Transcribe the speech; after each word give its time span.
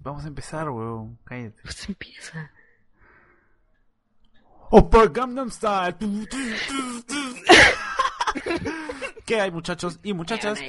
Vamos 0.00 0.24
a 0.24 0.28
empezar, 0.28 0.68
weón. 0.70 1.18
Cállate. 1.24 1.62
Pues 1.62 1.88
empieza. 1.88 2.50
Opa 4.70 5.06
Gangnam 5.08 5.50
Style. 5.50 5.96
¿Qué 9.26 9.40
hay, 9.40 9.50
muchachos 9.50 9.98
y 10.02 10.12
muchachas? 10.12 10.60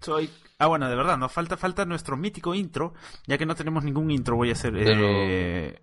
Soy. 0.00 0.30
Ah, 0.58 0.66
bueno, 0.66 0.88
de 0.88 0.94
verdad, 0.96 1.18
nos 1.18 1.32
falta, 1.32 1.56
falta 1.56 1.84
nuestro 1.84 2.16
mítico 2.16 2.54
intro. 2.54 2.94
Ya 3.26 3.36
que 3.36 3.44
no 3.46 3.54
tenemos 3.54 3.84
ningún 3.84 4.10
intro, 4.10 4.36
voy 4.36 4.50
a 4.50 4.52
hacer. 4.52 4.72
Pero- 4.72 5.04
eh, 5.04 5.82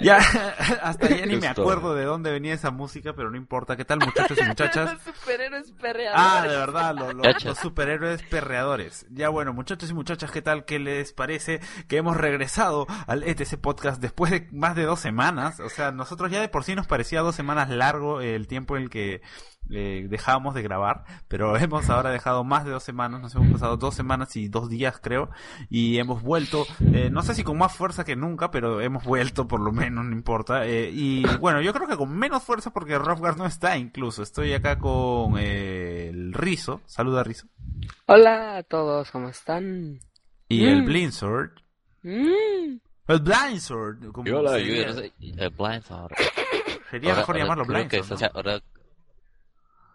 Ya, 0.00 0.16
hasta 0.82 1.08
ya 1.08 1.26
ni 1.26 1.36
me 1.36 1.48
acuerdo 1.48 1.94
de 1.94 2.04
dónde 2.04 2.30
venía 2.30 2.54
esa 2.54 2.70
música, 2.70 3.12
pero 3.14 3.30
no 3.30 3.36
importa. 3.36 3.76
¿Qué 3.76 3.84
tal, 3.84 3.98
muchachos 4.00 4.38
y 4.40 4.44
muchachas? 4.48 4.94
Los 4.94 5.02
superhéroes 5.16 5.72
perreadores. 5.72 6.22
Ah, 6.26 6.42
de 6.48 6.56
verdad, 6.56 6.94
lo- 6.94 7.12
lo- 7.12 7.22
Chachas. 7.22 7.44
los 7.44 7.58
superhéroes 7.58 8.22
perreadores. 8.22 9.06
Ya 9.10 9.28
bueno, 9.28 9.52
muchachos 9.52 9.90
y 9.90 9.94
muchachas, 9.94 10.30
¿qué 10.30 10.42
tal? 10.42 10.64
¿Qué 10.64 10.78
les 10.78 11.12
parece 11.12 11.60
que 11.88 11.96
hemos 11.98 12.16
regresado 12.16 12.86
al 13.06 13.22
ETC 13.24 13.56
Podcast 13.60 14.00
después 14.00 14.30
de 14.30 14.48
más 14.52 14.74
de 14.76 14.84
dos 14.84 15.00
semanas? 15.00 15.60
O 15.60 15.68
sea, 15.68 15.92
nosotros 15.92 16.30
ya 16.30 16.40
de 16.40 16.48
por 16.48 16.64
sí 16.64 16.74
nos 16.74 16.86
parecía 16.86 17.20
dos 17.20 17.34
semanas 17.34 17.68
largo 17.68 18.20
el 18.20 18.46
tiempo 18.46 18.76
en 18.76 18.84
el 18.84 18.90
que 18.90 19.22
eh, 19.70 20.06
dejábamos 20.08 20.54
de 20.54 20.62
grabar, 20.62 21.04
pero 21.28 21.56
hemos 21.58 21.88
ahora 21.90 22.10
dejado 22.10 22.42
más 22.44 22.64
de 22.64 22.70
dos 22.70 22.82
semanas, 22.82 23.20
nos 23.20 23.34
hemos 23.34 23.52
pasado 23.52 23.76
dos 23.76 23.94
semanas 23.94 24.34
y 24.36 24.48
dos 24.48 24.68
días 24.68 24.98
creo, 25.02 25.30
y 25.68 25.98
hemos 25.98 26.22
vuelto, 26.22 26.66
eh, 26.92 27.08
no 27.10 27.22
sé 27.22 27.34
si 27.34 27.44
con 27.44 27.58
más 27.58 27.74
fuerza 27.74 28.04
que 28.04 28.16
nunca, 28.16 28.50
pero 28.50 28.80
hemos 28.80 29.04
vuelto 29.04 29.46
por 29.46 29.60
lo 29.60 29.72
menos, 29.72 30.04
no 30.04 30.12
importa. 30.12 30.66
eh, 30.66 30.90
y 30.92 31.24
bueno, 31.38 31.60
yo 31.60 31.72
creo 31.72 31.86
que 31.86 31.96
con 31.96 32.16
menos 32.16 32.42
fuerza 32.42 32.70
porque 32.72 32.98
Rofgar 32.98 33.36
no 33.36 33.46
está 33.46 33.76
incluso. 33.76 34.22
Estoy 34.22 34.52
acá 34.54 34.78
con 34.78 35.34
eh, 35.38 36.08
el 36.08 36.32
Rizo, 36.32 36.80
saluda 36.86 37.22
Rizo, 37.22 37.46
Hola 38.06 38.56
a 38.58 38.62
todos, 38.62 39.10
¿cómo 39.10 39.28
están? 39.28 40.00
y 40.48 40.64
el 40.66 40.82
Mm. 40.82 40.86
Blindsword. 40.86 41.50
Mm. 42.02 42.78
El 43.06 43.20
Blindsword, 43.20 44.12
como 44.12 44.26
Yo 44.26 44.42
la 44.42 44.58
yo 44.58 44.72
eh, 44.74 45.50
Blindsword. 45.56 46.12
sería 46.90 47.10
Ahora- 47.10 47.20
mejor 47.20 47.34
ahora 47.36 47.38
llamarlo 47.44 47.64
Blindsword. 47.66 48.62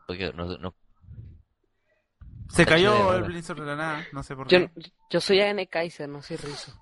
Porque 0.07 0.31
no, 0.33 0.57
no, 0.57 0.75
Se 2.49 2.65
cayó 2.65 3.13
el. 3.15 3.23
Blindsword 3.23 3.59
de 3.61 3.65
la 3.65 3.75
nada, 3.75 4.05
no 4.11 4.23
sé 4.23 4.35
por 4.35 4.47
Yo, 4.47 4.59
qué. 4.59 4.71
yo 5.09 5.19
soy 5.19 5.41
AN 5.41 5.65
Kaiser, 5.65 6.07
no 6.07 6.21
soy 6.21 6.37
Rizo. 6.37 6.73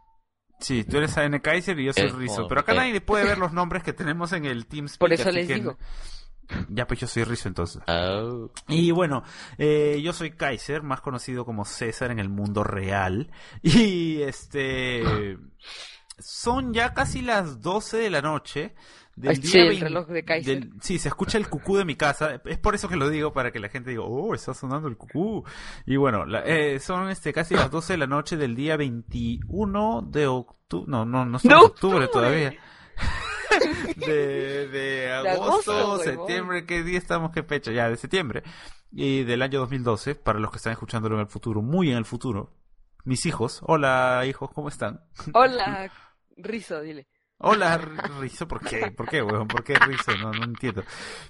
Sí, 0.59 0.83
tú 0.83 0.97
eres 0.97 1.17
AN 1.17 1.39
Kaiser 1.39 1.79
y 1.79 1.85
yo 1.85 1.94
soy 1.94 2.05
Eh, 2.05 2.13
Rizo. 2.16 2.45
oh, 2.45 2.47
Pero 2.47 2.61
acá 2.61 2.73
eh. 2.73 2.75
nadie 2.77 3.01
puede 3.01 3.25
ver 3.25 3.38
los 3.38 3.53
nombres 3.53 3.83
que 3.83 3.94
tenemos 3.94 4.31
en 4.33 4.45
el 4.45 4.66
TeamSpeak. 4.67 4.99
Por 4.99 5.13
eso 5.13 5.31
les 5.31 5.47
que- 5.47 5.55
digo. 5.55 5.77
Ya, 6.69 6.85
pues 6.85 6.99
yo 6.99 7.07
soy 7.07 7.23
Rizo 7.23 7.47
entonces. 7.47 7.81
Oh, 7.88 8.51
Y 8.67 8.91
bueno, 8.91 9.23
eh, 9.57 10.01
yo 10.03 10.11
soy 10.11 10.31
Kaiser, 10.31 10.83
más 10.83 10.99
conocido 10.99 11.45
como 11.45 11.63
César 11.63 12.11
en 12.11 12.19
el 12.19 12.27
mundo 12.29 12.63
real. 12.63 13.31
Y 13.63 14.21
este. 14.21 15.38
Son 16.19 16.73
ya 16.73 16.94
casi 16.94 17.21
las 17.21 17.61
12 17.61 17.97
de 17.97 18.09
la 18.09 18.21
noche. 18.21 18.75
Del 19.16 19.30
Ay, 19.31 19.38
día 19.38 19.52
sí, 19.52 19.58
el 19.59 19.67
20 19.67 19.86
reloj 19.86 20.08
de 20.08 20.25
Kaiser. 20.25 20.59
del- 20.59 20.73
sí, 20.81 20.97
se 20.97 21.08
escucha 21.09 21.38
el 21.38 21.47
cucú 21.47 21.78
de 21.78 21.86
mi 21.86 21.95
casa. 21.95 22.42
Es 22.45 22.58
por 22.58 22.73
eso 22.73 22.89
que 22.89 22.95
lo 22.95 23.09
digo, 23.09 23.31
para 23.31 23.52
que 23.52 23.59
la 23.59 23.69
gente 23.69 23.92
diga, 23.92 24.02
oh, 24.03 24.33
está 24.33 24.53
sonando 24.56 24.88
el 24.88 24.97
cucú. 24.97 25.44
Y 25.86 25.97
bueno, 25.97 26.25
la- 26.25 26.42
eh, 26.45 26.80
son 26.80 27.09
este 27.09 27.31
casi 27.31 27.53
las 27.53 27.69
12 27.69 27.94
de 27.94 27.97
la 27.97 28.08
noche 28.08 28.38
del 28.38 28.56
día 28.56 28.75
21 28.75 30.02
de 30.02 30.28
octubre. 30.28 30.86
No, 30.89 31.06
no, 31.06 31.25
no 31.25 31.38
estamos 31.38 31.59
¡De 31.59 31.66
octubre 31.67 32.06
octubre! 32.06 32.08
todavía. 32.08 32.53
de, 33.97 34.67
de 34.67 35.11
agosto, 35.14 36.00
septiembre, 36.00 36.66
¿qué 36.66 36.84
día 36.84 36.97
estamos? 36.97 37.31
¿Qué 37.31 37.44
fecha? 37.44 37.72
Ya, 37.72 37.89
de 37.89 37.97
septiembre. 37.97 38.44
Y 38.91 39.23
del 39.23 39.41
año 39.41 39.59
2012, 39.59 40.16
para 40.16 40.39
los 40.39 40.52
que 40.52 40.58
están 40.58 40.73
escuchándolo 40.73 41.16
en 41.16 41.22
el 41.22 41.28
futuro, 41.28 41.61
muy 41.61 41.91
en 41.91 41.97
el 41.97 42.06
futuro. 42.06 42.52
Mis 43.06 43.25
hijos, 43.25 43.59
hola 43.63 44.23
hijos, 44.28 44.50
¿cómo 44.53 44.69
están? 44.69 45.02
Hola, 45.34 45.91
Rizo, 46.38 46.81
dile. 46.81 47.07
Hola, 47.45 47.77
Rizo, 48.21 48.47
¿por 48.47 48.61
qué? 48.61 48.89
¿Por 48.91 49.09
qué, 49.09 49.21
weón? 49.21 49.47
¿Por 49.47 49.63
qué 49.65 49.75
Rizo? 49.75 50.15
No, 50.17 50.31
no 50.31 50.45
entiendo. 50.45 50.83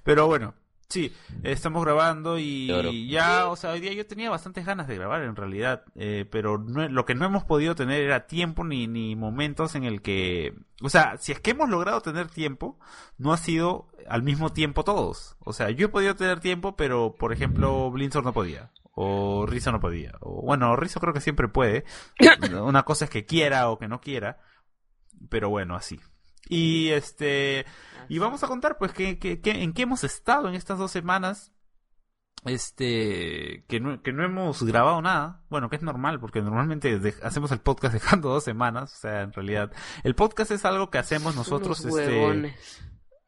Pero 0.04 0.28
bueno, 0.28 0.54
sí, 0.88 1.12
estamos 1.42 1.84
grabando 1.84 2.34
Claro. 2.36 2.90
y 2.92 3.10
ya, 3.10 3.48
o 3.48 3.56
sea, 3.56 3.72
hoy 3.72 3.80
día 3.80 3.94
yo 3.94 4.06
tenía 4.06 4.30
bastantes 4.30 4.64
ganas 4.64 4.88
de 4.88 4.96
grabar 4.96 5.24
en 5.24 5.36
realidad, 5.36 5.84
eh, 5.96 6.26
pero 6.30 6.60
no- 6.60 6.88
lo 6.88 7.06
que 7.06 7.16
no 7.16 7.26
hemos 7.26 7.46
podido 7.46 7.74
tener 7.74 8.02
era 8.02 8.28
tiempo 8.28 8.64
ni, 8.64 8.86
ni 8.86 9.16
momentos 9.16 9.74
en 9.74 9.86
el 9.86 10.04
que, 10.04 10.54
o 10.84 10.90
sea, 10.90 11.18
si 11.18 11.32
es 11.32 11.40
que 11.40 11.52
hemos 11.52 11.68
logrado 11.70 12.00
tener 12.02 12.28
tiempo, 12.28 12.78
no 13.18 13.34
ha 13.34 13.38
sido 13.38 13.88
al 14.08 14.22
mismo 14.22 14.52
tiempo 14.54 14.84
todos. 14.84 15.36
O 15.40 15.52
sea, 15.52 15.72
yo 15.72 15.88
he 15.88 15.90
podido 15.90 16.16
tener 16.16 16.40
tiempo, 16.40 16.76
pero 16.76 17.16
por 17.16 17.34
ejemplo, 17.34 17.90
Blinzor 17.90 18.24
no 18.24 18.34
podía. 18.34 18.70
O 18.96 19.48
Rizo 19.48 19.72
no 19.72 19.80
podía. 19.80 20.12
O 20.20 20.44
bueno, 20.44 20.76
Rizo 20.76 21.00
creo 21.00 21.14
que 21.14 21.22
siempre 21.22 21.48
puede. 21.48 21.84
Una 22.62 22.84
cosa 22.84 23.06
es 23.06 23.10
que 23.12 23.26
quiera 23.26 23.70
o 23.72 23.80
que 23.80 23.88
no 23.88 24.00
quiera. 24.00 24.38
Pero 25.30 25.50
bueno, 25.50 25.76
así. 25.76 26.00
Y 26.50 26.90
este. 26.90 27.66
Y 28.10 28.20
vamos 28.20 28.44
a 28.44 28.48
contar, 28.48 28.78
pues, 28.78 28.92
que, 28.94 29.18
que- 29.18 29.40
que- 29.42 29.64
en 29.64 29.74
qué 29.74 29.84
hemos 29.84 30.04
estado 30.04 30.50
en 30.50 30.56
estas 30.56 30.78
dos 30.78 30.92
semanas. 30.92 31.52
Este. 32.46 33.64
Que 33.70 33.80
no, 33.80 34.02
que 34.02 34.12
no 34.12 34.24
hemos 34.26 34.64
grabado 34.64 35.02
nada. 35.02 35.44
Bueno, 35.50 35.70
que 35.70 35.78
es 35.78 35.82
normal, 35.84 36.20
porque 36.20 36.42
normalmente 36.42 37.00
de- 37.00 37.16
hacemos 37.24 37.52
el 37.52 37.60
podcast 37.60 37.94
dejando 37.94 38.30
dos 38.30 38.44
semanas. 38.44 38.94
O 38.94 38.98
sea, 39.00 39.22
en 39.22 39.32
realidad. 39.34 39.72
El 40.04 40.16
podcast 40.16 40.52
es 40.52 40.66
algo 40.66 40.90
que 40.90 40.98
hacemos 40.98 41.36
nosotros. 41.36 41.80
Unos 41.82 41.98
este. 41.98 42.12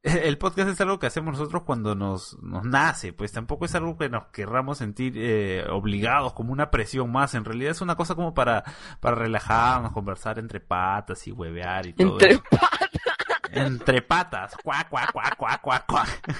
el 0.23 0.37
podcast 0.37 0.69
es 0.69 0.79
algo 0.81 0.99
que 0.99 1.07
hacemos 1.07 1.37
nosotros 1.37 1.63
cuando 1.63 1.95
nos, 1.95 2.37
nos 2.43 2.63
nace, 2.63 3.11
pues 3.11 3.31
tampoco 3.31 3.65
es 3.65 3.73
algo 3.73 3.97
que 3.97 4.07
nos 4.07 4.27
querramos 4.27 4.77
sentir 4.77 5.13
eh, 5.17 5.65
obligados, 5.69 6.33
como 6.33 6.53
una 6.53 6.69
presión 6.69 7.11
más. 7.11 7.33
En 7.33 7.43
realidad 7.43 7.71
es 7.71 7.81
una 7.81 7.95
cosa 7.95 8.13
como 8.13 8.33
para, 8.33 8.63
para 8.99 9.15
relajarnos, 9.15 9.91
conversar 9.93 10.37
entre 10.37 10.59
patas 10.59 11.27
y 11.27 11.31
huevear 11.31 11.87
y 11.87 11.93
todo 11.93 12.13
Entre 12.13 12.33
eso. 12.33 12.43
Entre 13.51 14.01
patas, 14.01 14.55
cuac, 14.63 14.89
cuac, 14.89 15.11
cuac, 15.11 15.37
cuac, 15.37 15.61
cuac, 15.61 15.85
cuac. 15.85 16.35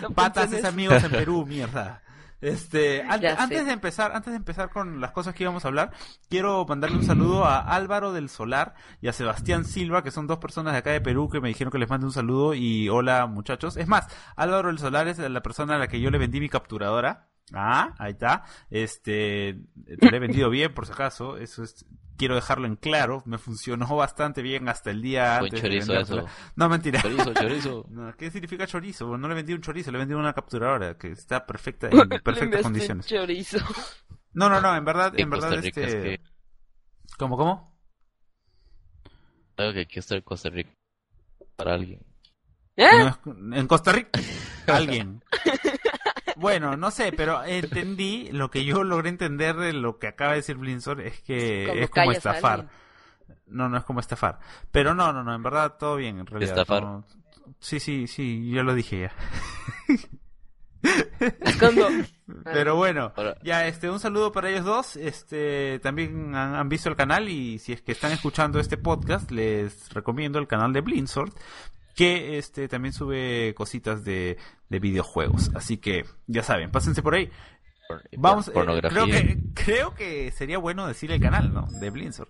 No 0.00 0.10
Patas 0.10 0.44
pensé 0.48 0.58
es 0.60 0.64
amigos 0.64 1.04
en 1.04 1.10
Perú, 1.10 1.44
mierda. 1.46 2.02
Este, 2.40 3.02
an- 3.02 3.20
Ya 3.20 3.36
sé. 3.36 3.42
antes 3.42 3.66
de 3.66 3.72
empezar, 3.72 4.12
antes 4.14 4.32
de 4.32 4.36
empezar 4.36 4.70
con 4.70 5.00
las 5.00 5.12
cosas 5.12 5.34
que 5.34 5.44
íbamos 5.44 5.64
a 5.64 5.68
hablar, 5.68 5.92
quiero 6.28 6.64
mandarle 6.66 6.96
un 6.98 7.04
saludo 7.04 7.44
a 7.44 7.60
Álvaro 7.60 8.12
del 8.12 8.28
Solar 8.28 8.74
y 9.00 9.08
a 9.08 9.12
Sebastián 9.12 9.64
Silva, 9.64 10.02
que 10.02 10.10
son 10.10 10.26
dos 10.26 10.38
personas 10.38 10.72
de 10.74 10.80
acá 10.80 10.90
de 10.90 11.00
Perú 11.00 11.28
que 11.30 11.40
me 11.40 11.48
dijeron 11.48 11.70
que 11.72 11.78
les 11.78 11.88
mande 11.88 12.06
un 12.06 12.12
saludo 12.12 12.54
y 12.54 12.88
hola 12.88 13.26
muchachos. 13.26 13.76
Es 13.76 13.88
más, 13.88 14.06
Álvaro 14.36 14.68
del 14.68 14.78
Solar 14.78 15.08
es 15.08 15.18
la 15.18 15.42
persona 15.42 15.76
a 15.76 15.78
la 15.78 15.88
que 15.88 16.00
yo 16.00 16.10
le 16.10 16.18
vendí 16.18 16.40
mi 16.40 16.48
capturadora. 16.48 17.28
Ah, 17.52 17.94
ahí 17.98 18.12
está. 18.12 18.42
Este, 18.70 19.58
te 19.98 20.10
la 20.10 20.16
he 20.16 20.20
vendido 20.20 20.50
bien 20.50 20.74
por 20.74 20.84
si 20.86 20.92
acaso. 20.92 21.36
Eso 21.38 21.62
es, 21.62 21.86
quiero 22.16 22.34
dejarlo 22.34 22.66
en 22.66 22.76
claro. 22.76 23.22
Me 23.26 23.38
funcionó 23.38 23.86
bastante 23.96 24.42
bien 24.42 24.68
hasta 24.68 24.90
el 24.90 25.02
día 25.02 25.38
buen 25.38 25.52
antes 25.52 25.62
de 25.62 25.68
chorizo 25.68 25.92
vendérsela. 25.92 26.22
eso. 26.22 26.30
No, 26.56 26.68
mentira. 26.68 27.02
Chorizo, 27.02 27.34
chorizo. 27.34 27.86
No, 27.90 28.16
¿Qué 28.16 28.30
significa 28.30 28.66
chorizo? 28.66 29.16
No 29.18 29.28
le 29.28 29.34
vendí 29.34 29.52
un 29.52 29.60
chorizo, 29.60 29.90
le 29.92 29.98
vendí 29.98 30.14
una 30.14 30.32
capturadora 30.32 30.96
que 30.98 31.12
está 31.12 31.46
perfecta, 31.46 31.88
en 31.92 32.08
perfectas 32.22 32.62
condiciones. 32.62 33.06
chorizo. 33.06 33.58
No, 34.32 34.48
no, 34.50 34.60
no, 34.60 34.76
en 34.76 34.84
verdad, 34.84 35.12
En 35.14 35.20
en 35.22 35.30
verdad, 35.30 35.48
Costa 35.48 35.62
Rica 35.62 35.80
este... 35.80 36.14
es 36.14 36.20
que. 36.20 36.24
¿Cómo, 37.18 37.36
cómo? 37.36 37.74
Algo 39.56 39.72
que 39.72 39.80
aquí 39.80 39.98
está 39.98 40.16
en 40.16 40.22
Costa 40.22 40.50
Rica. 40.50 40.70
Para 41.56 41.74
alguien. 41.74 42.00
¿Eh? 42.76 43.10
No 43.24 43.56
en 43.56 43.66
Costa 43.66 43.92
Rica, 43.92 44.20
alguien. 44.66 45.22
Bueno, 46.46 46.76
no 46.76 46.90
sé, 46.90 47.12
pero 47.12 47.42
entendí, 47.44 48.30
lo 48.32 48.50
que 48.50 48.64
yo 48.64 48.84
logré 48.84 49.08
entender 49.08 49.56
de 49.56 49.72
lo 49.72 49.98
que 49.98 50.06
acaba 50.08 50.30
de 50.32 50.36
decir 50.38 50.56
Blinzor 50.56 51.00
es 51.00 51.20
que 51.22 51.64
es 51.82 51.90
como 51.90 52.12
estafar. 52.12 52.68
No, 53.46 53.68
no 53.68 53.76
es 53.78 53.84
como 53.84 54.00
estafar. 54.00 54.38
Pero 54.72 54.94
no, 54.94 55.12
no, 55.12 55.22
no, 55.22 55.34
en 55.34 55.42
verdad 55.42 55.76
todo 55.78 55.96
bien, 55.96 56.18
en 56.18 56.26
realidad. 56.26 56.58
Estafar. 56.58 56.82
no- 56.82 57.04
Sí, 57.60 57.78
sí, 57.80 58.06
sí, 58.08 58.50
yo 58.50 58.62
lo 58.64 58.74
dije 58.74 59.02
ya. 59.02 59.12
Pero 62.44 62.76
bueno, 62.76 63.12
ya 63.42 63.66
este 63.66 63.90
un 63.90 63.98
saludo 63.98 64.30
para 64.32 64.50
ellos 64.50 64.64
dos. 64.64 64.96
Este 64.96 65.78
también 65.80 66.34
han, 66.34 66.54
han 66.54 66.68
visto 66.68 66.88
el 66.88 66.96
canal 66.96 67.28
y 67.28 67.58
si 67.58 67.72
es 67.72 67.82
que 67.82 67.92
están 67.92 68.12
escuchando 68.12 68.60
este 68.60 68.76
podcast, 68.76 69.30
les 69.30 69.92
recomiendo 69.92 70.38
el 70.38 70.46
canal 70.46 70.72
de 70.72 70.80
Blindsword 70.80 71.32
que 71.96 72.38
este 72.38 72.68
también 72.68 72.92
sube 72.92 73.54
cositas 73.56 74.04
de, 74.04 74.36
de 74.68 74.78
videojuegos. 74.78 75.50
Así 75.54 75.78
que 75.78 76.04
ya 76.26 76.42
saben, 76.42 76.70
pásense 76.70 77.02
por 77.02 77.14
ahí. 77.14 77.30
Vamos, 78.16 78.48
eh, 78.48 78.52
creo 78.90 79.06
que 79.06 79.38
creo 79.54 79.94
que 79.94 80.30
sería 80.32 80.58
bueno 80.58 80.86
decir 80.86 81.10
el 81.12 81.20
canal, 81.20 81.52
¿no? 81.54 81.66
De 81.80 81.90
Blindsword. 81.90 82.28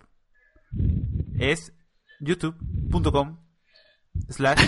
Es 1.38 1.72
youtube.com 2.20 3.38
slash 4.28 4.60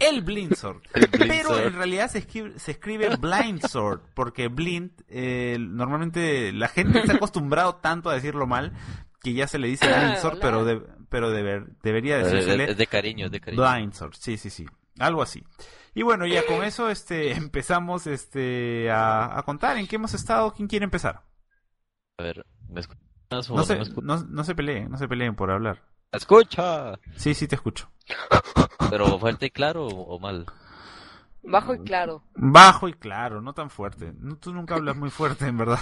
el 0.00 0.22
Blindsword. 0.22 0.82
Pero 0.92 1.24
Blindsword. 1.24 1.66
en 1.66 1.72
realidad 1.74 2.10
se 2.10 2.18
escribe, 2.18 2.58
se 2.58 2.72
escribe 2.72 3.16
Blind 3.16 3.66
Sword, 3.66 4.00
porque 4.14 4.48
Blind, 4.48 4.92
eh, 5.08 5.56
normalmente 5.58 6.52
la 6.52 6.68
gente 6.68 7.00
está 7.00 7.14
acostumbrado 7.14 7.76
tanto 7.76 8.08
a 8.10 8.14
decirlo 8.14 8.46
mal 8.46 8.72
que 9.20 9.32
ya 9.34 9.46
se 9.48 9.58
le 9.58 9.68
dice 9.68 9.86
Blind 9.86 10.16
Sword, 10.18 10.38
pero, 10.40 10.64
de- 10.64 10.82
pero 11.08 11.32
deber- 11.32 11.66
debería 11.82 12.18
Es, 12.20 12.30
decírsele 12.32 12.70
es 12.70 12.76
de 12.76 12.86
cariño, 12.86 13.26
es 13.26 13.32
de 13.32 13.40
cariño. 13.40 13.62
Blind 13.62 13.92
Sword, 13.94 14.14
sí, 14.18 14.36
sí, 14.36 14.50
sí. 14.50 14.66
Algo 14.98 15.22
así. 15.22 15.44
Y 15.94 16.02
bueno, 16.02 16.26
ya 16.26 16.44
con 16.46 16.62
eso 16.64 16.90
este 16.90 17.32
empezamos 17.36 18.06
este 18.06 18.90
a, 18.90 19.38
a 19.38 19.42
contar 19.42 19.76
en 19.76 19.86
qué 19.86 19.96
hemos 19.96 20.14
estado. 20.14 20.52
¿Quién 20.52 20.68
quiere 20.68 20.84
empezar? 20.84 21.22
A 22.18 22.22
ver, 22.22 22.44
¿me 22.68 22.80
escuchas 22.80 23.50
o 23.50 23.54
No 23.54 23.56
no 23.56 23.64
se, 23.64 23.76
me 23.76 23.82
escuchas? 23.82 24.04
no, 24.04 24.16
no 24.28 24.44
se 24.44 24.54
peleen, 24.54 24.90
no 24.90 24.96
se 24.98 25.08
peleen 25.08 25.34
por 25.36 25.50
hablar. 25.50 25.82
¡Escucha! 26.12 26.98
Sí, 27.16 27.34
sí 27.34 27.46
te 27.46 27.54
escucho. 27.56 27.90
Pero 28.90 29.18
fuerte 29.18 29.46
y 29.46 29.50
claro 29.50 29.86
o, 29.86 30.18
mal. 30.18 30.46
Bajo 31.42 31.74
y 31.74 31.78
claro. 31.80 32.22
Bajo 32.34 32.88
y 32.88 32.94
claro, 32.94 33.40
no 33.42 33.52
tan 33.52 33.68
fuerte. 33.70 34.12
No, 34.18 34.36
tú 34.36 34.52
nunca 34.52 34.74
hablas 34.76 34.96
muy 34.96 35.10
fuerte, 35.10 35.46
en 35.46 35.58
verdad. 35.58 35.80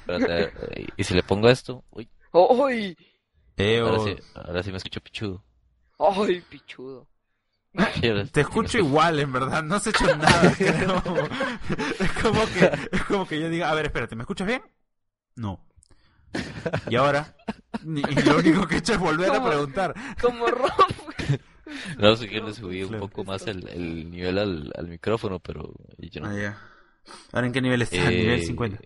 Espérate, 0.00 0.52
eh, 0.82 0.86
y 0.96 1.04
si 1.04 1.14
le 1.14 1.22
pongo 1.22 1.48
esto, 1.48 1.84
uy, 1.90 2.08
¡Ay! 2.32 2.96
Eh, 3.56 3.78
ahora 3.80 3.98
sí, 4.00 4.16
ahora 4.34 4.62
sí 4.62 4.70
me 4.70 4.76
escucho 4.78 5.00
pichudo. 5.00 5.44
¡Ay, 5.98 6.40
pichudo! 6.48 7.06
Te 8.32 8.40
escucho 8.42 8.78
igual, 8.78 9.18
en 9.20 9.32
verdad. 9.32 9.62
No 9.62 9.76
has 9.76 9.86
hecho 9.86 10.04
nada, 10.16 10.52
creo. 10.58 11.02
Es 11.98 12.12
como 12.22 12.44
que, 12.46 12.70
es 12.92 13.02
como 13.04 13.26
que 13.26 13.40
yo 13.40 13.48
diga, 13.48 13.70
a 13.70 13.74
ver, 13.74 13.86
espérate, 13.86 14.14
¿me 14.16 14.22
escuchas 14.22 14.46
bien? 14.46 14.62
No. 15.36 15.64
Y 16.88 16.96
ahora, 16.96 17.34
Ni- 17.82 18.00
y 18.02 18.22
lo 18.22 18.38
único 18.38 18.66
que 18.66 18.76
he 18.76 18.78
hecho 18.78 18.92
es 18.94 18.98
volver 18.98 19.30
a 19.30 19.34
¿Cómo? 19.36 19.48
preguntar. 19.48 19.94
Como 20.20 20.46
Rob. 20.46 20.70
No 21.98 22.16
sé 22.16 22.28
que 22.28 22.40
le 22.40 22.52
subí 22.52 22.82
un 22.82 22.88
Claro. 22.90 23.08
poco 23.08 23.24
más 23.24 23.46
el, 23.46 23.66
el 23.68 24.10
nivel 24.10 24.36
al, 24.38 24.72
al 24.76 24.88
micrófono, 24.88 25.38
pero 25.40 25.72
yo 25.98 26.20
no. 26.20 26.28
Ah, 26.28 26.34
ya. 26.38 26.58
Ahora, 27.32 27.46
¿en 27.46 27.52
qué 27.52 27.62
nivel 27.62 27.80
está? 27.82 27.96
Eh, 27.96 28.16
Nivel 28.18 28.42
50. 28.44 28.78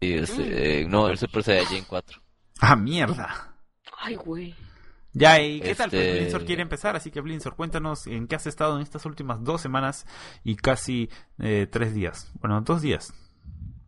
Sí, 0.00 0.14
este, 0.14 0.80
eh, 0.82 0.86
no, 0.86 1.08
el 1.08 1.16
Super 1.16 1.42
Saiyajin 1.42 1.84
4. 1.84 2.20
Ah, 2.60 2.76
mierda. 2.76 3.54
Ay, 3.98 4.14
güey. 4.16 4.54
Ya, 5.12 5.40
¿y 5.40 5.60
qué 5.60 5.74
tal? 5.74 5.90
Pues 5.90 6.02
Este- 6.02 6.18
Blinzor 6.18 6.44
quiere 6.44 6.62
empezar, 6.62 6.96
así 6.96 7.10
que 7.10 7.20
Blinzor, 7.20 7.54
cuéntanos 7.54 8.06
en 8.08 8.26
qué 8.26 8.34
has 8.36 8.46
estado 8.46 8.76
en 8.76 8.82
estas 8.82 9.04
últimas 9.06 9.42
dos 9.44 9.60
semanas 9.60 10.06
y 10.42 10.56
casi 10.56 11.08
eh, 11.38 11.68
tres 11.70 11.94
días. 11.94 12.32
Bueno, 12.40 12.60
dos 12.62 12.82
días. 12.82 13.12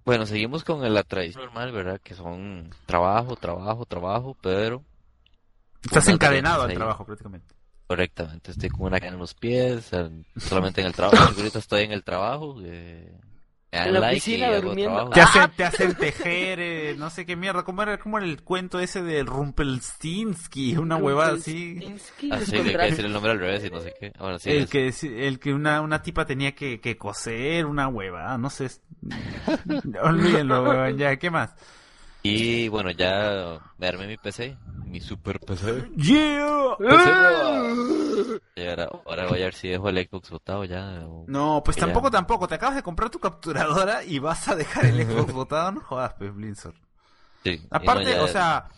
Bueno, 0.05 0.25
seguimos 0.25 0.63
con 0.63 0.81
la 0.95 1.03
tradición 1.03 1.45
normal, 1.47 1.73
¿verdad? 1.73 2.01
Que 2.01 2.15
son 2.15 2.71
trabajo, 2.87 3.35
trabajo, 3.35 3.87
trabajo, 3.87 4.37
pero 4.41 4.85
Estás 5.83 6.07
encadenado 6.09 6.63
al 6.63 6.71
ahí. 6.71 6.77
trabajo 6.77 7.05
prácticamente. 7.05 7.55
correctamente 7.89 8.51
estoy 8.53 8.69
con 8.69 8.83
una 8.83 8.99
cadena 8.99 9.15
en 9.15 9.21
los 9.21 9.35
pies, 9.35 9.91
solamente 10.37 10.81
en 10.81 10.87
el 10.89 10.93
trabajo. 10.93 11.17
Ahorita 11.41 11.59
estoy 11.59 11.83
en 11.85 11.93
el 11.93 12.05
trabajo. 12.05 12.57
eh, 12.63 13.13
En 13.85 13.93
la 13.95 14.01
like 14.01 14.21
durmiendo. 14.63 15.11
Te 15.11 15.21
hacen, 15.21 15.51
te 15.57 15.65
hacen 15.65 15.95
tejer, 15.95 16.61
eh, 16.61 16.95
no 16.97 17.11
sé 17.11 17.27
qué 17.27 17.37
mierda. 17.37 17.63
¿Cómo 17.65 17.83
era, 17.83 17.99
cómo 17.99 18.19
era 18.19 18.27
el 18.27 18.43
cuento 18.43 18.81
ese 18.81 19.03
de 19.03 19.23
Rumpelstinsky? 19.25 20.77
Una 20.77 20.97
huevada 20.97 21.35
así. 21.35 21.79
Así 22.31 22.53
que 22.53 22.59
hay 22.59 22.65
que 22.65 22.79
decir 22.79 23.05
el 23.05 23.13
nombre 23.13 23.33
al 23.33 23.39
revés 23.41 23.65
y 23.65 23.71
no 23.71 23.81
sé 23.81 23.95
qué. 23.99 24.13
Ahora 24.19 24.39
sí. 24.39 24.51
El 24.51 24.63
es- 24.65 24.71
que, 25.01 25.27
el 25.29 25.39
que 25.39 25.53
una, 25.53 25.81
una 25.81 26.03
tipa 26.03 26.25
tenía 26.27 26.55
que, 26.55 26.81
que 26.81 26.97
coser, 26.97 27.67
una 27.67 27.89
huevada, 27.89 28.39
no 28.39 28.51
sé. 28.51 28.69
Olvídenlo, 30.03 30.63
huevón, 30.63 30.97
ya, 30.99 31.17
¿qué 31.17 31.31
más? 31.31 31.55
Y 32.27 32.69
bueno, 32.69 32.91
ya 32.91 33.59
me 33.79 33.87
armé 33.87 34.07
mi 34.07 34.17
PC, 34.17 34.57
mi 34.85 35.01
super 35.01 35.39
PC. 35.41 35.89
¡Yeah! 35.97 36.77
Y 38.55 38.67
ahora, 38.67 38.89
ahora 39.07 39.27
voy 39.29 39.41
a 39.43 39.45
ver 39.47 39.55
si 39.55 39.69
dejo 39.69 39.89
el 39.89 40.07
Xbox 40.09 40.31
botado 40.31 40.65
ya. 40.65 41.01
o- 41.07 41.25
No, 41.29 41.63
pues 41.65 41.77
ya- 41.77 41.83
tampoco, 41.85 42.11
tampoco. 42.11 42.49
Te 42.49 42.55
acabas 42.55 42.77
de 42.77 42.83
comprar 42.83 43.11
tu 43.11 43.19
capturadora 43.19 44.03
y 44.05 44.19
vas 44.19 44.49
a 44.49 44.57
dejar 44.57 44.87
el 44.87 45.07
Xbox 45.07 45.33
botado. 45.33 45.73
No 45.73 45.81
jodas, 45.83 46.15
pues, 46.19 46.35
Blinzor. 46.35 46.75
Sí, 47.45 47.61
no, 47.71 47.77
Aparte, 47.77 48.05
ya- 48.11 48.23
o 48.23 48.29
sea, 48.29 48.69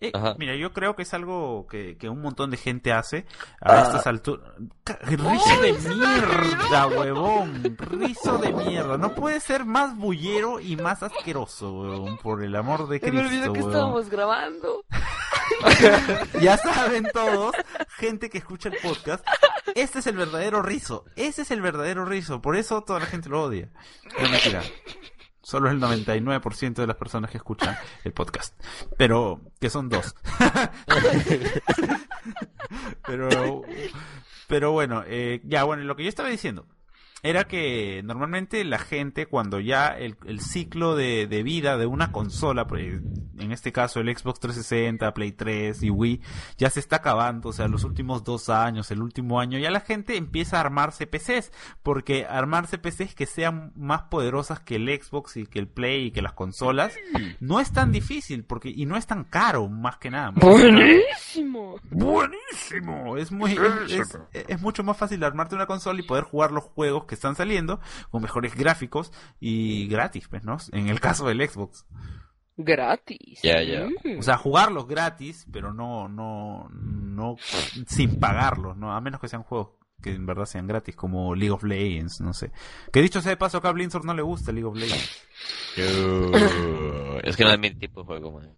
eh, 0.00 0.12
mira, 0.38 0.54
yo 0.56 0.72
creo 0.72 0.96
que 0.96 1.02
es 1.02 1.12
algo 1.14 1.66
que, 1.68 1.96
que 1.98 2.08
un 2.08 2.20
montón 2.22 2.50
de 2.50 2.56
gente 2.56 2.92
hace 2.92 3.26
a 3.60 3.80
estas 3.82 4.06
alturas. 4.06 4.48
Rizo 5.02 5.60
de 5.60 5.72
mierda, 5.72 6.86
huevón. 6.86 7.76
Rizo 7.78 8.38
de 8.38 8.52
mierda. 8.52 8.96
No 8.98 9.14
puede 9.14 9.40
ser 9.40 9.64
más 9.64 9.96
bullero 9.96 10.58
y 10.60 10.76
más 10.76 11.02
asqueroso, 11.02 11.72
huevón. 11.72 12.18
Por 12.18 12.42
el 12.42 12.56
amor 12.56 12.88
de 12.88 12.98
Se 12.98 13.12
me 13.12 13.20
olvidó 13.20 13.30
Cristo, 13.30 13.52
que 13.52 13.58
huevón. 13.60 13.72
estábamos 13.72 14.10
grabando. 14.10 14.84
Ya 16.40 16.56
saben 16.56 17.08
todos, 17.12 17.54
gente 17.98 18.30
que 18.30 18.38
escucha 18.38 18.68
el 18.68 18.76
podcast, 18.76 19.26
este 19.74 19.98
es 19.98 20.06
el 20.06 20.16
verdadero 20.16 20.62
rizo. 20.62 21.04
Ese 21.16 21.42
es 21.42 21.50
el 21.50 21.60
verdadero 21.60 22.04
rizo. 22.04 22.40
Por 22.40 22.56
eso 22.56 22.82
toda 22.82 23.00
la 23.00 23.06
gente 23.06 23.28
lo 23.28 23.42
odia. 23.42 23.68
No 24.22 24.28
mentira. 24.30 24.62
Solo 25.42 25.70
el 25.70 25.80
99% 25.80 26.74
de 26.74 26.86
las 26.86 26.96
personas 26.96 27.30
que 27.30 27.38
escuchan 27.38 27.76
el 28.04 28.12
podcast. 28.12 28.54
Pero, 28.96 29.40
que 29.60 29.70
son 29.70 29.88
dos. 29.88 30.14
pero, 33.06 33.62
pero 34.46 34.72
bueno, 34.72 35.02
eh, 35.06 35.40
ya 35.44 35.64
bueno, 35.64 35.84
lo 35.84 35.96
que 35.96 36.04
yo 36.04 36.08
estaba 36.08 36.28
diciendo 36.28 36.66
era 37.22 37.44
que 37.46 38.02
normalmente 38.04 38.64
la 38.64 38.78
gente 38.78 39.26
cuando 39.26 39.60
ya 39.60 39.88
el, 39.88 40.16
el 40.26 40.40
ciclo 40.40 40.96
de, 40.96 41.26
de 41.26 41.42
vida 41.42 41.76
de 41.76 41.86
una 41.86 42.12
consola, 42.12 42.66
pues, 42.66 43.00
en 43.38 43.52
este 43.52 43.72
caso 43.72 44.00
el 44.00 44.08
Xbox 44.16 44.40
360, 44.40 45.12
Play 45.14 45.32
3 45.32 45.82
y 45.82 45.90
Wii, 45.90 46.20
ya 46.58 46.70
se 46.70 46.80
está 46.80 46.96
acabando, 46.96 47.50
o 47.50 47.52
sea, 47.52 47.68
los 47.68 47.84
últimos 47.84 48.24
dos 48.24 48.48
años, 48.48 48.90
el 48.90 49.02
último 49.02 49.40
año, 49.40 49.58
ya 49.58 49.70
la 49.70 49.80
gente 49.80 50.16
empieza 50.16 50.56
a 50.58 50.60
armarse 50.60 51.06
PCs, 51.06 51.52
porque 51.82 52.26
armarse 52.26 52.78
PCs 52.78 53.14
que 53.14 53.26
sean 53.26 53.72
más 53.76 54.02
poderosas 54.02 54.60
que 54.60 54.76
el 54.76 54.88
Xbox 54.88 55.36
y 55.36 55.46
que 55.46 55.58
el 55.58 55.68
Play 55.68 56.06
y 56.06 56.10
que 56.10 56.22
las 56.22 56.32
consolas, 56.34 56.94
no 57.40 57.60
es 57.60 57.72
tan 57.72 57.92
difícil, 57.92 58.44
porque, 58.44 58.70
y 58.70 58.86
no 58.86 58.96
es 58.96 59.06
tan 59.06 59.24
caro, 59.24 59.68
más 59.68 59.98
que 59.98 60.10
nada. 60.10 60.32
más 60.32 60.40
que 60.42 60.72
nada. 60.72 60.84
Buenísimo. 60.84 61.76
Buenísimo. 61.90 63.16
Es 63.16 63.32
muy 63.32 63.52
es, 63.52 63.92
es- 64.32 64.46
es 64.48 64.60
mucho 64.60 64.82
más 64.84 64.96
fácil 64.96 65.22
armarte 65.24 65.54
una 65.54 65.66
consola 65.66 66.00
y 66.00 66.02
poder 66.02 66.24
jugar 66.24 66.52
los 66.52 66.64
juegos 66.64 67.04
que 67.10 67.16
están 67.16 67.34
saliendo 67.34 67.80
con 68.10 68.22
mejores 68.22 68.54
gráficos 68.54 69.12
y 69.40 69.88
gratis, 69.88 70.28
pues, 70.28 70.44
¿no? 70.44 70.58
En 70.70 70.88
el 70.88 71.00
caso 71.00 71.26
del 71.26 71.46
Xbox. 71.46 71.84
Gratis. 72.56 73.40
Ya, 73.42 73.62
ya. 73.62 73.86
Mm. 74.04 74.20
O 74.20 74.22
sea, 74.22 74.36
jugarlos 74.36 74.86
gratis, 74.86 75.46
pero 75.52 75.74
no 75.74 76.08
no 76.08 76.68
no 76.70 77.36
sin 77.86 78.20
pagarlos, 78.20 78.76
¿no? 78.76 78.94
A 78.94 79.00
menos 79.00 79.20
que 79.20 79.28
sean 79.28 79.42
juegos 79.42 79.70
que 80.00 80.14
en 80.14 80.24
verdad 80.24 80.46
sean 80.46 80.66
gratis 80.66 80.96
como 80.96 81.34
League 81.34 81.50
of 81.50 81.64
Legends, 81.64 82.20
no 82.20 82.32
sé. 82.32 82.52
Que 82.92 83.02
dicho 83.02 83.20
sea 83.20 83.30
de 83.30 83.36
paso, 83.36 83.58
acá 83.58 83.70
a 83.70 83.72
Blinzor 83.72 84.04
no 84.04 84.14
le 84.14 84.22
gusta 84.22 84.52
League 84.52 84.66
of 84.66 84.76
Legends. 84.76 85.26
Es 87.22 87.36
que 87.36 87.44
no 87.44 87.50
es 87.50 87.58
mi 87.58 87.70
tipo 87.72 88.00
de 88.00 88.06
juego, 88.06 88.32
man. 88.32 88.56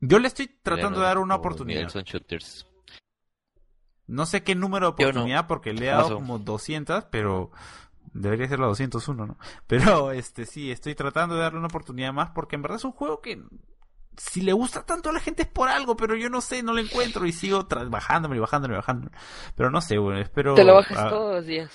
Yo 0.00 0.18
le 0.18 0.28
estoy 0.28 0.48
tratando 0.62 1.00
de 1.00 1.06
dar 1.06 1.18
una 1.18 1.36
oportunidad. 1.36 1.88
Son 1.88 2.04
shooters. 2.04 2.66
No 4.06 4.24
sé 4.26 4.42
qué 4.42 4.54
número 4.54 4.92
de 4.92 5.02
no. 5.02 5.10
oportunidad 5.10 5.46
porque 5.46 5.72
le 5.72 5.86
he 5.86 5.90
dado 5.90 6.14
como 6.14 6.38
200, 6.38 7.06
pero 7.10 7.50
debería 8.20 8.48
ser 8.48 8.58
la 8.58 8.66
201, 8.66 9.26
¿no? 9.26 9.38
Pero 9.66 10.10
este 10.12 10.46
sí, 10.46 10.70
estoy 10.70 10.94
tratando 10.94 11.34
de 11.34 11.42
darle 11.42 11.58
una 11.58 11.68
oportunidad 11.68 12.12
más 12.12 12.30
porque 12.30 12.56
en 12.56 12.62
verdad 12.62 12.78
es 12.78 12.84
un 12.84 12.92
juego 12.92 13.20
que 13.20 13.42
si 14.16 14.40
le 14.40 14.52
gusta 14.52 14.84
tanto 14.84 15.10
a 15.10 15.12
la 15.12 15.20
gente 15.20 15.42
es 15.42 15.48
por 15.48 15.68
algo, 15.68 15.96
pero 15.96 16.16
yo 16.16 16.30
no 16.30 16.40
sé, 16.40 16.62
no 16.62 16.72
lo 16.72 16.80
encuentro 16.80 17.26
y 17.26 17.32
sigo 17.32 17.66
bajándome 17.90 18.36
y 18.36 18.40
bajándome 18.40 18.74
y 18.74 18.76
bajándome. 18.78 19.10
Pero 19.54 19.70
no 19.70 19.80
sé, 19.80 19.98
bueno, 19.98 20.20
espero 20.20 20.54
Te 20.54 20.64
lo 20.64 20.74
bajas 20.74 21.10
todos 21.10 21.36
los 21.36 21.46
días. 21.46 21.70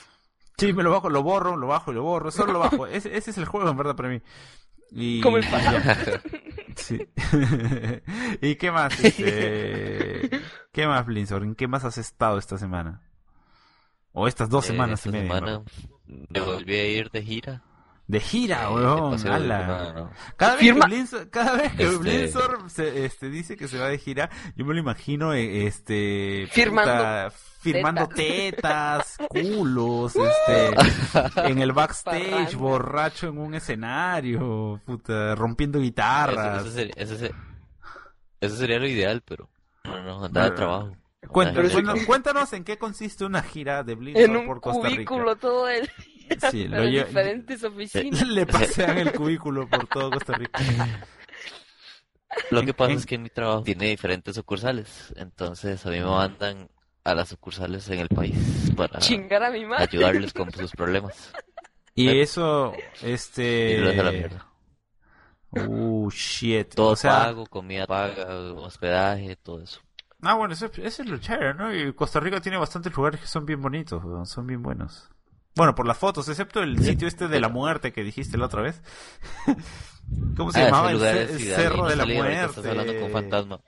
Sí, 0.58 0.74
me 0.74 0.84
lo 0.84 0.92
bajo, 0.92 1.10
lo 1.10 1.24
borro, 1.24 1.56
lo 1.56 1.68
bajo 1.68 1.92
y 1.92 1.96
lo 1.96 2.04
borro, 2.04 2.32
solo 2.32 2.54
lo 2.54 2.60
bajo. 2.60 2.88
Ese, 2.88 3.16
ese 3.16 3.32
es 3.32 3.38
el 3.38 3.46
juego 3.46 3.70
en 3.70 3.78
verdad 3.78 3.96
para 3.96 4.10
mí. 4.10 4.22
Y 4.92 5.22
Como 5.22 5.38
el. 5.38 5.46
Sí. 6.76 7.06
¿Y 8.42 8.56
qué 8.56 8.72
más? 8.72 8.98
Este... 9.04 10.30
¿Qué 10.72 10.88
más, 10.88 11.06
Blinzor? 11.06 11.44
¿En 11.44 11.54
qué 11.54 11.68
más 11.68 11.84
has 11.84 11.98
estado 11.98 12.38
esta 12.38 12.58
semana? 12.58 13.02
O 14.14 14.28
estas 14.28 14.50
dos 14.50 14.66
Eh, 14.66 14.68
semanas 14.70 15.00
esta 15.00 15.10
y 15.10 15.12
media. 15.22 15.28
semana 15.36 15.52
¿no? 15.54 15.66
me 16.30 16.40
volví 16.42 16.76
a 16.76 16.88
ir 16.88 17.10
de 17.12 17.22
gira. 17.24 17.64
De 18.08 18.20
gira, 18.20 18.64
Eh, 18.66 18.74
weón. 18.74 19.12
de 19.12 19.16
paseo 19.18 19.30
de 19.32 19.38
ala. 19.38 19.68
semana. 19.86 20.10
Cada 20.36 20.56
vez 20.58 20.76
Blinzor, 20.76 21.30
cada 21.30 21.54
vez 21.56 21.74
que 21.76 21.84
Este- 21.84 21.98
Blinzor 21.98 22.70
se, 22.70 23.06
este, 23.06 23.30
dice 23.30 23.56
que 23.56 23.70
se 23.70 23.80
va 23.80 23.88
de 23.88 23.98
gira, 23.98 24.30
yo 24.58 24.66
me 24.66 24.74
lo 24.74 24.80
imagino 24.82 25.34
eh, 25.34 25.66
este 25.66 26.46
Firmando 26.52 26.92
puta, 26.92 27.32
firmando 27.62 28.08
tetas, 28.10 29.18
culos, 29.30 30.14
este 30.18 30.76
en 31.50 31.60
el 31.60 31.72
backstage, 31.72 32.56
borracho 32.56 33.30
en 33.30 33.38
un 33.38 33.54
escenario, 33.54 34.82
puta, 34.86 35.34
rompiendo 35.36 35.80
guitarras. 35.80 36.64
eso 36.66 36.72
sería, 36.72 36.94
eso 36.98 37.16
sería- 37.16 37.38
eso 38.42 38.56
sería 38.58 38.80
lo 38.80 38.88
ideal, 38.88 39.22
pero 39.26 39.48
no, 39.86 40.04
no, 40.04 40.26
andaba 40.26 40.50
de 40.50 40.56
trabajo. 40.56 40.92
Cuéntanos, 42.08 42.54
en 42.54 42.64
qué 42.64 42.78
consiste 42.78 43.26
una 43.26 43.42
gira 43.44 43.84
de 43.84 43.94
En 44.16 44.36
un 44.36 44.46
por 44.46 44.62
Costa 44.62 44.88
Rica. 44.88 44.96
cubículo 44.96 45.36
todo 45.36 45.70
el 45.70 45.90
Sí, 46.52 46.68
lo 46.68 46.78
lle- 46.78 47.06
diferentes 47.06 47.64
oficinas. 47.64 48.28
le 48.28 48.46
pasean 48.46 48.98
el 48.98 49.12
cubículo 49.14 49.68
por 49.68 49.88
todo 49.88 50.12
Costa 50.12 50.34
Rica. 50.34 50.60
Lo 52.50 52.64
que 52.64 52.74
pasa 52.74 52.94
es 52.94 53.06
que 53.06 53.18
mi 53.18 53.30
trabajo 53.30 53.64
tiene 53.64 53.88
diferentes 53.88 54.36
sucursales, 54.36 55.14
entonces 55.18 55.86
a 55.86 55.90
mí 55.90 56.00
me 56.00 56.06
mandan 56.06 56.70
a 57.04 57.14
las 57.14 57.30
sucursales 57.30 57.90
en 57.90 58.00
el 58.00 58.08
país 58.08 58.72
para 58.78 59.00
Chingar 59.00 59.44
a 59.44 59.52
mi 59.52 59.66
madre. 59.66 59.84
ayudarles 59.84 60.32
con 60.32 60.50
sus 60.52 60.72
problemas. 60.72 61.34
Y 61.94 62.20
eso, 62.20 62.74
este... 63.02 63.74
Y 63.74 63.78
lo 63.80 63.90
dejo 63.90 64.02
a 64.02 64.06
la 64.06 64.12
mierda. 64.12 64.48
Uh, 65.50 66.10
shit. 66.10 66.74
Todo 66.74 66.92
o 66.92 66.96
sea, 66.96 67.12
pago, 67.26 67.46
comida 67.48 67.86
paga, 67.86 68.54
hospedaje, 68.54 69.36
todo 69.36 69.62
eso. 69.62 69.82
Ah, 70.22 70.36
bueno, 70.36 70.54
eso, 70.54 70.68
es- 70.68 70.78
eso 70.80 71.04
es 71.04 71.10
lo 71.10 71.18
chévere, 71.18 71.54
¿no? 71.54 71.74
Y 71.76 71.94
Costa 71.94 72.20
Rica 72.20 72.40
tiene 72.42 72.58
bastantes 72.58 72.96
lugares 72.96 73.22
que 73.22 73.28
son 73.28 73.46
bien 73.46 73.62
bonitos, 73.62 74.04
son 74.30 74.46
bien 74.48 74.62
buenos. 74.62 75.10
Bueno, 75.56 75.76
por 75.76 75.86
las 75.86 75.98
fotos, 75.98 76.30
excepto 76.30 76.62
el 76.62 76.82
sitio 76.84 77.08
este 77.08 77.28
de 77.28 77.40
la 77.42 77.50
muerte 77.50 77.92
que 77.92 78.04
dijiste 78.04 78.38
la 78.38 78.46
otra 78.46 78.62
vez. 78.62 78.82
¿Cómo 80.38 80.52
se 80.52 80.62
Ah, 80.62 80.66
llamaba? 80.66 80.92
El, 80.92 81.00
ce- 81.00 81.22
el 81.24 81.40
Cerro 81.40 81.88
de 81.90 81.96
la 81.96 82.06
Muerte. 82.06 82.70
Hablando 82.70 83.00
con 83.00 83.12
fantasma. 83.12 83.60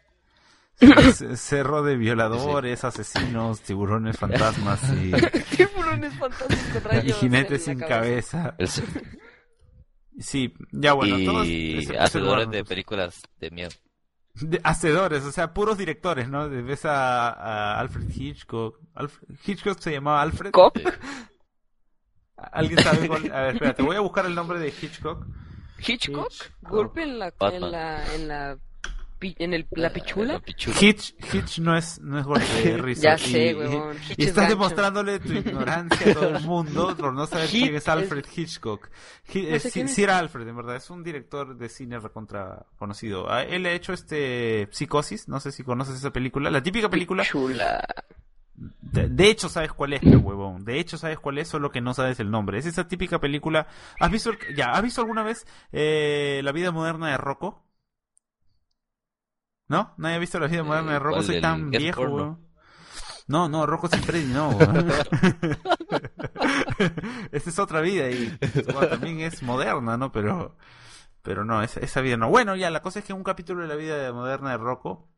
Cerro 1.35 1.83
de 1.83 1.95
violadores, 1.97 2.83
asesinos, 2.83 3.61
tiburones 3.61 4.17
fantasmas 4.17 4.81
y, 4.93 5.11
Tiburones 5.55 6.13
fantasmas 6.17 6.81
con 6.83 7.07
y 7.07 7.11
jinetes 7.13 7.63
sin 7.65 7.79
cabeza. 7.79 8.55
Ce- 8.65 8.83
Sí, 10.19 10.53
ya 10.71 10.93
bueno, 10.93 11.17
todos 11.25 11.47
y 11.47 11.79
ese 11.79 11.97
hacedores 11.97 12.45
lugar, 12.45 12.49
de 12.55 12.63
películas 12.63 13.21
de 13.39 13.49
miedo. 13.49 13.71
De- 14.35 14.59
hacedores, 14.63 15.23
o 15.25 15.31
sea, 15.31 15.53
puros 15.53 15.77
directores, 15.77 16.27
¿no? 16.27 16.49
De- 16.49 16.61
Ves 16.61 16.85
a, 16.85 17.29
a 17.29 17.79
Alfred 17.79 18.09
Hitchcock. 18.09 18.79
Alfred- 18.95 19.37
Hitchcock 19.45 19.79
se 19.79 19.91
llamaba 19.91 20.21
Alfred. 20.21 20.51
Cock. 20.51 20.77
Sí. 20.79 20.83
¿Alguien 22.37 22.79
sabe 22.79 23.07
cuál? 23.07 23.31
A 23.31 23.41
ver, 23.43 23.53
espérate, 23.55 23.83
voy 23.83 23.95
a 23.95 23.99
buscar 24.01 24.25
el 24.25 24.35
nombre 24.35 24.59
de 24.59 24.67
Hitchcock. 24.69 25.25
Hitchcock. 25.79 26.31
Hitchcock. 26.31 26.69
Golpe 26.69 27.03
en 27.03 27.19
la, 27.19 27.27
en 27.27 27.33
Batman. 27.39 27.71
la, 27.71 28.15
en 28.15 28.27
la, 28.27 28.57
pi- 29.23 29.35
en 29.39 29.53
el, 29.53 29.65
la 29.71 29.91
pichula. 29.93 30.33
La 30.33 30.39
pichula. 30.39 30.75
Hitch, 30.79 31.15
Hitch 31.33 31.59
no 31.59 31.77
es, 31.77 31.99
no 32.01 32.19
es 32.19 32.25
golpe 32.25 32.45
de 32.63 32.77
risa. 32.81 33.01
Ya 33.01 33.15
Y- 33.15 33.19
sé. 33.31 33.51
Hitch 33.51 34.19
Y 34.19 34.21
es 34.23 34.27
estás 34.27 34.35
gancho. 34.43 34.49
demostrándole 34.49 35.19
tu 35.19 35.33
ignorancia 35.33 36.11
a 36.11 36.13
todo 36.13 36.29
el 36.37 36.43
mundo 36.43 36.95
por 36.97 37.13
no 37.13 37.25
saber 37.25 37.49
quién 37.49 37.73
es 37.75 37.87
Alfred 37.87 38.25
Hitchcock. 38.35 38.89
Hi- 39.33 39.43
No 39.43 39.55
eh, 39.55 39.59
sé 39.59 39.69
sí- 39.69 39.73
quién 39.73 39.85
es. 39.87 39.95
sí 39.95 40.03
era 40.03 40.17
Alfred, 40.19 40.47
en 40.47 40.55
verdad. 40.55 40.75
Es 40.75 40.89
un 40.89 41.03
director 41.03 41.55
de 41.57 41.69
cine 41.69 41.99
recontra 41.99 42.65
conocido. 42.77 43.31
Ah, 43.31 43.43
Él 43.43 43.65
ha 43.65 43.71
hecho 43.71 43.93
este 43.93 44.67
Psicosis, 44.71 45.27
no 45.29 45.39
sé 45.39 45.51
si 45.51 45.63
conoces 45.63 45.95
esa 45.95 46.11
película. 46.11 46.51
La 46.51 46.61
típica 46.61 46.89
película 46.89 47.23
Chula. 47.23 47.83
De, 48.55 49.09
de 49.09 49.29
hecho 49.29 49.49
sabes 49.49 49.73
cuál 49.73 49.93
es, 49.93 50.01
pero 50.03 50.19
huevón. 50.19 50.63
De 50.63 50.79
hecho 50.79 50.97
sabes 50.99 51.17
cuál 51.17 51.39
es, 51.39 51.47
solo 51.47 51.71
que 51.71 51.81
no 51.81 51.93
sabes 51.95 52.19
el 52.19 52.29
nombre. 52.29 52.59
Es 52.59 52.65
esa 52.67 52.87
típica 52.87 53.19
película. 53.19 53.65
¿Has 53.99 54.11
visto, 54.11 54.29
el- 54.29 54.55
ya, 54.55 54.71
¿has 54.71 54.83
visto 54.83 55.01
alguna 55.01 55.23
vez 55.23 55.47
eh, 55.71 56.41
la 56.43 56.51
vida 56.51 56.71
moderna 56.71 57.09
de 57.09 57.17
Rocco? 57.17 57.63
¿No? 59.67 59.93
¿Nadie 59.97 60.15
ha 60.15 60.19
visto 60.19 60.39
la 60.39 60.47
vida 60.47 60.61
Eh, 60.61 60.63
moderna 60.63 60.93
de 60.93 60.99
Rocco? 60.99 61.15
¿cuál 61.15 61.25
Soy 61.25 61.41
tan 61.41 61.71
viejo, 61.71 62.01
huevón. 62.01 62.39
No, 63.27 63.47
no, 63.47 63.65
Rocco 63.65 63.87
sin 63.87 64.01
Freddy, 64.01 64.33
no. 64.33 64.51
Esta 67.31 67.49
es 67.49 67.59
otra 67.59 67.81
vida 67.81 68.09
y 68.09 68.31
bueno, 68.71 68.87
también 68.87 69.19
es 69.21 69.41
moderna, 69.43 69.97
¿no? 69.97 70.11
Pero, 70.11 70.55
pero 71.21 71.45
no, 71.45 71.61
esa, 71.63 71.79
esa 71.79 72.01
vida 72.01 72.17
no. 72.17 72.29
Bueno, 72.29 72.55
ya, 72.55 72.69
la 72.69 72.81
cosa 72.81 72.99
es 72.99 73.05
que 73.05 73.11
en 73.13 73.17
un 73.17 73.23
capítulo 73.23 73.61
de 73.61 73.67
la 73.67 73.75
vida 73.75 74.11
moderna 74.13 74.51
de 74.51 74.57
Rocco 74.57 75.09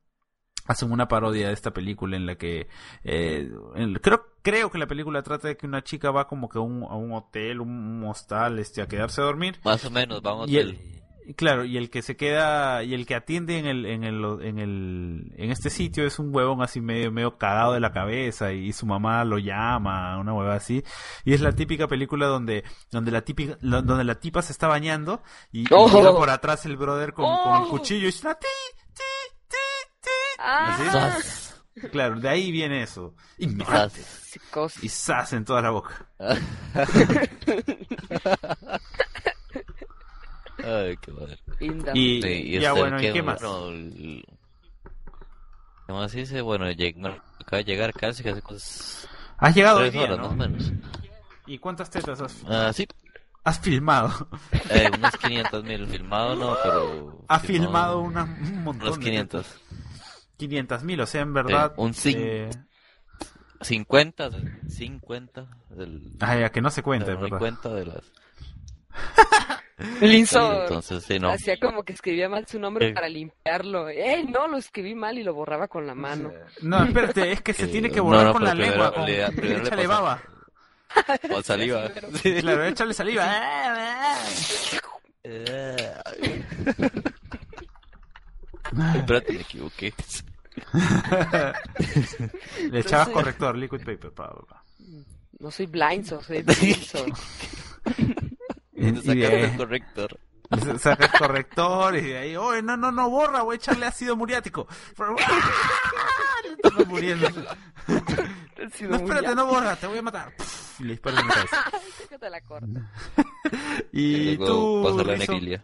hacen 0.68 0.92
una 0.92 1.08
parodia 1.08 1.48
de 1.48 1.54
esta 1.54 1.72
película 1.74 2.16
en 2.16 2.26
la 2.26 2.36
que 2.38 2.68
eh, 3.04 3.52
en- 3.76 3.94
creo 3.96 4.26
creo 4.42 4.72
que 4.72 4.78
la 4.78 4.88
película 4.88 5.22
trata 5.24 5.48
de 5.48 5.58
que 5.58 5.68
una 5.68 5.84
chica 5.84 6.12
va 6.12 6.28
como 6.28 6.50
que 6.50 6.58
a 6.60 6.62
un, 6.62 6.84
a 6.84 6.96
un 6.96 7.14
hotel, 7.14 7.62
un 7.62 8.04
hostal, 8.06 8.60
este, 8.60 8.82
a 8.82 8.88
quedarse 8.88 9.22
a 9.22 9.26
dormir 9.26 9.60
Más 9.64 9.84
o 9.86 9.92
menos, 9.92 10.22
vamos 10.22 10.50
y 10.50 10.58
a 10.58 10.62
el, 10.62 10.74
y 10.74 11.02
claro, 11.36 11.66
y 11.66 11.78
el 11.78 11.90
que 11.90 12.02
se 12.02 12.16
queda 12.16 12.84
y 12.84 12.94
el 12.94 13.06
que 13.06 13.16
atiende 13.16 13.58
en 13.58 13.66
el 13.66 13.86
en 13.86 14.04
el 14.04 14.24
en 14.42 14.60
el 14.60 15.34
en 15.38 15.52
este 15.52 15.70
sitio 15.70 16.06
es 16.06 16.20
un 16.20 16.34
huevón 16.36 16.62
así 16.62 16.82
medio 16.82 17.12
medio 17.12 17.38
cagado 17.38 17.74
de 17.74 17.80
la 17.80 17.92
cabeza 17.92 18.52
y 18.54 18.72
su 18.74 18.86
mamá 18.86 19.24
lo 19.26 19.38
llama, 19.40 20.20
una 20.20 20.34
hueva 20.34 20.56
así, 20.56 20.84
y 21.24 21.34
es 21.34 21.42
la 21.42 21.54
típica 21.54 21.88
película 21.88 22.28
donde 22.28 22.64
donde 22.92 23.12
la 23.12 23.22
típica 23.22 23.58
donde 23.62 24.04
la 24.04 24.16
tipa 24.16 24.42
se 24.42 24.52
está 24.52 24.68
bañando 24.68 25.24
y, 25.52 25.62
y 25.62 25.66
Oh. 25.72 25.88
llega 25.90 26.12
por 26.16 26.30
atrás 26.30 26.66
el 26.66 26.78
brother 26.78 27.14
con, 27.14 27.26
con 27.26 27.56
el 27.58 27.64
Oh. 27.68 27.70
cuchillo 27.70 28.04
y 28.04 28.06
dice, 28.08 28.28
"Ti, 28.36 28.48
ti, 28.94 29.04
ti, 29.48 29.58
ti". 30.02 30.10
Ah, 30.40 31.18
Claro, 31.92 32.18
de 32.22 32.30
ahí 32.30 32.52
viene 32.54 32.84
eso. 32.84 33.16
Y 33.38 33.50
zas 34.88 35.34
en 35.34 35.44
toda 35.44 35.62
la 35.62 35.72
boca. 35.72 36.08
Ay, 40.66 40.98
qué 40.98 41.12
madre. 41.12 41.38
Y, 41.60 42.22
Sí, 42.22 42.28
y 42.28 42.60
ya 42.60 42.70
este, 42.70 42.80
bueno, 42.80 43.02
¿y 43.02 43.12
qué 43.12 43.24
más? 43.24 43.42
Bueno, 43.42 44.22
¿Qué 45.88 45.94
más 45.94 46.12
dice? 46.12 46.42
Bueno, 46.42 46.66
lleg- 46.72 47.00
bueno, 47.00 47.18
acaba 47.40 47.58
de 47.60 47.66
llegar 47.66 47.94
casi 47.94 48.24
que 48.24 48.30
hace 48.30 48.42
cosas 48.42 49.08
Has 49.38 49.56
llegado 49.56 49.80
hoy 49.82 49.92
día, 49.92 50.04
horas 50.04 50.18
¿no? 50.18 50.24
más 50.24 50.34
o 50.34 50.36
menos. 50.36 50.74
¿Y 51.46 51.60
cuántas 51.60 51.90
tetas 51.90 52.20
has, 52.22 52.44
Ah, 52.48 52.72
sí, 52.74 52.88
has 53.44 53.60
filmado? 53.60 54.12
eh, 54.72 54.90
unos 54.92 55.16
500 55.16 55.64
mil 55.64 55.88
filmado, 55.88 56.36
no, 56.36 56.58
pero... 56.64 57.24
Ha 57.28 57.40
filmado 57.40 58.02
una, 58.02 58.24
un 58.24 58.64
montón 58.64 58.88
Unos 58.88 58.98
de 58.98 59.04
500. 59.06 59.62
500 60.38 60.84
mil, 60.84 61.02
o 61.02 61.06
sea, 61.06 61.22
en 61.22 61.34
verdad. 61.34 61.74
un 61.78 61.94
cin- 61.94 62.16
eh, 62.18 62.50
50, 63.62 64.32
50 64.68 65.48
del... 65.70 66.02
ay, 66.20 66.44
a 66.44 66.50
que 66.52 66.62
no 66.62 66.70
se 66.72 66.82
cuenta, 66.82 67.12
en 67.12 67.22
verdad. 67.22 67.38
cuenta 67.38 67.70
de 67.70 67.86
las... 67.86 68.04
Linzo 70.00 70.62
Entonces, 70.64 71.04
sí, 71.04 71.20
no. 71.20 71.30
hacía 71.32 71.58
como 71.60 71.84
que 71.84 71.92
escribía 71.94 72.30
mal 72.30 72.48
su 72.48 72.58
nombre 72.60 72.88
Sí. 72.90 72.94
para 72.94 73.10
limpiarlo. 73.10 73.90
¡Eh, 73.90 74.24
no! 74.28 74.48
Lo 74.48 74.58
escribí 74.58 74.96
mal 74.96 75.18
y 75.18 75.24
lo 75.24 75.34
borraba 75.34 75.68
con 75.68 75.86
la 75.86 75.94
mano. 75.96 76.32
No, 76.62 76.84
espérate, 76.86 77.32
es 77.34 77.42
que 77.42 77.54
se 77.54 77.66
Eh, 77.66 77.68
tiene 77.68 77.92
que 77.92 78.00
borrar 78.00 78.28
no, 78.28 78.34
con 78.34 78.44
pero 78.44 78.54
la 78.56 78.62
primero 78.62 78.84
lengua. 78.84 78.94
Con... 78.94 79.06
le- 79.06 79.32
primero 79.32 79.58
le 79.64 79.68
Échale 79.68 79.88
pasa- 79.88 80.02
baba. 80.02 80.22
Con 81.30 81.44
saliva. 81.44 81.90
Sí. 82.24 82.36
Claro, 82.40 82.64
échale 82.64 82.94
saliva. 82.94 83.26
Eh, 85.24 85.94
Espérate, 88.96 89.34
me 89.34 89.42
equivoqué. 89.42 89.94
Le 92.72 92.80
echabas 92.80 93.08
Entonces- 93.08 93.14
corrector, 93.14 93.58
liquid 93.58 93.80
paper. 93.80 94.12
pa, 94.12 94.30
pa. 94.48 94.64
No 95.40 95.52
soy 95.52 95.66
Blindso, 95.66 96.22
soy 96.24 96.42
Blinzo. 96.44 97.06
Y, 98.76 98.92
de 98.92 99.46
el 99.46 99.58
corrector. 99.58 100.20
le 100.50 100.80
sacas 100.80 101.12
corrector 101.18 101.96
y 101.96 102.02
de 102.02 102.18
ahí, 102.18 102.36
oye, 102.36 102.62
no, 102.62 102.76
no, 102.76 102.92
no, 102.92 103.10
borra, 103.10 103.42
voy 103.42 103.56
a 103.56 103.58
echarle 103.58 103.86
ácido 103.86 104.16
muriático. 104.16 104.68
Estás 106.64 106.88
muriendo. 106.88 107.28
No, 108.82 108.96
espérate, 108.96 109.36
no 109.36 109.46
borra, 109.46 109.76
te 109.76 109.86
voy 109.86 110.00
a 110.00 110.02
matar. 110.02 110.34
Y 110.80 110.84
le 110.86 110.94
disparas 110.94 111.20
en 111.20 111.28
la 111.28 111.34
cabeza. 111.34 111.64
Que 112.10 112.18
te 112.18 112.30
la 112.30 112.42
corta. 112.42 112.92
Y 113.92 114.38
tú, 114.38 115.04
la 115.06 115.62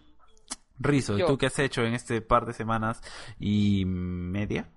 Rizo, 0.78 1.18
¿y 1.18 1.26
tú 1.26 1.38
qué 1.38 1.48
has 1.48 1.58
hecho 1.60 1.84
en 1.84 1.94
este 1.94 2.22
par 2.22 2.46
de 2.46 2.54
semanas 2.54 3.02
y 3.40 3.86
media? 3.86 4.70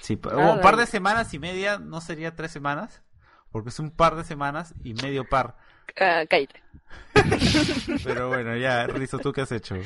sí, 0.00 0.18
o 0.22 0.60
par 0.60 0.76
de 0.76 0.86
semanas 0.86 1.34
y 1.34 1.38
media, 1.38 1.78
¿no 1.78 2.00
sería 2.00 2.36
tres 2.36 2.52
semanas? 2.52 3.02
Porque 3.50 3.70
es 3.70 3.78
un 3.78 3.90
par 3.90 4.16
de 4.16 4.24
semanas 4.24 4.74
y 4.84 4.94
medio 4.94 5.28
par. 5.28 5.56
Ah, 5.98 6.24
cállate. 6.28 6.62
Pero 8.04 8.28
bueno, 8.28 8.56
ya, 8.56 8.86
Rizo, 8.86 9.18
¿tú 9.18 9.32
qué 9.32 9.42
has 9.42 9.52
hecho? 9.52 9.76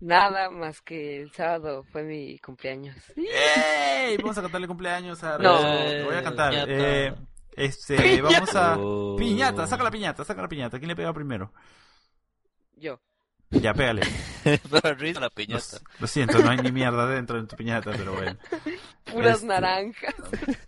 Nada 0.00 0.50
más 0.50 0.80
que 0.82 1.22
el 1.22 1.32
sábado 1.32 1.84
fue 1.92 2.02
mi 2.02 2.38
cumpleaños. 2.38 2.96
¡Ey! 3.16 4.16
Vamos 4.18 4.36
a 4.38 4.42
cantarle 4.42 4.66
cumpleaños 4.66 5.22
a 5.24 5.38
No. 5.38 5.56
Rizo. 5.58 5.90
Te 5.90 6.02
voy 6.04 6.14
a 6.16 6.22
cantar. 6.22 6.50
Piñata. 6.50 6.72
Eh, 6.72 7.14
este, 7.56 8.20
vamos 8.22 8.54
a... 8.54 8.76
Oh. 8.78 9.16
Piñata, 9.16 9.66
saca 9.66 9.84
la 9.84 9.90
piñata, 9.90 10.24
saca 10.24 10.42
la 10.42 10.48
piñata. 10.48 10.78
¿Quién 10.78 10.88
le 10.88 10.96
pega 10.96 11.12
primero? 11.12 11.52
Yo. 12.76 13.00
Ya, 13.50 13.72
pégale. 13.72 14.02
Pero 14.42 14.94
risa 14.94 15.20
la 15.20 15.26
Lo, 15.26 15.30
piñata. 15.30 15.78
lo 16.00 16.06
siento, 16.08 16.38
no 16.40 16.50
hay 16.50 16.58
ni 16.58 16.72
mierda 16.72 17.06
dentro 17.06 17.40
de 17.40 17.46
tu 17.46 17.54
piñata, 17.56 17.92
pero 17.92 18.14
bueno. 18.14 18.36
Puras 19.04 19.34
Este- 19.36 19.46
naranjas. 19.46 20.14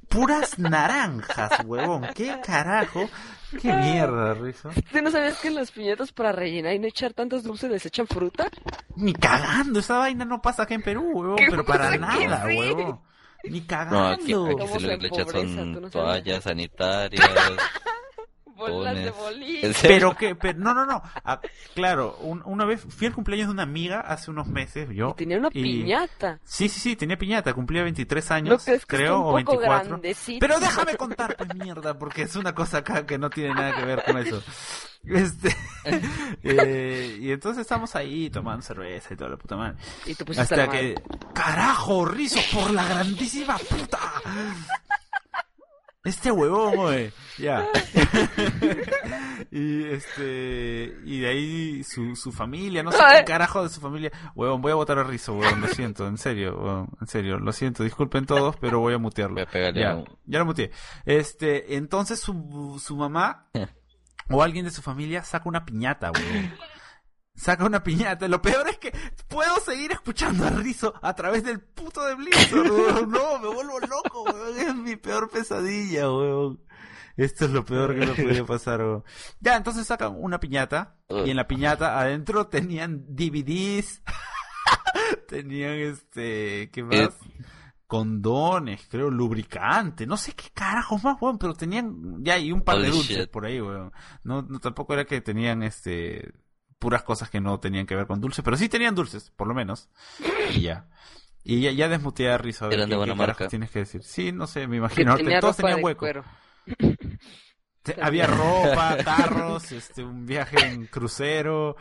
Puras 0.09 0.59
naranjas, 0.59 1.65
huevón. 1.65 2.07
¿Qué 2.15 2.41
carajo? 2.45 3.09
¿Qué 3.63 3.73
mierda, 3.73 4.35
Rizo? 4.35 4.71
¿Tú 4.93 5.03
no 5.03 5.11
sabías 5.11 5.39
que 5.41 5.49
en 5.49 5.55
las 5.55 5.71
piñatas 5.71 6.13
para 6.13 6.33
rellenar 6.33 6.75
y 6.75 6.79
no 6.79 6.87
echar 6.87 7.13
tantos 7.13 7.43
dulces 7.43 7.71
les 7.71 7.87
echan 7.87 8.07
fruta? 8.07 8.49
Ni 8.97 9.13
cagando, 9.13 9.81
esa 9.81 9.99
vaina 9.99 10.25
no 10.25 10.41
pasa 10.43 10.65
acá 10.65 10.75
en 10.75 10.83
Perú, 10.83 11.11
huevón, 11.15 11.37
¿Qué 11.37 11.47
pero 11.51 11.65
para 11.65 11.97
nada, 11.97 12.47
sí? 12.49 12.57
huevón. 12.59 13.01
Ni 13.45 13.61
No, 13.61 13.67
cagando. 13.67 14.07
aquí, 14.09 14.23
aquí 14.23 14.33
Somos 14.33 14.71
se 14.73 14.81
le 14.81 14.97
le 14.97 15.09
echan 15.09 15.73
no 15.83 15.91
toallas 15.91 16.45
sanitarias. 16.45 17.29
Bolas 18.57 18.95
de. 18.95 19.13
Pero 19.83 20.17
que, 20.17 20.35
pero, 20.35 20.59
no, 20.59 20.73
no, 20.75 20.87
no. 20.87 21.03
Ah, 21.25 21.41
claro, 21.75 22.17
un- 22.21 22.43
una 22.47 22.65
vez 22.65 22.83
fui 22.89 23.07
al 23.07 23.13
cumpleaños 23.15 23.49
de 23.49 23.53
una 23.53 23.63
amiga 23.65 24.01
hace 24.01 24.31
unos 24.31 24.47
meses, 24.47 24.89
yo. 24.93 25.15
Tenía 25.17 25.39
una 25.39 25.49
y- 25.53 25.63
piñata. 25.63 26.41
Sí, 26.45 26.69
sí, 26.69 26.81
sí, 26.81 26.97
tenía 26.97 27.19
piñata, 27.19 27.53
cumplía 27.55 27.83
23 27.83 28.31
¿No 28.31 28.37
años, 28.37 28.65
crees 28.65 28.87
que 28.87 28.97
creo, 28.97 29.17
un 29.17 29.21
o 29.21 29.25
poco 29.25 29.35
24. 29.59 29.89
grandecito? 29.91 30.39
Pero 30.41 30.59
déjame 30.59 30.97
contar, 30.97 31.37
pues 31.37 31.55
mierda, 31.55 31.99
porque 31.99 32.23
es 32.23 32.35
una 32.37 32.55
cosa 32.55 32.79
acá 32.79 33.05
que 33.07 33.19
no 33.19 33.29
tiene 33.31 33.55
nada 33.55 33.77
que 33.77 33.85
ver 33.85 34.03
con 34.05 34.19
eso. 34.19 34.43
Este, 35.05 35.55
eh, 36.43 37.19
y 37.21 37.31
entonces 37.31 37.61
estamos 37.63 37.95
ahí 37.95 38.29
tomando 38.31 38.63
cerveza 38.63 39.15
y 39.15 39.17
toda 39.17 39.31
la 39.31 39.37
puta 39.37 39.57
madre. 39.57 39.77
Y 40.07 40.15
tú 40.15 40.25
pusiste 40.25 40.57
la 40.57 40.65
Hasta 40.65 40.77
que, 40.77 40.95
carajo, 41.33 42.05
Rizo, 42.07 42.41
por 42.53 42.73
la 42.73 42.85
grandísima 42.89 43.57
puta. 43.59 44.01
Este 46.07 46.31
huevón, 46.33 46.77
güey. 46.77 47.13
Ya. 47.39 47.67
y 49.51 49.85
este. 49.91 50.97
Y 51.05 51.21
de 51.21 51.29
ahí 51.29 51.85
su, 51.85 52.17
su 52.17 52.33
familia, 52.33 52.83
no 52.83 52.93
sé 52.93 52.99
qué 53.19 53.25
carajo 53.25 53.63
de 53.63 53.69
su 53.69 53.81
familia. 53.81 54.11
Huevón, 54.35 54.61
voy 54.63 54.73
a 54.73 54.77
votar 54.77 54.99
a 54.99 55.05
Rizo, 55.05 55.35
huevón, 55.35 55.61
lo 55.61 55.69
siento, 55.69 56.07
en 56.07 56.17
serio, 56.19 56.57
huevón, 56.57 56.89
en 57.01 57.07
serio, 57.07 57.39
lo 57.39 57.53
siento, 57.53 57.83
disculpen 57.83 58.27
todos, 58.27 58.57
pero 58.57 58.81
voy 58.81 58.95
a 58.95 58.99
mutearlo. 58.99 59.35
Voy 59.35 59.43
a 59.45 59.47
pegarle 59.47 59.81
Ya, 59.81 59.91
a 59.93 59.97
un- 59.97 60.07
ya 60.27 60.39
lo 60.39 60.47
muteé. 60.47 60.71
Este, 61.05 61.77
entonces 61.77 62.21
su, 62.21 62.81
su 62.83 62.97
mamá 62.97 63.49
o 64.31 64.43
alguien 64.43 64.65
de 64.65 64.71
su 64.71 64.83
familia 64.83 65.23
saca 65.25 65.49
una 65.49 65.65
piñata, 65.65 66.11
huevón. 66.13 66.53
Saca 67.37 67.65
una 67.67 67.83
piñata. 67.83 68.27
Lo 68.29 68.41
peor 68.41 68.67
es 68.69 68.79
que 68.79 68.93
puedo 69.29 69.61
seguir 69.61 69.93
escuchando 69.93 70.47
a 70.47 70.51
Rizo 70.51 70.95
a 71.03 71.15
través 71.15 71.45
del 71.45 71.61
puto 71.61 72.03
de 72.03 72.15
Blizzard, 72.15 72.71
weón. 72.71 73.11
No, 73.11 73.39
me 73.39 73.49
vuelvo 73.49 73.79
loco, 73.81 74.23
weón. 74.25 74.59
Es 74.59 74.75
mi 74.75 74.97
peor 74.97 75.31
pesadilla, 75.31 76.11
weón. 76.11 76.61
Esto 77.17 77.45
es 77.45 77.51
lo 77.51 77.65
peor 77.65 77.99
que 77.99 78.07
me 78.07 78.15
podía 78.15 78.45
pasar, 78.47 78.81
weón. 78.81 79.05
Ya, 79.41 79.57
entonces 79.57 79.87
sacan 79.87 80.17
una 80.19 80.41
piñata. 80.41 80.97
Y 81.09 81.31
en 81.31 81.37
la 81.37 81.47
piñata 81.47 82.01
adentro 82.01 82.47
tenían 82.47 83.05
DVDs. 83.09 84.03
tenían 85.29 85.73
este, 85.73 86.71
¿qué 86.71 86.83
más? 86.83 87.11
Condones, 87.87 88.89
creo, 88.91 89.11
lubricante, 89.11 90.07
no 90.07 90.17
sé 90.17 90.33
qué 90.33 90.51
carajos 90.53 91.05
más, 91.05 91.17
weón, 91.21 91.39
pero 91.39 91.55
tenían, 91.55 92.25
ya, 92.25 92.37
y 92.37 92.51
un 92.51 92.63
par 92.63 92.81
de 92.81 92.89
dulces 92.89 93.17
shit. 93.19 93.31
por 93.31 93.47
ahí, 93.47 93.61
weón. 93.61 93.93
No, 94.25 94.43
no, 94.43 94.59
tampoco 94.59 94.95
era 94.95 95.05
que 95.05 95.21
tenían, 95.21 95.63
este, 95.63 96.33
puras 96.79 97.03
cosas 97.03 97.31
que 97.31 97.41
no 97.41 97.59
tenían 97.61 97.87
que 97.87 97.95
ver 97.97 98.07
con 98.07 98.21
dulces, 98.21 98.45
pero 98.45 98.57
sí 98.57 98.69
tenían 98.69 98.95
dulces, 98.95 99.31
por 99.31 99.49
lo 99.49 99.55
menos. 99.55 99.89
Y 100.55 100.61
ya. 100.63 100.89
Y 101.43 101.61
ya, 101.61 101.71
ya 101.71 101.89
desmuteé 101.89 102.31
a 102.33 102.39
ver 102.39 102.47
Eran 102.73 102.89
de 102.91 102.97
buena 102.97 103.15
marca. 103.15 103.49
tienes 103.49 103.71
que 103.71 103.81
decir. 103.81 104.03
Sí, 104.03 104.33
no 104.33 104.47
sé, 104.47 104.67
me 104.67 104.73
Que 104.73 104.79
imagino. 104.79 105.17
tenía 105.17 105.41
Todos 105.41 105.57
tenían 105.57 105.83
hueco. 105.83 106.07
Había 108.03 108.27
ropa, 108.27 108.97
carros, 109.05 109.71
este, 109.71 110.03
un 110.03 110.27
viaje 110.27 110.59
en 110.59 110.87
crucero, 110.87 111.77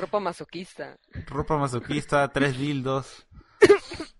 Ropa 0.00 0.18
masoquista. 0.18 0.98
ropa 1.26 1.56
masoquista, 1.56 2.26
tres 2.32 2.58
dildos. 2.58 3.24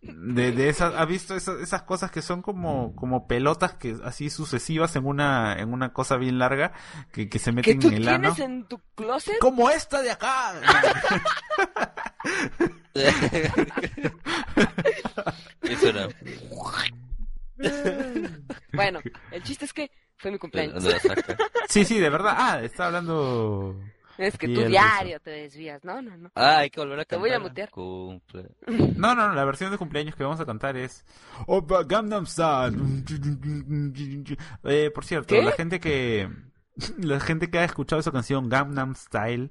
De, 0.02 0.52
de 0.52 0.68
esas, 0.68 0.94
¿ha 0.94 1.04
visto 1.04 1.34
esas, 1.34 1.60
esas 1.60 1.82
cosas 1.82 2.10
que 2.10 2.22
son 2.22 2.42
como, 2.42 2.94
como 2.94 3.26
pelotas 3.26 3.74
que 3.74 3.96
así 4.04 4.30
sucesivas 4.30 4.94
en 4.96 5.06
una, 5.06 5.54
en 5.54 5.72
una 5.72 5.92
cosa 5.92 6.16
bien 6.16 6.38
larga 6.38 6.72
que, 7.12 7.28
que 7.28 7.38
se 7.38 7.50
¿Que 7.50 7.56
meten 7.56 7.80
tú 7.80 7.88
en 7.88 7.94
el 7.94 8.08
ano? 8.08 8.32
tienes 8.34 8.38
en 8.40 8.64
tu 8.66 8.78
closet? 8.94 9.38
Como 9.38 9.70
esta 9.70 10.02
de 10.02 10.10
acá. 10.10 10.54
¿Qué 15.62 15.76
suena? 15.76 16.08
Bueno, 18.72 19.00
el 19.30 19.42
chiste 19.42 19.64
es 19.64 19.72
que 19.72 19.90
fue 20.16 20.30
mi 20.30 20.36
¿De 20.36 20.40
cumpleaños. 20.40 20.84
Sí, 21.68 21.84
sí, 21.84 21.98
de 21.98 22.10
verdad. 22.10 22.34
Ah, 22.36 22.60
está 22.62 22.86
hablando. 22.86 23.80
Es 24.18 24.38
que 24.38 24.46
el 24.46 24.68
diario 24.68 25.18
te 25.20 25.30
desvías. 25.30 25.84
No, 25.84 26.00
no, 26.02 26.16
no. 26.16 26.30
Ah, 26.34 26.58
hay 26.58 26.70
que 26.70 26.80
volver 26.80 27.00
a 27.00 27.04
Te 27.04 27.16
cantar. 27.16 27.20
voy 27.20 27.30
a 27.36 27.38
mutear. 27.40 27.70
Cumple. 27.70 28.50
No, 28.96 29.14
no, 29.14 29.28
no, 29.28 29.34
la 29.34 29.44
versión 29.44 29.70
de 29.70 29.78
cumpleaños 29.78 30.14
que 30.14 30.22
vamos 30.24 30.40
a 30.40 30.46
cantar 30.46 30.76
es 30.76 31.04
Opa 31.46 31.82
Gangnam 31.84 32.26
Style. 32.26 32.76
Eh, 34.64 34.90
por 34.94 35.04
cierto, 35.04 35.34
¿Qué? 35.34 35.42
la 35.42 35.52
gente 35.52 35.80
que 35.80 36.28
la 36.98 37.20
gente 37.20 37.50
que 37.50 37.58
ha 37.58 37.64
escuchado 37.64 38.00
esa 38.00 38.10
canción 38.10 38.48
Gangnam 38.48 38.94
Style 38.96 39.50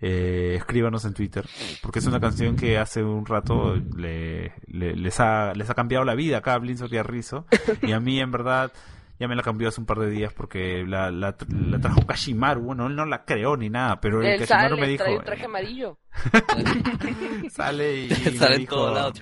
eh, 0.00 0.54
escríbanos 0.56 1.04
en 1.04 1.14
Twitter 1.14 1.46
porque 1.82 2.00
es 2.00 2.06
una 2.06 2.18
canción 2.20 2.56
que 2.56 2.78
hace 2.78 3.02
un 3.04 3.24
rato 3.24 3.76
le, 3.96 4.52
le- 4.66 4.96
les 4.96 5.20
ha 5.20 5.52
les 5.54 5.70
ha 5.70 5.74
cambiado 5.74 6.04
la 6.04 6.16
vida 6.16 6.38
acá 6.38 6.54
a 6.54 6.58
Blinzor 6.58 6.92
y 6.92 6.96
a 6.98 7.04
Rizzo 7.04 7.46
y 7.82 7.92
a 7.92 8.00
mí 8.00 8.18
en 8.20 8.32
verdad 8.32 8.72
ya 9.18 9.28
me 9.28 9.36
la 9.36 9.42
cambió 9.42 9.68
hace 9.68 9.80
un 9.80 9.86
par 9.86 9.98
de 9.98 10.10
días 10.10 10.32
porque 10.32 10.84
la, 10.86 11.10
la, 11.10 11.36
la 11.48 11.78
trajo 11.78 12.04
Kashimaru, 12.06 12.62
bueno, 12.62 12.86
él 12.86 12.96
no 12.96 13.06
la 13.06 13.24
creó 13.24 13.56
ni 13.56 13.70
nada, 13.70 14.00
pero 14.00 14.20
el 14.20 14.26
Él 14.26 14.40
Kashimaru 14.40 14.76
sale, 14.76 14.80
me 14.80 14.88
dijo, 14.88 15.04
trae 15.04 15.18
un 15.18 15.24
traje 15.24 15.44
amarillo. 15.44 15.98
sale 17.50 18.04
y, 18.04 18.08
me 18.08 18.16
Sale 18.16 18.54
en 18.54 18.60
dijo, 18.60 18.74
todo 18.74 18.94
lado. 18.94 19.12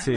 Sí. 0.00 0.16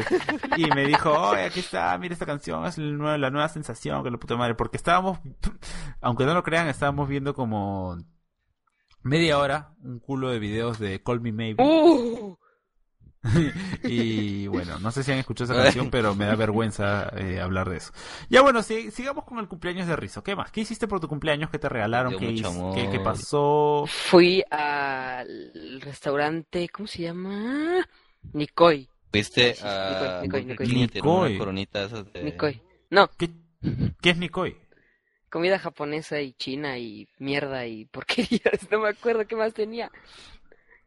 Y 0.58 0.66
me 0.72 0.86
dijo, 0.86 1.12
oye, 1.12 1.44
aquí 1.44 1.62
está, 1.62 1.98
mira 1.98 2.14
esta 2.14 2.26
canción, 2.26 2.66
es 2.66 2.78
la 2.78 2.92
nueva, 2.92 3.18
la 3.18 3.30
nueva 3.30 3.48
sensación, 3.48 4.04
que 4.04 4.12
la 4.12 4.18
puta 4.18 4.36
madre. 4.36 4.56
Porque 4.56 4.78
estábamos, 4.78 5.20
aunque 6.02 6.26
no 6.26 6.34
lo 6.34 6.44
crean, 6.44 6.68
estábamos 6.68 7.08
viendo 7.08 7.34
como 7.34 7.98
media 9.02 9.38
hora 9.40 9.74
un 9.82 10.00
culo 10.00 10.30
de 10.30 10.40
videos 10.40 10.78
de 10.80 11.02
Call 11.02 11.22
Me 11.22 11.32
Maybe. 11.32 11.64
¡Uh! 11.64 12.38
y 13.84 14.48
bueno, 14.48 14.80
no 14.80 14.92
sé 14.92 15.04
si 15.04 15.12
han 15.12 15.18
escuchado 15.20 15.54
esa 15.54 15.64
canción, 15.64 15.90
pero 15.90 16.16
me 16.16 16.26
da 16.26 16.36
vergüenza 16.36 17.12
eh, 17.18 17.40
hablar 17.40 17.70
de 17.70 17.78
eso. 17.78 17.92
Ya 18.30 18.42
bueno, 18.42 18.62
sí, 18.64 18.92
sigamos 18.92 19.26
con 19.26 19.40
el 19.40 19.48
cumpleaños 19.48 19.88
de 19.88 19.96
Rizzo. 19.96 20.24
¿Qué 20.24 20.36
más? 20.36 20.52
¿Qué 20.52 20.62
hiciste 20.62 20.88
por 20.88 21.00
tu 21.00 21.08
cumpleaños? 21.08 21.50
¿Qué 21.50 21.60
te 21.60 21.70
regalaron? 21.70 22.18
¿Qué, 22.18 22.36
qué, 22.76 22.90
qué 22.92 23.00
pasó? 23.00 23.86
Fui 23.88 24.44
al 24.50 25.80
restaurante, 25.82 26.70
¿cómo 26.70 26.88
se 26.88 27.04
llama? 27.04 27.88
Nikoi. 28.34 28.88
Fuiste 29.12 29.56
a 29.64 30.22
Nicoy, 30.24 30.46
Nicoy, 30.46 31.38
de... 32.14 32.62
No, 32.90 33.10
¿Qué, 33.18 33.30
qué 34.02 34.10
es 34.10 34.18
Nikoi? 34.18 34.66
comida 35.36 35.60
japonesa 35.60 36.22
y 36.22 36.32
china 36.32 36.78
y 36.78 37.10
mierda 37.20 37.68
y 37.68 37.84
porquerías. 37.88 38.42
No 38.72 38.80
me 38.80 38.88
acuerdo 38.88 39.28
qué 39.28 39.36
más 39.36 39.54
tenía. 39.54 39.92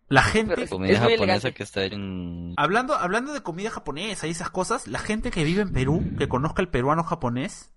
La 0.08 0.22
gente 0.22 0.66
Comida 0.68 0.92
Es 0.92 0.98
japonesa 0.98 1.22
elegante. 1.24 1.54
que 1.54 1.62
está 1.62 1.84
en... 1.84 2.54
Hablando, 2.56 2.94
hablando 2.94 3.32
de 3.34 3.42
comida 3.42 3.70
japonesa 3.70 4.26
y 4.26 4.30
esas 4.30 4.48
cosas, 4.50 4.86
la 4.88 4.98
gente 4.98 5.30
que 5.30 5.44
vive 5.44 5.60
en 5.62 5.72
Perú, 5.72 6.02
que 6.18 6.28
conozca 6.28 6.62
el 6.62 6.68
peruano 6.68 7.04
japonés 7.04 7.70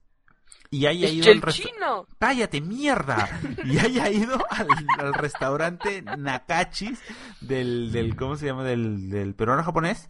y 0.70 0.86
haya 0.86 1.08
¡Es 1.08 1.14
ido 1.16 1.26
al 1.26 1.32
el 1.38 1.42
resta- 1.42 1.64
chino! 1.70 2.08
¡Cállate, 2.20 2.62
mierda! 2.62 3.28
Y 3.66 3.78
haya 3.80 4.10
ido 4.10 4.38
al, 4.50 4.68
al 5.00 5.14
restaurante 5.14 6.02
Nakachis 6.02 7.02
del, 7.42 7.92
del, 7.92 8.16
¿cómo 8.16 8.38
se 8.38 8.46
llama? 8.46 8.64
Del, 8.64 9.10
del 9.10 9.36
peruano 9.36 9.64
japonés. 9.64 10.08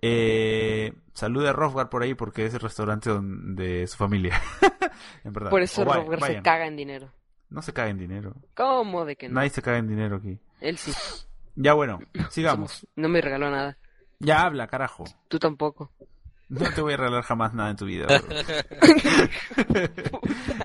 Eh, 0.00 0.92
salude 1.14 1.48
a 1.48 1.52
Rofgar 1.52 1.88
por 1.88 2.02
ahí 2.02 2.14
porque 2.14 2.46
es 2.46 2.54
el 2.54 2.60
restaurante 2.60 3.10
de 3.20 3.86
su 3.86 3.96
familia. 3.96 4.40
en 5.24 5.32
verdad. 5.32 5.50
Por 5.50 5.62
eso 5.62 5.82
O 5.82 5.84
vaya- 5.84 6.02
Robert 6.02 6.22
se 6.22 6.28
vayan. 6.28 6.42
caga 6.42 6.66
en 6.66 6.76
dinero. 6.76 7.12
No 7.50 7.62
se 7.62 7.72
caga 7.72 7.90
en 7.90 7.98
dinero. 7.98 8.34
¿Cómo 8.54 9.04
de 9.04 9.16
que 9.16 9.28
no? 9.28 9.34
Nadie 9.36 9.50
se 9.50 9.62
caga 9.62 9.78
en 9.78 9.88
dinero 9.88 10.16
aquí. 10.16 10.38
Él 10.60 10.76
sí. 10.78 10.92
Ya 11.56 11.72
bueno, 11.74 12.00
sigamos. 12.30 12.86
No 12.96 13.08
me 13.08 13.20
regaló 13.20 13.50
nada. 13.50 13.76
Ya 14.20 14.42
habla, 14.42 14.66
carajo. 14.66 15.04
Tú 15.28 15.38
tampoco. 15.38 15.90
No 16.48 16.70
te 16.72 16.82
voy 16.82 16.92
a 16.92 16.96
regalar 16.98 17.22
jamás 17.22 17.54
nada 17.54 17.70
en 17.70 17.76
tu 17.76 17.86
vida. 17.86 18.06
weón. 18.06 18.20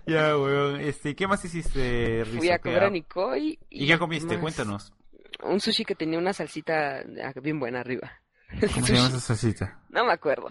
ya, 0.06 0.38
weón. 0.38 0.82
Este, 0.82 1.16
¿qué 1.16 1.28
más 1.28 1.44
hiciste, 1.46 2.24
Rizzo? 2.26 2.38
Fui 2.38 2.50
a 2.50 2.58
¿Qué 2.58 2.64
comer 2.70 2.84
a 2.84 2.90
Nikoi. 2.90 3.60
¿Y 3.70 3.88
qué 3.88 3.98
comiste? 3.98 4.34
más. 4.36 4.42
Cuéntanos. 4.42 4.94
Un 5.44 5.60
sushi 5.60 5.86
que 5.86 5.96
tenía 5.96 6.20
una 6.20 6.34
salsita 6.34 7.00
ah, 7.24 7.34
bien 7.42 7.60
buena 7.60 7.80
arriba. 7.80 8.12
¿Cómo 8.74 8.86
se 8.86 8.94
llama 8.96 9.08
esa 9.08 9.20
salsita? 9.20 9.80
No 9.90 10.06
me 10.06 10.14
acuerdo. 10.14 10.50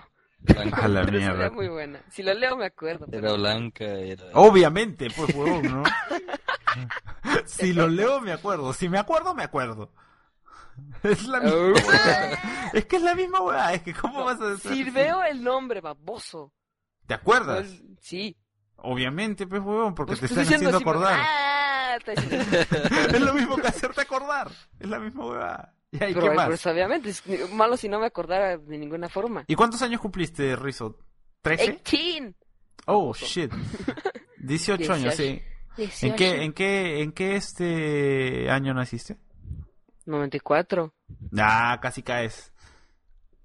A 0.72 0.88
la 0.88 1.04
Pero 1.04 1.18
mierda. 1.18 1.36
era 1.46 1.50
muy 1.50 1.68
buena. 1.68 2.00
Si 2.10 2.22
lo 2.22 2.32
leo 2.32 2.56
me 2.56 2.66
acuerdo. 2.66 3.06
pero- 3.10 3.28
Era 3.28 3.36
blanca, 3.36 3.84
era... 3.84 4.24
Obviamente, 4.34 5.08
pues, 5.14 5.34
huevón, 5.34 5.62
¿no? 5.62 5.82
si 7.44 7.72
lo 7.72 7.88
leo, 7.88 8.20
me 8.20 8.32
acuerdo. 8.32 8.72
Si 8.72 8.88
me 8.88 8.98
acuerdo, 8.98 9.34
me 9.34 9.42
acuerdo. 9.42 9.90
Es 11.02 11.26
la 11.26 11.40
misma 11.40 11.54
Oh. 11.54 11.74
Es 12.72 12.84
que 12.86 12.96
es 12.96 13.02
la 13.02 13.14
misma 13.14 13.40
hueá. 13.40 13.74
Es 13.74 13.82
que, 13.82 13.94
¿cómo 13.94 14.24
vas 14.24 14.40
a 14.40 14.50
decir? 14.50 14.84
Si 14.86 14.90
veo 14.90 15.22
el 15.24 15.42
nombre, 15.42 15.80
baboso. 15.80 16.52
¿Te 17.06 17.14
acuerdas? 17.14 17.66
Pues, 17.66 17.82
sí. 18.00 18.36
Obviamente, 18.76 19.46
pues, 19.46 19.60
huevón, 19.62 19.94
porque 19.94 20.10
Pues 20.10 20.20
te 20.20 20.26
estoy 20.26 20.42
están 20.42 20.56
haciendo 20.56 20.76
así, 20.76 20.84
acordar. 20.84 21.20
¡Ah! 21.20 21.98
Es 23.14 23.20
lo 23.20 23.34
mismo 23.34 23.56
que 23.56 23.66
hacerte 23.66 24.02
acordar. 24.02 24.50
Es 24.78 24.88
la 24.88 24.98
misma 25.00 25.26
hueá. 25.26 25.74
¿Y 25.90 26.04
ahí, 26.04 26.14
Pero, 26.14 26.28
qué 26.28 26.34
más? 26.34 26.46
pues, 26.48 26.66
obviamente, 26.66 27.08
es 27.08 27.52
malo 27.52 27.76
si 27.76 27.88
no 27.88 27.98
me 27.98 28.06
acordara 28.06 28.58
de 28.58 28.78
ninguna 28.78 29.08
forma. 29.08 29.44
¿Y 29.46 29.54
cuántos 29.54 29.80
años 29.82 30.00
cumpliste, 30.00 30.54
Rizzo? 30.54 30.98
¿13? 31.42 31.82
¡18! 31.82 32.34
Oh, 32.86 33.12
shit. 33.14 33.52
18 34.38 34.92
años, 34.92 35.14
sí. 35.14 35.40
¿En 36.02 36.14
qué, 36.14 36.42
en 36.42 36.52
qué, 36.52 37.02
en 37.02 37.12
qué 37.12 37.36
este 37.36 38.50
año 38.50 38.74
naciste? 38.74 39.16
94. 40.08 40.92
Ah, 41.38 41.78
casi 41.80 42.02
caes. 42.02 42.52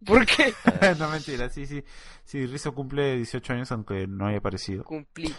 ¿Por 0.05 0.25
qué? 0.25 0.53
no, 0.99 1.09
mentira, 1.09 1.49
sí, 1.49 1.65
sí. 1.65 1.83
Sí, 2.23 2.45
Rizzo 2.45 2.73
cumple 2.73 3.15
18 3.17 3.53
años 3.53 3.71
aunque 3.71 4.07
no 4.07 4.27
haya 4.27 4.39
aparecido. 4.39 4.83
Cumplí. 4.83 5.33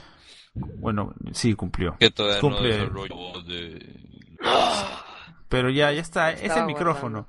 Bueno, 0.55 1.15
sí, 1.33 1.55
cumplió. 1.55 1.97
Que 1.99 2.11
todavía 2.11 2.41
Cumple. 2.41 2.69
no 2.69 2.75
desarrolló 2.77 3.43
de... 3.43 4.37
Pero 5.49 5.71
ya, 5.71 5.93
ya 5.93 6.01
está, 6.01 6.33
es 6.33 6.55
el 6.57 6.65
micrófono. 6.67 7.27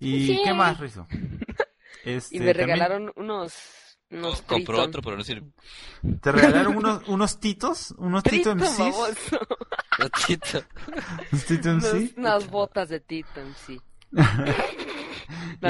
¿Y 0.00 0.26
Sí. 0.26 0.40
qué 0.44 0.52
más, 0.54 0.78
Rizzo? 0.78 1.06
Este, 2.04 2.36
Y 2.36 2.40
me 2.40 2.46
también 2.52 2.68
regalaron 2.68 3.12
unos... 3.16 3.54
unos 4.14 4.42
Compró 4.42 4.74
Triton. 4.76 4.88
otro, 4.88 5.02
pero 5.02 5.16
no 5.16 5.24
sirve. 5.24 5.46
¿Te 6.20 6.32
regalaron 6.32 6.76
unos, 6.76 7.08
unos 7.08 7.40
titos? 7.40 7.92
¿Unos 7.98 8.22
Tito 8.22 8.54
MCs? 8.54 8.78
¿Unos 9.98 11.44
Tito 11.46 11.70
Unos- 11.70 11.84
MC? 11.94 12.14
unas 12.18 12.50
botas 12.50 12.88
de 12.88 13.00
Titan, 13.00 13.54
sí. 13.66 13.80
¿Y 14.12 14.16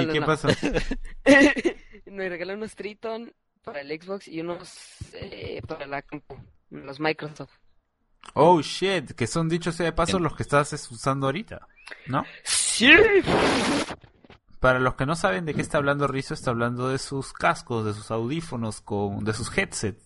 No, 0.06 0.12
qué 0.12 0.20
no. 0.20 0.26
pasó? 0.26 0.48
me 2.06 2.28
regalaron 2.28 2.58
unos 2.62 2.74
Triton 2.74 3.32
para 3.62 3.80
el 3.80 4.00
Xbox 4.00 4.28
y 4.28 4.40
unos 4.40 4.72
eh, 5.14 5.62
para 5.66 5.86
la 5.86 6.02
compu, 6.02 6.36
los 6.70 7.00
Microsoft. 7.00 7.52
Oh 8.34 8.60
shit, 8.62 9.12
que 9.12 9.26
son 9.26 9.48
dicho 9.48 9.70
sea 9.72 9.86
de 9.86 9.92
paso 9.92 10.18
los 10.18 10.34
que 10.34 10.42
estás 10.42 10.72
es, 10.72 10.90
usando 10.90 11.26
ahorita, 11.26 11.66
¿no? 12.06 12.24
Sí. 12.42 12.90
Para 14.64 14.78
los 14.78 14.94
que 14.94 15.04
no 15.04 15.14
saben 15.14 15.44
de 15.44 15.52
qué 15.52 15.60
está 15.60 15.76
hablando 15.76 16.06
Rizzo, 16.06 16.32
está 16.32 16.50
hablando 16.50 16.88
de 16.88 16.96
sus 16.96 17.34
cascos, 17.34 17.84
de 17.84 17.92
sus 17.92 18.10
audífonos, 18.10 18.80
con, 18.80 19.22
de 19.22 19.34
sus 19.34 19.54
headsets. 19.58 20.02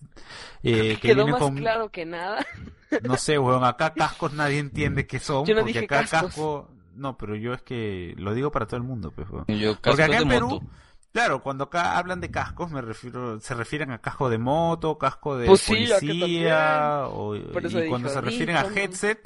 Eh, 0.63 0.97
que 1.01 1.13
Quedó 1.13 1.25
más 1.29 1.39
con, 1.39 1.55
claro 1.55 1.87
que 1.87 2.05
nada. 2.05 2.45
no 3.03 3.15
sé, 3.15 3.39
weón, 3.39 3.63
acá 3.63 3.93
cascos 3.93 4.33
nadie 4.33 4.59
entiende 4.59 5.07
qué 5.07 5.21
son, 5.21 5.45
Yo 5.45 5.55
no 5.55 5.61
porque 5.61 5.79
dije 5.79 5.85
acá 5.85 5.99
cascos. 6.01 6.21
casco, 6.25 6.71
no, 6.93 7.17
pero 7.17 7.37
yo 7.37 7.53
es 7.53 7.61
que 7.61 8.13
lo 8.17 8.33
digo 8.33 8.51
para 8.51 8.65
todo 8.67 8.75
el 8.75 8.83
mundo, 8.83 9.11
pues, 9.11 9.29
weón. 9.29 9.45
Yo 9.47 9.77
Porque 9.81 10.03
acá 10.03 10.17
en 10.17 10.27
Perú, 10.27 10.49
moto. 10.49 10.65
claro, 11.13 11.41
cuando 11.41 11.63
acá 11.63 11.97
hablan 11.97 12.19
de 12.19 12.29
cascos, 12.29 12.69
me 12.69 12.81
refiero, 12.81 13.39
se 13.39 13.53
refieren 13.53 13.91
a 13.91 13.99
casco 13.99 14.29
de 14.29 14.39
moto, 14.39 14.97
casco 14.97 15.37
de 15.37 15.45
Pues 15.45 15.61
sí, 15.61 15.87
policía, 15.87 17.05
o, 17.07 17.33
y 17.33 17.43
cuando 17.87 18.09
se 18.09 18.19
refieren 18.19 18.57
a 18.57 18.65
headset, 18.75 19.25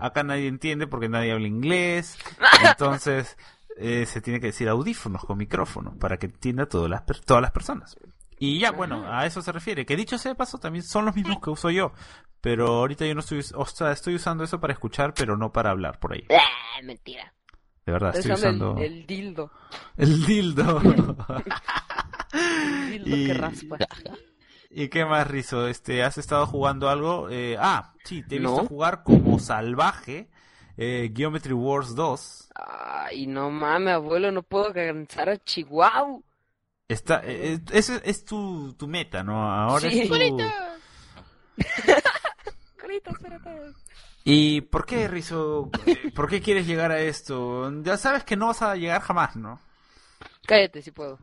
acá 0.00 0.24
nadie 0.24 0.48
entiende 0.48 0.88
porque 0.88 1.08
nadie 1.08 1.30
habla 1.30 1.46
inglés, 1.46 2.18
entonces 2.68 3.36
eh, 3.76 4.06
se 4.06 4.20
tiene 4.20 4.40
que 4.40 4.46
decir 4.46 4.68
audífonos 4.68 5.24
con 5.24 5.38
micrófono 5.38 5.96
para 5.98 6.16
que 6.18 6.26
entienda 6.26 6.66
todas 6.66 6.90
las, 6.90 7.04
todas 7.24 7.42
las 7.42 7.50
personas. 7.52 7.96
Y 8.38 8.58
ya, 8.58 8.72
bueno, 8.72 9.04
a 9.10 9.24
eso 9.26 9.40
se 9.40 9.52
refiere. 9.52 9.86
Que 9.86 9.96
dicho 9.96 10.18
sea 10.18 10.32
de 10.32 10.36
paso, 10.36 10.58
también 10.58 10.82
son 10.84 11.04
los 11.04 11.14
mismos 11.14 11.38
que 11.40 11.50
uso 11.50 11.70
yo. 11.70 11.92
Pero 12.40 12.66
ahorita 12.66 13.06
yo 13.06 13.14
no 13.14 13.20
estoy, 13.20 13.44
o 13.54 13.66
sea, 13.66 13.92
estoy 13.92 14.16
usando 14.16 14.42
eso 14.42 14.58
para 14.60 14.72
escuchar, 14.72 15.14
pero 15.14 15.36
no 15.36 15.52
para 15.52 15.70
hablar 15.70 16.00
por 16.00 16.12
ahí. 16.14 16.26
Ah, 16.30 16.82
mentira. 16.82 17.32
De 17.86 17.92
verdad, 17.92 18.16
Estoy 18.16 18.32
estoy 18.32 18.48
usando 18.48 18.70
usando 18.72 18.84
el, 18.84 18.92
el 19.00 19.06
dildo. 19.06 19.50
el 19.96 20.26
dildo. 20.26 20.80
El 22.32 23.04
dildo 23.04 23.16
Y- 23.16 23.26
que 23.26 23.34
raspa. 23.34 23.76
¿Y 24.70 24.88
qué 24.88 25.04
más, 25.04 25.26
Rizo? 25.28 25.68
Este, 25.68 26.02
¿Has 26.02 26.16
estado 26.18 26.46
jugando 26.46 26.88
algo? 26.88 27.28
Eh, 27.30 27.56
ah, 27.60 27.92
sí, 28.04 28.22
te 28.22 28.36
he 28.36 28.38
visto 28.38 28.62
No. 28.62 28.66
jugar 28.68 29.02
como 29.04 29.38
salvaje 29.38 30.30
eh, 30.76 31.12
Geometry 31.14 31.52
Wars 31.52 31.94
2. 31.94 32.50
Ay, 32.54 33.26
no 33.26 33.50
mames, 33.50 33.94
abuelo, 33.94 34.30
no 34.32 34.42
puedo 34.42 34.66
alcanzar 34.66 35.28
a 35.28 35.38
Chihuahua. 35.38 36.20
Está, 36.88 37.22
eh, 37.24 37.54
eh, 37.54 37.60
ese 37.72 38.00
es 38.04 38.24
tu, 38.24 38.74
tu 38.74 38.86
meta, 38.86 39.22
¿no? 39.22 39.50
Ahora 39.50 39.90
Sí. 39.90 40.00
es 40.00 40.08
tu... 40.08 40.14
¿Y 44.24 44.60
por 44.62 44.86
qué, 44.86 45.08
Rizo? 45.08 45.70
Eh, 45.86 46.12
¿Por 46.14 46.28
qué 46.28 46.40
quieres 46.40 46.66
llegar 46.66 46.92
a 46.92 47.00
esto? 47.00 47.70
Ya 47.82 47.96
sabes 47.96 48.24
que 48.24 48.36
no 48.36 48.46
vas 48.48 48.62
a 48.62 48.76
llegar 48.76 49.00
jamás, 49.00 49.36
¿no? 49.36 49.60
Cállate, 50.46 50.82
si 50.82 50.90
puedo. 50.92 51.18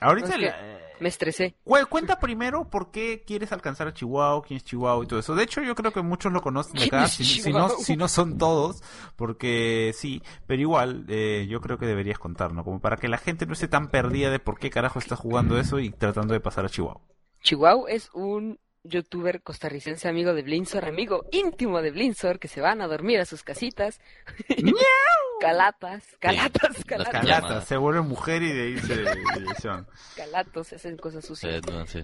Ahorita... 0.00 0.28
Es 0.28 0.34
que- 0.36 0.46
la- 0.46 0.78
Me 0.98 1.08
estresé. 1.10 1.54
cu- 1.62 1.76
Cuenta 1.90 2.18
primero 2.18 2.70
por 2.70 2.90
qué 2.90 3.22
quieres 3.26 3.52
alcanzar 3.52 3.86
a 3.88 3.92
Chihuahua, 3.92 4.42
quién 4.42 4.56
es 4.56 4.64
Chihuahua 4.64 5.04
y 5.04 5.06
todo 5.06 5.18
eso. 5.20 5.34
De 5.34 5.42
hecho, 5.42 5.60
yo 5.62 5.74
creo 5.74 5.92
que 5.92 6.00
muchos 6.00 6.32
lo 6.32 6.40
conocen 6.40 6.72
de 6.74 6.88
¿Quién 6.88 6.94
acá, 6.94 7.08
si, 7.08 7.22
si 7.24 7.38
no, 7.40 7.44
Chihuahua? 7.66 7.84
si 7.84 7.96
no 7.96 8.08
son 8.08 8.38
todos, 8.38 8.82
porque 9.16 9.92
sí, 9.94 10.22
pero 10.46 10.62
igual, 10.62 11.04
eh, 11.08 11.46
yo 11.50 11.60
creo 11.60 11.76
que 11.78 11.86
deberías 11.86 12.18
contar, 12.18 12.52
¿no? 12.52 12.64
Como 12.64 12.80
para 12.80 12.96
que 12.96 13.08
la 13.08 13.18
gente 13.18 13.44
no 13.46 13.52
esté 13.52 13.68
tan 13.68 13.88
perdida 13.90 14.30
de 14.30 14.38
por 14.38 14.58
qué 14.58 14.70
carajo 14.70 14.98
está 14.98 15.16
jugando 15.16 15.58
eso 15.58 15.78
y 15.80 15.90
tratando 15.90 16.32
de 16.32 16.40
pasar 16.40 16.64
a 16.64 16.68
Chihuahua. 16.70 17.00
Chihuahua 17.42 17.90
es 17.90 18.10
un 18.14 18.58
youtuber 18.88 19.42
costarricense 19.42 20.08
amigo 20.08 20.34
de 20.34 20.42
Blinzor, 20.42 20.84
amigo 20.84 21.24
íntimo 21.32 21.82
de 21.82 21.90
Blinzor, 21.90 22.38
que 22.38 22.48
se 22.48 22.60
van 22.60 22.80
a 22.80 22.86
dormir 22.86 23.20
a 23.20 23.24
sus 23.24 23.42
casitas. 23.42 24.00
calatas, 25.40 26.04
calatas, 26.18 26.62
Las 26.76 26.84
calatas, 26.84 27.12
Calata, 27.12 27.40
llamadas. 27.40 27.64
se 27.68 27.76
vuelve 27.76 28.00
mujer 28.00 28.42
y 28.42 28.52
de 28.52 28.62
ahí 28.62 28.78
se 28.78 29.04
dirección. 29.40 29.86
calatos, 30.16 30.72
hacen 30.72 30.96
cosas 30.96 31.22
Sí, 31.24 31.28
sucias. 31.28 31.62
no, 31.66 31.86
sí. 31.86 32.02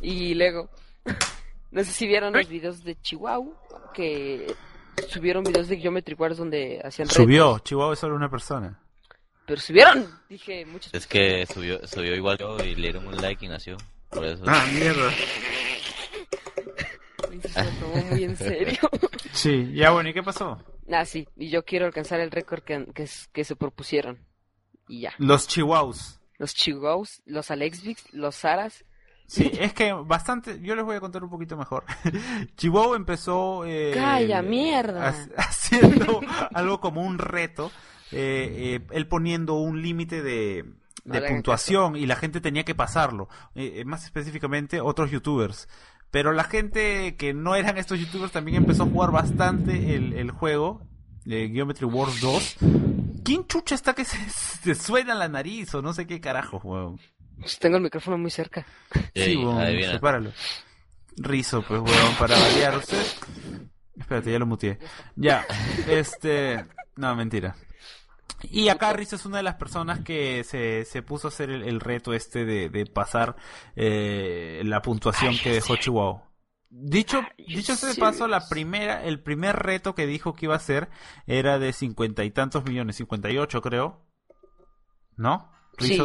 Y 0.00 0.34
luego, 0.34 0.70
no 1.70 1.84
sé 1.84 1.92
si 1.92 2.06
vieron 2.06 2.32
los 2.32 2.48
videos 2.48 2.82
de 2.84 3.00
Chihuahua, 3.00 3.54
que 3.92 4.54
subieron 5.08 5.44
videos 5.44 5.68
de 5.68 5.78
Geometry 5.78 6.14
Wars 6.14 6.36
donde 6.36 6.80
hacían 6.84 7.08
retos. 7.08 7.22
Subió, 7.22 7.58
Chihuahua 7.60 7.94
es 7.94 7.98
solo 8.00 8.16
una 8.16 8.30
persona. 8.30 8.80
Pero 9.46 9.60
subieron, 9.60 10.08
dije 10.28 10.64
muchas 10.64 10.94
Es 10.94 11.06
que 11.06 11.44
subió, 11.46 11.86
subió 11.86 12.14
igual 12.14 12.38
yo 12.38 12.56
y 12.64 12.74
le 12.76 12.82
dieron 12.82 13.06
un 13.06 13.16
like 13.16 13.44
y 13.44 13.48
nació. 13.48 13.76
Por 14.08 14.24
eso. 14.24 14.42
Ah, 14.46 14.64
mierda. 14.72 15.10
Se 17.48 17.64
lo 17.64 17.70
tomó 17.72 17.96
muy 18.10 18.24
en 18.24 18.36
serio. 18.36 18.78
Sí, 19.32 19.72
ya 19.74 19.90
bueno, 19.90 20.08
¿y 20.10 20.14
qué 20.14 20.22
pasó? 20.22 20.58
ah, 20.92 21.04
sí, 21.04 21.26
y 21.36 21.48
yo 21.50 21.64
quiero 21.64 21.86
alcanzar 21.86 22.20
el 22.20 22.30
récord 22.30 22.62
que, 22.62 22.86
que, 22.94 23.08
que 23.32 23.44
se 23.44 23.56
propusieron. 23.56 24.20
Y 24.86 25.00
ya. 25.00 25.12
Los 25.18 25.48
Chihuahuas. 25.48 26.20
Los 26.38 26.54
Chihuahuas, 26.54 27.20
los 27.26 27.50
Alexvix, 27.50 28.04
los 28.14 28.36
Saras. 28.36 28.84
Sí, 29.26 29.50
es 29.58 29.72
que 29.72 29.92
bastante, 29.92 30.60
yo 30.60 30.76
les 30.76 30.84
voy 30.84 30.94
a 30.96 31.00
contar 31.00 31.24
un 31.24 31.30
poquito 31.30 31.56
mejor. 31.56 31.84
Chihuahua 32.56 32.96
empezó 32.96 33.64
eh, 33.66 33.90
Calla, 33.94 34.40
mierda. 34.42 35.08
ha- 35.08 35.26
haciendo 35.42 36.20
algo 36.52 36.80
como 36.80 37.02
un 37.02 37.18
reto, 37.18 37.72
eh, 38.12 38.78
eh, 38.80 38.86
él 38.92 39.08
poniendo 39.08 39.54
un 39.54 39.82
límite 39.82 40.22
de, 40.22 40.64
puntuación 41.28 41.96
y 41.96 42.06
la 42.06 42.16
gente 42.16 42.40
tenía 42.40 42.64
que 42.64 42.74
pasarlo, 42.74 43.28
eh, 43.54 43.74
eh, 43.76 43.84
más 43.84 44.04
específicamente 44.04 44.80
otros 44.80 45.10
youtubers. 45.10 45.68
Pero 46.14 46.32
la 46.32 46.44
gente 46.44 47.16
que 47.16 47.34
no 47.34 47.56
eran 47.56 47.76
estos 47.76 47.98
youtubers 47.98 48.30
también 48.30 48.58
empezó 48.58 48.84
a 48.84 48.86
jugar 48.86 49.10
bastante 49.10 49.96
el, 49.96 50.12
el 50.12 50.30
juego, 50.30 50.80
eh, 51.26 51.50
Geometry 51.52 51.86
Wars 51.86 52.20
2. 52.20 52.56
¿Quién 53.24 53.44
chucha 53.48 53.74
está 53.74 53.94
que 53.94 54.04
se, 54.04 54.16
se 54.30 54.76
suena 54.76 55.16
la 55.16 55.26
nariz 55.28 55.74
o 55.74 55.82
no 55.82 55.92
sé 55.92 56.06
qué 56.06 56.20
carajo, 56.20 56.60
weón? 56.62 57.00
Pues 57.40 57.58
tengo 57.58 57.78
el 57.78 57.82
micrófono 57.82 58.16
muy 58.16 58.30
cerca. 58.30 58.64
Sí, 59.12 59.34
weón, 59.34 59.66
sepáralo. 59.90 60.30
Rizo, 61.16 61.62
pues, 61.66 61.80
weón, 61.80 62.14
para 62.16 62.38
variar. 62.38 62.76
Usted... 62.76 63.02
Espérate, 63.98 64.30
ya 64.30 64.38
lo 64.38 64.46
muteé. 64.46 64.78
Ya, 65.16 65.44
este... 65.88 66.64
No, 66.94 67.16
mentira. 67.16 67.56
Y 68.50 68.68
acá 68.68 68.92
Rizo 68.92 69.16
es 69.16 69.26
una 69.26 69.38
de 69.38 69.42
las 69.42 69.54
personas 69.56 70.00
que 70.00 70.44
se, 70.44 70.84
se 70.84 71.02
puso 71.02 71.28
a 71.28 71.30
hacer 71.30 71.50
el, 71.50 71.62
el 71.62 71.80
reto 71.80 72.12
este 72.12 72.44
de, 72.44 72.68
de 72.68 72.86
pasar 72.86 73.36
eh, 73.76 74.62
la 74.64 74.82
puntuación 74.82 75.36
que 75.42 75.52
dejó 75.52 75.76
Chihuahua. 75.76 76.30
Dicho, 76.68 77.22
dicho 77.38 77.76
sea 77.76 77.90
de 77.90 77.94
paso, 77.94 78.26
la 78.26 78.48
primera, 78.48 79.04
el 79.04 79.20
primer 79.22 79.54
reto 79.56 79.94
que 79.94 80.06
dijo 80.06 80.34
que 80.34 80.46
iba 80.46 80.54
a 80.54 80.58
hacer 80.58 80.88
era 81.26 81.58
de 81.60 81.72
cincuenta 81.72 82.24
y 82.24 82.30
tantos 82.32 82.64
millones, 82.64 82.96
cincuenta 82.96 83.30
y 83.30 83.38
ocho 83.38 83.62
creo. 83.62 84.04
¿No? 85.16 85.50
Sí, 85.78 85.96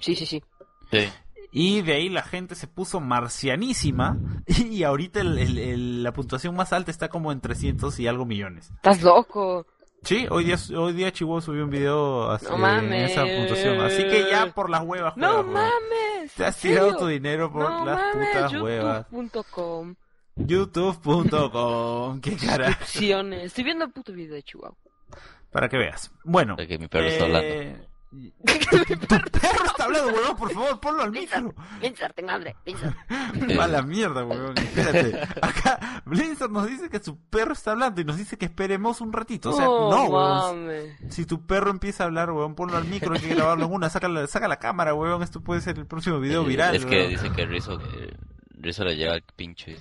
sí, 0.00 0.14
sí, 0.14 0.26
sí. 0.26 0.42
Sí. 0.90 1.08
Y 1.56 1.82
de 1.82 1.94
ahí 1.94 2.08
la 2.08 2.22
gente 2.22 2.54
se 2.56 2.66
puso 2.66 3.00
marcianísima. 3.00 4.18
Y 4.70 4.82
ahorita 4.82 5.20
el- 5.20 5.38
el- 5.38 5.58
el- 5.58 6.02
la 6.02 6.12
puntuación 6.12 6.54
más 6.56 6.72
alta 6.72 6.90
está 6.90 7.08
como 7.08 7.32
en 7.32 7.40
300 7.40 7.98
y 8.00 8.06
algo 8.06 8.26
millones. 8.26 8.70
Estás 8.76 9.02
loco. 9.02 9.66
Sí, 10.04 10.26
hoy 10.30 10.44
día, 10.44 10.56
hoy 10.76 10.92
día 10.92 11.12
Chihuahua 11.12 11.40
subió 11.40 11.64
un 11.64 11.70
video 11.70 12.30
así, 12.30 12.46
No 12.46 12.68
en 12.78 12.92
esa 12.92 13.24
puntuación. 13.24 13.80
Así 13.80 14.02
que 14.04 14.28
ya 14.30 14.46
por 14.52 14.68
las 14.68 14.82
huevas. 14.82 15.16
No 15.16 15.42
mames. 15.42 16.32
Te 16.36 16.44
has 16.44 16.62
¿en 16.64 16.70
tirado 16.70 16.90
serio? 16.90 16.98
tu 17.00 17.06
dinero 17.06 17.50
por 17.52 17.62
no 17.62 17.84
las 17.84 17.98
mames, 17.98 18.28
putas 18.28 18.52
huevas. 18.60 19.06
YouTube.com. 19.10 19.94
YouTube.com. 20.36 22.20
Qué 22.20 22.36
cara. 22.36 22.78
Estoy 22.82 23.64
viendo 23.64 23.84
el 23.84 23.92
puto 23.92 24.12
video 24.12 24.34
de 24.34 24.42
Chihuahua. 24.42 24.76
Para 25.50 25.68
que 25.68 25.78
veas. 25.78 26.10
Bueno. 26.24 26.56
De 26.56 26.66
que 26.66 26.78
mi 26.78 26.88
perro 26.88 27.06
está 27.06 27.24
hablando. 27.24 27.54
Tu 28.14 28.98
perro 28.98 29.64
está 29.66 29.84
hablando, 29.84 30.12
huevón, 30.12 30.36
por 30.36 30.52
favor, 30.52 30.80
ponlo 30.80 31.02
al 31.02 31.10
micro. 31.10 31.54
Blizzard, 31.80 32.12
tengo 32.14 32.30
hambre. 32.30 32.56
Blizzard. 32.64 32.94
Va 33.58 33.66
la 33.66 33.82
mierda, 33.82 34.24
weón. 34.24 34.56
Espérate. 34.56 35.20
Acá 35.42 36.02
Blizzard 36.04 36.50
nos 36.50 36.68
dice 36.68 36.88
que 36.88 37.00
su 37.00 37.18
perro 37.28 37.52
está 37.52 37.72
hablando 37.72 38.00
y 38.00 38.04
nos 38.04 38.16
dice 38.16 38.36
que 38.38 38.46
esperemos 38.46 39.00
un 39.00 39.12
ratito. 39.12 39.50
O 39.50 39.52
sea, 39.56 39.68
Oh, 39.68 39.90
no, 39.90 40.04
weón. 40.06 40.66
mames. 40.66 40.96
Si 41.10 41.26
tu 41.26 41.44
perro 41.46 41.70
empieza 41.70 42.04
a 42.04 42.06
hablar, 42.06 42.30
weón, 42.30 42.54
ponlo 42.54 42.76
al 42.76 42.84
micro, 42.84 43.14
hay 43.14 43.20
que 43.20 43.34
grabarlo 43.34 43.66
en 43.66 43.72
una. 43.72 43.90
Saca 43.90 44.08
la, 44.08 44.26
saca 44.26 44.48
la 44.48 44.58
cámara, 44.58 44.94
weón. 44.94 45.22
Esto 45.22 45.40
puede 45.40 45.60
ser 45.60 45.78
el 45.78 45.86
próximo 45.86 46.20
video 46.20 46.44
viral. 46.44 46.74
Es 46.76 46.84
que 46.86 46.96
weón. 46.96 47.10
dice 47.10 47.30
que 47.32 47.46
Rizzo, 47.46 47.78
que 47.78 48.16
Rizzo 48.60 48.84
le 48.84 48.96
llega 48.96 49.12
al 49.14 49.22
pinche. 49.36 49.76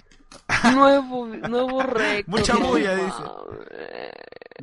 Nuevo, 0.73 1.27
nuevo 1.27 1.83
récord. 1.83 2.27
Mucha 2.27 2.55
bulla, 2.55 2.95
dice. 2.95 3.23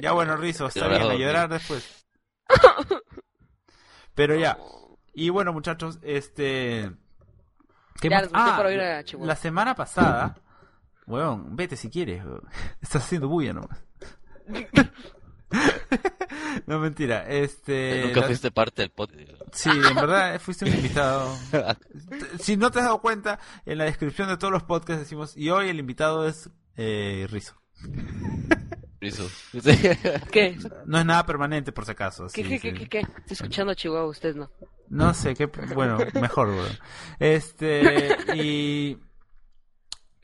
Ya 0.00 0.12
bueno, 0.12 0.36
Rizo, 0.36 0.66
está 0.66 0.88
bien, 0.88 1.02
a 1.02 1.14
llorar 1.14 1.48
después. 1.48 2.06
Pero 4.20 4.36
ya. 4.36 4.58
Y 5.14 5.30
bueno, 5.30 5.54
muchachos, 5.54 5.98
este... 6.02 6.90
¿Qué 8.02 8.10
Ya, 8.10 8.20
más? 8.20 8.28
Ah, 8.34 8.54
para 8.54 8.70
ir 8.70 8.78
a 8.78 9.02
la- 9.24 9.34
semana 9.36 9.74
pasada... 9.74 10.36
Weón, 11.06 11.56
vete 11.56 11.74
si 11.74 11.88
quieres. 11.88 12.22
weón. 12.22 12.42
Estás 12.82 13.04
haciendo 13.04 13.28
bulla 13.28 13.54
nomás. 13.54 13.78
no, 16.66 16.80
mentira. 16.80 17.26
Este... 17.30 18.02
Nunca 18.08 18.20
la- 18.20 18.26
fuiste 18.26 18.50
parte 18.50 18.82
del 18.82 18.90
podcast. 18.90 19.22
Sí, 19.52 19.70
en 19.70 19.94
verdad 19.94 20.38
fuiste 20.38 20.66
un 20.66 20.74
invitado. 20.74 21.34
Si 22.38 22.58
no 22.58 22.70
te 22.70 22.80
has 22.80 22.84
dado 22.84 23.00
cuenta, 23.00 23.38
en 23.64 23.78
la 23.78 23.84
descripción 23.84 24.28
de 24.28 24.36
todos 24.36 24.52
los 24.52 24.64
podcasts 24.64 25.00
decimos, 25.00 25.34
y 25.34 25.48
hoy 25.48 25.70
el 25.70 25.78
invitado 25.78 26.28
es 26.28 26.50
eh, 26.76 27.26
Rizo. 27.30 27.54
¿Qué? 30.30 30.58
No 30.86 30.98
es 30.98 31.06
nada 31.06 31.24
permanente, 31.24 31.72
por 31.72 31.86
si 31.86 31.92
acaso. 31.92 32.26
¿Qué, 32.32 32.42
sí, 32.42 32.48
qué, 32.48 32.58
sí. 32.58 32.60
qué, 32.60 32.74
qué, 32.74 32.88
qué? 32.88 32.98
Estoy 32.98 33.22
escuchando 33.30 33.72
a 33.72 33.74
Chihuahua, 33.74 34.08
ustedes 34.10 34.36
no. 34.36 34.50
No 34.88 35.14
sé, 35.14 35.34
qué, 35.34 35.46
bueno, 35.46 35.98
mejor, 36.20 36.48
weón. 36.48 36.78
Este, 37.18 38.16
y... 38.34 38.98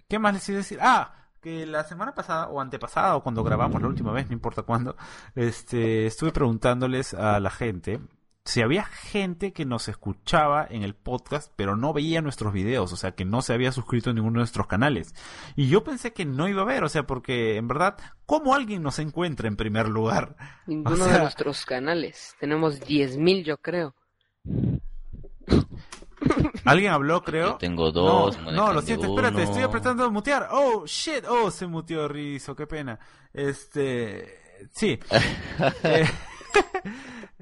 ¿Qué 0.08 0.18
más 0.18 0.34
les 0.34 0.48
iba 0.48 0.56
a 0.56 0.58
decir? 0.58 0.78
Ah, 0.80 1.14
que 1.40 1.64
la 1.64 1.84
semana 1.84 2.14
pasada 2.14 2.48
o 2.48 2.60
antepasada 2.60 3.16
o 3.16 3.22
cuando 3.22 3.42
grabamos 3.44 3.80
la 3.80 3.88
última 3.88 4.12
vez, 4.12 4.26
no 4.26 4.34
importa 4.34 4.62
cuándo, 4.62 4.96
este, 5.34 6.06
estuve 6.06 6.32
preguntándoles 6.32 7.14
a 7.14 7.40
la 7.40 7.50
gente 7.50 8.00
si 8.46 8.62
había 8.62 8.84
gente 8.84 9.52
que 9.52 9.64
nos 9.64 9.88
escuchaba 9.88 10.66
en 10.68 10.82
el 10.82 10.94
podcast 10.94 11.52
pero 11.56 11.76
no 11.76 11.92
veía 11.92 12.22
nuestros 12.22 12.52
videos, 12.52 12.92
o 12.92 12.96
sea, 12.96 13.12
que 13.12 13.24
no 13.24 13.42
se 13.42 13.52
había 13.52 13.72
suscrito 13.72 14.10
a 14.10 14.12
ninguno 14.12 14.34
de 14.34 14.40
nuestros 14.40 14.66
canales. 14.66 15.14
Y 15.56 15.68
yo 15.68 15.84
pensé 15.84 16.12
que 16.12 16.24
no 16.24 16.48
iba 16.48 16.62
a 16.62 16.64
haber, 16.64 16.84
o 16.84 16.88
sea, 16.88 17.06
porque 17.06 17.56
en 17.56 17.68
verdad, 17.68 17.96
¿cómo 18.24 18.54
alguien 18.54 18.82
nos 18.82 18.98
encuentra 18.98 19.48
en 19.48 19.56
primer 19.56 19.88
lugar? 19.88 20.36
Ninguno 20.66 21.04
O 21.04 21.08
de 21.08 21.18
nuestros 21.18 21.64
canales. 21.66 22.34
Tenemos 22.40 22.80
10.000 22.80 23.44
yo 23.44 23.58
creo. 23.58 23.94
¿Alguien 26.64 26.92
habló, 26.92 27.22
creo? 27.22 27.52
Yo 27.52 27.58
tengo 27.58 27.92
dos. 27.92 28.38
No, 28.38 28.50
no, 28.50 28.72
lo 28.72 28.82
siento, 28.82 29.06
espérate, 29.06 29.42
estoy 29.42 29.62
apretando 29.62 30.04
a 30.04 30.10
mutear. 30.10 30.48
Oh, 30.50 30.84
shit, 30.86 31.24
oh, 31.28 31.50
se 31.50 31.66
muteó 31.66 32.08
Rizo, 32.08 32.56
qué 32.56 32.66
pena. 32.66 32.98
Este, 33.32 34.68
sí. 34.72 34.98
Eh, 35.82 36.06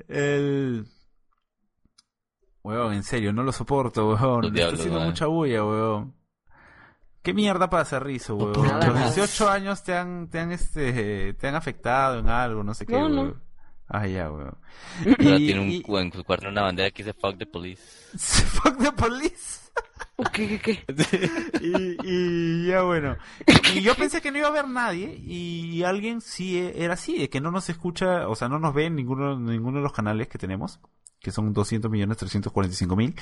el... 0.09 0.87
Weón, 2.63 2.95
en 2.95 3.03
serio, 3.03 3.33
no 3.33 3.43
lo 3.43 3.53
soporto, 3.53 4.09
weón. 4.09 4.53
Me 4.53 4.61
está 4.61 4.75
haciendo 4.75 5.01
mucha 5.01 5.27
bulla, 5.27 5.65
weón. 5.65 6.15
¿Qué 7.23 7.35
mierda 7.35 7.71
pasa, 7.71 7.99
Rizo, 8.01 8.37
weón? 8.37 8.53
Los 8.55 8.95
más. 8.95 9.15
18 9.15 9.49
años 9.49 9.83
te 9.83 9.95
han, 9.95 10.29
te 10.29 10.41
han, 10.41 10.53
este, 10.53 11.35
te 11.35 11.49
han 11.49 11.55
afectado 11.55 12.19
en 12.19 12.29
algo, 12.29 12.63
no 12.63 12.75
sé 12.75 12.87
qué, 12.87 12.99
No, 12.99 13.09
no. 13.09 13.44
Ah, 13.97 14.07
ya, 14.09 14.31
weón. 14.31 14.57
Ahora 15.21 15.37
Y- 15.39 15.47
tiene 15.47 15.61
un, 15.61 15.71
y- 15.71 15.83
en 16.01 16.13
su 16.13 16.25
cuarto 16.25 16.49
una 16.49 16.63
bandera 16.63 16.91
que 16.91 17.03
dice 17.05 17.15
fuck 17.19 17.39
the 17.39 17.47
police. 17.47 17.83
Fuck 18.19 18.79
the 18.79 18.93
police. 18.93 19.61
¿Qué, 20.33 20.61
qué, 20.61 20.85
qué? 20.85 21.31
y, 21.61 21.97
y 22.05 22.67
ya 22.69 22.83
bueno. 22.83 23.17
Y 23.75 23.83
yo 23.83 23.95
pensé 23.97 24.21
que 24.21 24.31
no 24.31 24.39
iba 24.39 24.47
a 24.47 24.51
haber 24.51 24.69
nadie 24.69 25.17
y 25.17 25.83
alguien 25.83 26.21
sí 26.21 26.59
era 26.59 26.95
así, 26.95 27.19
de 27.19 27.29
que 27.29 27.41
no 27.41 27.51
nos 27.51 27.69
escucha, 27.69 28.29
o 28.29 28.35
sea, 28.37 28.49
no 28.49 28.59
nos 28.61 28.73
ve 28.75 28.87
en 28.87 28.95
ninguno, 28.95 29.37
ninguno 29.39 29.79
de 29.79 29.83
los 29.83 29.93
canales 29.93 30.29
que 30.29 30.39
tenemos, 30.39 30.79
que 31.21 31.33
son 31.33 31.53
200 31.53 31.91
millones 31.91 32.17
345 32.19 32.95
mil. 32.97 33.15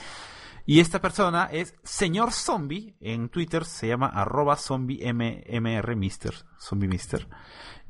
Y 0.66 0.80
esta 0.80 1.00
persona 1.00 1.48
es 1.50 1.74
señor 1.82 2.32
zombie, 2.32 2.94
en 3.00 3.30
Twitter 3.30 3.64
se 3.64 3.88
llama 3.88 4.06
arroba 4.08 4.56
zombie 4.56 5.00
M- 5.06 5.44
mr 5.60 5.96
mister, 5.96 6.34
zombie 6.60 6.88
mister. 6.88 7.26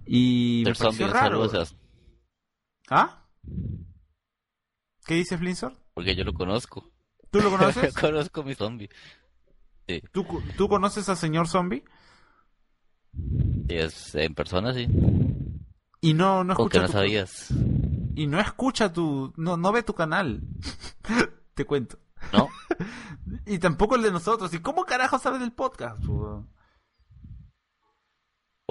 Y 0.07 0.63
me 0.67 0.75
pareció 0.75 1.09
raro. 1.09 1.49
saludo, 1.49 1.63
o 1.63 1.65
sea, 1.67 1.77
¿Ah? 2.91 3.25
¿Qué 5.05 5.15
dices, 5.15 5.39
Blinzor? 5.41 5.75
porque 5.95 6.15
yo 6.17 6.25
lo 6.25 6.33
conozco. 6.33 6.91
¿Tú 7.31 7.39
lo 7.41 7.45
Yo 7.51 7.59
conoces? 7.59 7.95
conozco 7.95 8.43
mi 8.43 8.55
zombie. 8.55 8.89
¿Tú, 10.13 10.25
¿Tú 10.57 10.69
conoces 10.69 11.09
al 11.09 11.17
señor 11.17 11.49
zombie? 11.49 11.85
Es 13.69 14.15
en 14.15 14.35
persona, 14.35 14.73
sí. 14.73 14.87
Y 16.01 16.15
no, 16.15 16.45
no 16.45 16.53
escucha 16.55 16.81
no 16.81 16.87
tu- 16.87 16.93
sabías. 16.93 17.49
y 18.15 18.27
no 18.27 18.41
escucha 18.41 18.93
tu, 18.93 19.33
no, 19.37 19.57
no 19.57 19.73
ve 19.73 19.83
tu 19.83 19.95
canal. 19.95 20.41
Te 21.55 21.65
cuento. 21.65 21.99
¿No? 22.33 22.49
Y 23.47 23.59
tampoco 23.59 23.95
el 23.97 24.03
de 24.03 24.11
nosotros. 24.11 24.53
¿Y 24.55 24.61
cómo 24.61 24.85
carajo 24.85 25.19
sabes 25.19 25.41
del 25.41 25.53
podcast? 25.53 26.03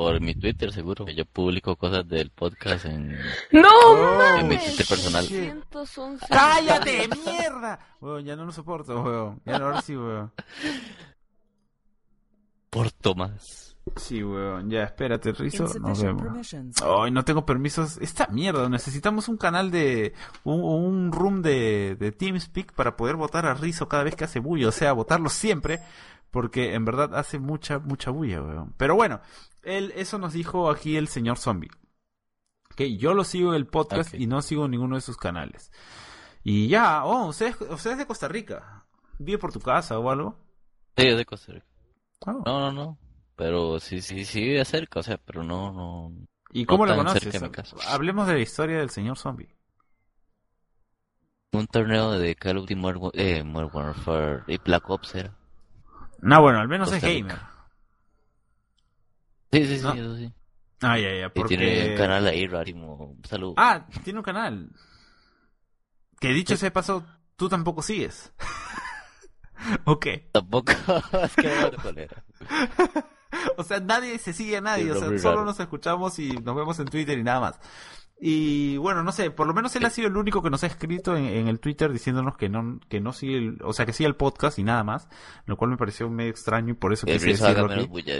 Por 0.02 0.20
mi 0.20 0.34
Twitter, 0.34 0.74
seguro. 0.74 1.06
Yo 1.10 1.26
publico 1.26 1.76
cosas 1.76 2.08
del 2.10 2.32
podcast 2.32 2.86
en... 2.86 3.16
¡No 3.52 3.70
Oh, 3.70 4.36
En 4.40 4.48
mi! 4.48 4.58
Twitter 4.58 4.88
personal. 4.88 5.28
211. 5.72 6.26
¡Cállate, 6.28 7.08
mierda! 7.24 7.80
Weón, 8.00 8.26
ya 8.26 8.36
no 8.36 8.46
lo 8.46 8.52
soporto, 8.52 9.00
weón. 9.04 9.40
Ya 9.46 9.60
no, 9.60 9.66
ahora 9.66 9.80
sí, 9.84 9.96
weón. 9.96 10.32
Por 12.72 12.92
Tomás. 12.94 13.78
Sí, 13.96 14.24
weón. 14.24 14.72
Ya, 14.72 14.86
espérate, 14.86 15.34
Rizo. 15.34 15.66
Nos 15.80 16.02
vemos. 16.02 16.52
Ay, 16.84 17.12
no 17.12 17.24
tengo 17.24 17.46
permisos. 17.46 18.00
Esta 18.00 18.26
mierda, 18.26 18.70
necesitamos 18.70 19.28
un 19.28 19.38
canal 19.38 19.70
de. 19.70 20.16
Un, 20.44 20.64
un 20.64 21.12
room 21.12 21.44
de, 21.44 21.96
de 22.00 22.12
TeamSpeak 22.12 22.74
para 22.74 22.98
poder 22.98 23.18
votar 23.18 23.46
a 23.46 23.54
Rizo 23.54 23.88
cada 23.88 24.02
vez 24.02 24.16
que 24.16 24.24
hace 24.24 24.40
bulla. 24.40 24.70
O 24.70 24.72
sea, 24.72 24.94
votarlo 24.94 25.30
siempre. 25.30 25.80
Porque 26.32 26.74
en 26.74 26.86
verdad 26.86 27.14
hace 27.14 27.38
mucha, 27.38 27.78
mucha 27.78 28.10
bulla, 28.10 28.42
weón. 28.42 28.74
Pero 28.78 28.96
bueno, 28.96 29.20
él, 29.64 29.94
eso 29.96 30.18
nos 30.18 30.34
dijo 30.34 30.70
aquí 30.70 30.98
el 30.98 31.08
señor 31.08 31.38
Zombie. 31.38 31.72
Que 32.76 32.98
yo 32.98 33.14
lo 33.14 33.24
sigo 33.24 33.50
en 33.50 33.56
el 33.56 33.68
podcast 33.68 34.14
y 34.14 34.28
no 34.28 34.42
sigo 34.42 34.68
ninguno 34.68 34.96
de 34.96 35.02
sus 35.02 35.18
canales. 35.18 35.72
Y 36.44 36.68
ya, 36.68 37.04
oh, 37.04 37.28
usted 37.28 37.48
es, 37.48 37.62
usted 37.62 37.92
es 37.92 37.98
de 37.98 38.08
Costa 38.08 38.28
Rica. 38.28 38.86
¿Vive 39.20 39.38
por 39.38 39.54
tu 39.54 39.60
casa 39.60 40.00
o 40.00 40.10
algo? 40.10 40.38
Sí, 40.98 41.08
es 41.08 41.18
de 41.18 41.26
Costa 41.26 41.54
Rica. 41.54 41.66
Oh. 42.26 42.44
No, 42.46 42.60
no, 42.60 42.72
no. 42.72 42.98
Pero 43.36 43.80
sí, 43.80 44.02
sí, 44.02 44.26
sí 44.26 44.42
vive 44.42 44.64
cerca, 44.66 45.00
o 45.00 45.04
sea, 45.04 45.18
pero 45.18 45.44
no, 45.44 45.72
no... 45.72 46.12
¿Y 46.52 46.66
cómo 46.66 46.86
lo 46.86 46.96
conoces? 46.96 47.42
Hablemos 47.88 48.28
de 48.28 48.34
la 48.34 48.40
historia 48.40 48.80
del 48.80 48.90
señor 48.90 49.18
Zombie. 49.18 49.56
Un 51.54 51.68
torneo 51.68 52.12
de 52.12 52.36
Call 52.36 52.58
of 52.58 52.64
Duty 52.64 52.76
Modern, 52.76 53.12
eh, 53.14 53.44
Modern 53.44 53.72
Warfare 53.74 54.44
y 54.48 54.58
Black 54.58 54.90
Ops 54.90 55.16
era. 55.16 55.38
No, 56.20 56.42
bueno, 56.42 56.60
al 56.60 56.68
menos 56.68 56.90
Costa 56.90 57.08
es 57.08 57.18
gamer. 57.18 57.40
Sí, 59.52 59.66
sí, 59.78 59.84
No. 59.84 59.94
eso 59.94 60.16
sí. 60.18 60.34
Ah, 60.82 60.98
ya, 60.98 61.14
ya, 61.14 61.26
Y 61.28 61.30
porque... 61.30 61.58
tiene 61.58 61.92
un 61.92 61.98
canal 61.98 62.28
ahí 62.28 62.48
rarísimo. 62.48 62.96
Un 62.96 63.24
saludo. 63.26 63.54
Ah, 63.58 63.86
tiene 64.04 64.20
un 64.20 64.24
canal. 64.24 64.70
Que 66.20 66.30
dicho 66.30 66.56
sea 66.58 66.68
de 66.68 66.72
paso, 66.72 67.06
tú 67.36 67.50
tampoco 67.50 67.82
sigues. 67.82 68.32
ok. 69.86 70.08
Tampoco. 70.32 70.72
es 71.24 71.36
que. 71.36 72.08
O 73.58 73.64
sea, 73.64 73.80
nadie 73.80 74.18
se 74.20 74.34
sigue 74.34 74.58
a 74.58 74.62
nadie. 74.62 74.84
Sí, 74.86 74.90
O 74.92 74.96
sea, 74.96 75.20
solo 75.20 75.36
raro. 75.36 75.46
nos 75.46 75.60
escuchamos 75.60 76.20
y 76.20 76.30
nos 76.34 76.54
vemos 76.56 76.78
en 76.80 76.86
Twitter 76.88 77.18
y 77.18 77.24
nada 77.24 77.40
más. 77.40 77.60
Y 78.20 78.76
bueno, 78.78 79.04
no 79.04 79.12
sé, 79.14 79.32
por 79.32 79.48
lo 79.48 79.54
menos 79.54 79.74
él 79.76 79.86
ha 79.86 79.90
sido 79.90 80.10
el 80.10 80.18
único 80.18 80.44
que 80.44 80.50
nos 80.50 80.64
ha 80.64 80.68
escrito 80.68 81.16
en, 81.16 81.26
en 81.26 81.48
el 81.48 81.60
Twitter 81.62 81.92
diciéndonos 81.94 82.36
que 82.38 82.50
no, 82.50 82.80
que 82.90 83.00
no 83.00 83.14
sigue, 83.14 83.38
el- 83.38 83.58
o 83.64 83.72
sea, 83.74 83.86
que 83.86 83.94
sigue 83.94 84.08
el 84.08 84.16
podcast 84.18 84.60
y 84.60 84.64
nada 84.64 84.84
más, 84.84 85.08
lo 85.46 85.56
cual 85.58 85.72
me 85.72 85.78
pareció 85.78 86.10
medio 86.10 86.30
extraño 86.30 86.72
y 86.72 86.76
por 86.76 86.92
eso 86.94 87.08
quise 87.08 87.26
decirlo 87.26 87.68
menos 87.70 87.78
aquí. 87.86 87.88
bulla. 87.88 88.16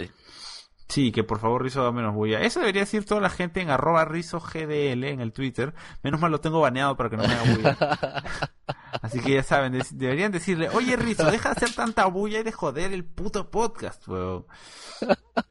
Sí, 0.92 1.10
que 1.10 1.24
por 1.24 1.38
favor 1.40 1.62
Rizo 1.62 1.80
haga 1.80 1.90
menos 1.92 2.14
bulla. 2.14 2.42
Eso 2.42 2.60
debería 2.60 2.82
decir 2.82 3.06
toda 3.06 3.22
la 3.22 3.30
gente 3.30 3.62
en 3.62 3.70
arroba 3.70 4.04
RizoGDL 4.04 5.04
en 5.04 5.20
el 5.22 5.32
Twitter. 5.32 5.72
Menos 6.02 6.20
mal 6.20 6.30
lo 6.30 6.40
tengo 6.40 6.60
baneado 6.60 6.96
para 6.98 7.08
que 7.08 7.16
no 7.16 7.22
me 7.26 7.32
haga 7.32 7.50
bulla. 7.54 8.22
Así 9.00 9.20
que 9.20 9.32
ya 9.32 9.42
saben, 9.42 9.72
de- 9.72 9.86
deberían 9.92 10.32
decirle, 10.32 10.68
oye 10.68 10.94
Rizo, 10.96 11.30
deja 11.30 11.48
de 11.48 11.56
hacer 11.56 11.74
tanta 11.74 12.04
bulla 12.06 12.40
y 12.40 12.42
de 12.42 12.52
joder 12.52 12.92
el 12.92 13.06
puto 13.06 13.50
podcast, 13.50 14.06
weón. 14.06 14.44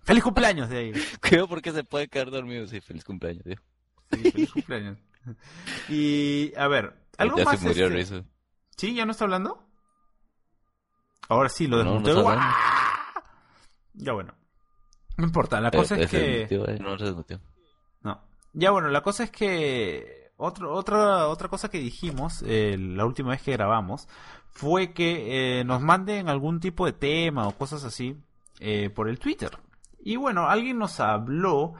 Feliz 0.04 0.23
cumpleaños 0.23 0.69
de 0.69 0.77
ahí. 0.77 0.93
Creo 1.21 1.47
porque 1.47 1.71
se 1.71 1.84
puede 1.84 2.08
quedar 2.08 2.30
dormido. 2.30 2.67
Sí, 2.67 2.80
feliz 2.80 3.04
cumpleaños, 3.04 3.43
tío. 3.43 3.56
Sí, 4.12 4.32
feliz 4.32 4.51
cumpleaños. 4.51 4.99
Y, 5.89 6.54
a 6.56 6.67
ver, 6.67 6.93
algo 7.17 7.38
ya 7.39 7.45
más. 7.45 7.60
se 7.60 7.67
murió 7.67 7.86
este- 7.88 7.97
Rizzo. 7.97 8.25
¿Sí? 8.77 8.93
¿Ya 8.93 9.06
no 9.06 9.12
está 9.12 9.23
hablando? 9.23 9.63
Ahora 11.30 11.49
sí, 11.49 11.65
lo 11.67 11.77
No, 11.84 11.99
no 11.99 12.10
hablando. 12.10 12.30
¡Ah! 12.30 13.23
Ya 13.95 14.13
bueno. 14.13 14.36
No 15.17 15.26
importa, 15.26 15.60
la 15.62 15.71
cosa 15.71 15.95
Eh, 15.97 16.04
es 16.04 16.10
se 16.10 16.17
que... 16.17 16.56
eh, 16.56 16.80
No 16.80 16.97
se. 16.97 17.13
No. 18.02 18.21
Ya 18.54 18.71
bueno, 18.71 18.89
la 18.89 19.02
cosa 19.02 19.24
es 19.24 19.32
que 19.32 20.32
otro, 20.38 20.74
otra, 20.74 21.28
otra 21.28 21.47
cosa 21.47 21.69
que 21.69 21.80
dijimos 21.80 22.43
eh, 22.45 22.76
la 22.80 23.06
última 23.06 23.30
vez 23.32 23.41
que 23.41 23.52
grabamos 23.54 24.08
fue 24.50 24.91
que 24.93 25.63
nos 25.65 25.82
manden 25.82 26.28
algún 26.30 26.60
tipo 26.60 26.86
de 26.86 26.93
tema 26.93 27.47
o 27.47 27.52
cosas 27.58 27.84
así 27.84 28.17
por 28.93 29.08
el 29.10 29.17
Twitter. 29.19 29.52
Y 30.04 30.15
bueno, 30.17 30.50
alguien 30.50 30.78
nos 30.78 31.00
habló, 31.00 31.74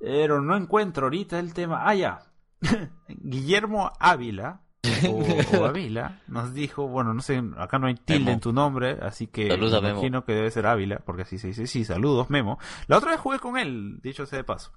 pero 0.00 0.40
no 0.40 0.56
encuentro 0.56 1.06
ahorita 1.06 1.38
el 1.38 1.54
tema. 1.54 1.82
Ah, 1.88 1.94
ya. 1.94 2.22
Guillermo 3.08 3.92
Ávila. 4.00 4.60
O, 5.08 5.58
o 5.58 5.64
Ávila 5.66 6.20
nos 6.28 6.52
dijo, 6.54 6.86
bueno, 6.88 7.14
no 7.14 7.22
sé, 7.22 7.42
acá 7.58 7.78
no 7.78 7.86
hay 7.86 7.94
tilde 7.94 8.20
Memo. 8.20 8.30
en 8.32 8.40
tu 8.40 8.52
nombre, 8.52 8.98
así 9.02 9.26
que 9.26 9.48
me 9.48 9.56
Memo. 9.56 9.78
imagino 9.90 10.24
que 10.24 10.32
debe 10.32 10.50
ser 10.50 10.66
Ávila, 10.66 10.98
porque 11.04 11.22
así 11.22 11.38
se 11.38 11.48
dice, 11.48 11.66
sí, 11.66 11.84
saludos, 11.84 12.30
Memo. 12.30 12.58
La 12.86 12.98
otra 12.98 13.10
vez 13.12 13.20
jugué 13.20 13.38
con 13.38 13.56
él, 13.58 13.98
dicho 14.02 14.26
sea 14.26 14.38
de 14.38 14.44
paso, 14.44 14.72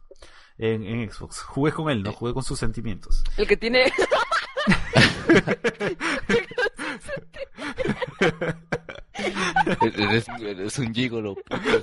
en, 0.57 0.83
en 0.83 1.11
Xbox. 1.11 1.41
Jugué 1.41 1.71
con 1.71 1.89
él, 1.89 2.03
no 2.03 2.13
jugué 2.13 2.33
con 2.33 2.43
sus 2.43 2.59
sentimientos. 2.59 3.23
El 3.37 3.47
que 3.47 3.57
tiene. 3.57 3.91
Eres, 9.81 10.27
eres 10.39 10.79
un 10.79 10.93
gigolo. 10.93 11.35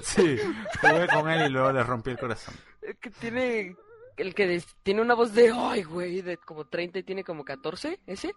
Sí, 0.02 0.38
jugué 0.80 1.06
con 1.08 1.28
él 1.30 1.46
y 1.46 1.52
luego 1.52 1.72
le 1.72 1.82
rompí 1.82 2.10
el 2.10 2.18
corazón. 2.18 2.54
El 2.82 2.96
que 2.96 3.10
tiene. 3.10 3.76
El 4.16 4.34
que 4.34 4.62
tiene 4.82 5.02
una 5.02 5.14
voz 5.14 5.34
de. 5.34 5.52
Ay, 5.54 5.82
güey, 5.82 6.22
de 6.22 6.36
como 6.38 6.64
30 6.66 6.98
y 6.98 7.02
tiene 7.02 7.22
como 7.24 7.44
14, 7.44 8.00
¿ese? 8.06 8.32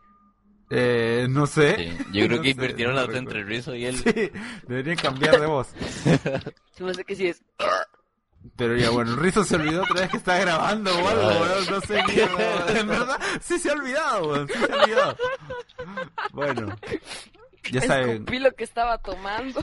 Eh, 0.69 1.25
no 1.29 1.47
sé. 1.47 1.75
Sí, 1.77 1.97
Yo 2.13 2.25
creo 2.25 2.37
No 2.37 2.41
que 2.43 2.49
sé, 2.49 2.51
invirtieron 2.51 2.95
no 2.95 3.01
la 3.01 3.07
voz 3.07 3.15
recuerdo. 3.15 3.39
entre 3.39 3.55
Rizzo 3.55 3.75
y 3.75 3.85
él. 3.85 3.97
Sí, 3.97 4.31
deberían 4.67 4.97
cambiar 4.97 5.39
de 5.39 5.47
voz. 5.47 5.67
Se 6.73 6.83
me 6.83 6.91
hace 6.91 7.03
que 7.05 7.15
sí 7.15 7.27
es. 7.27 7.41
Pero 8.55 8.77
ya 8.77 8.89
bueno, 8.89 9.17
Rizo 9.17 9.43
se 9.43 9.57
olvidó 9.57 9.81
otra 9.83 9.99
vez 10.01 10.09
que 10.11 10.17
está 10.17 10.37
grabando 10.37 10.91
o 10.97 11.07
algo, 11.09 11.27
weón, 11.27 11.65
no 11.71 11.81
sé, 11.81 12.01
mierda. 12.07 12.79
En 12.79 12.87
verdad, 12.87 13.19
sí 13.41 13.59
se 13.59 13.69
ha 13.69 13.73
olvidado, 13.73 14.29
weón, 14.29 14.47
sí 14.47 14.53
se 14.53 14.71
ha 14.71 14.81
olvidado. 14.83 15.17
Bueno, 16.31 16.75
ya 17.81 17.81
saben. 17.81 18.09
Escupí 18.09 18.39
lo 18.39 18.51
que 18.53 18.63
estaba 18.63 18.97
tomando. 18.99 19.61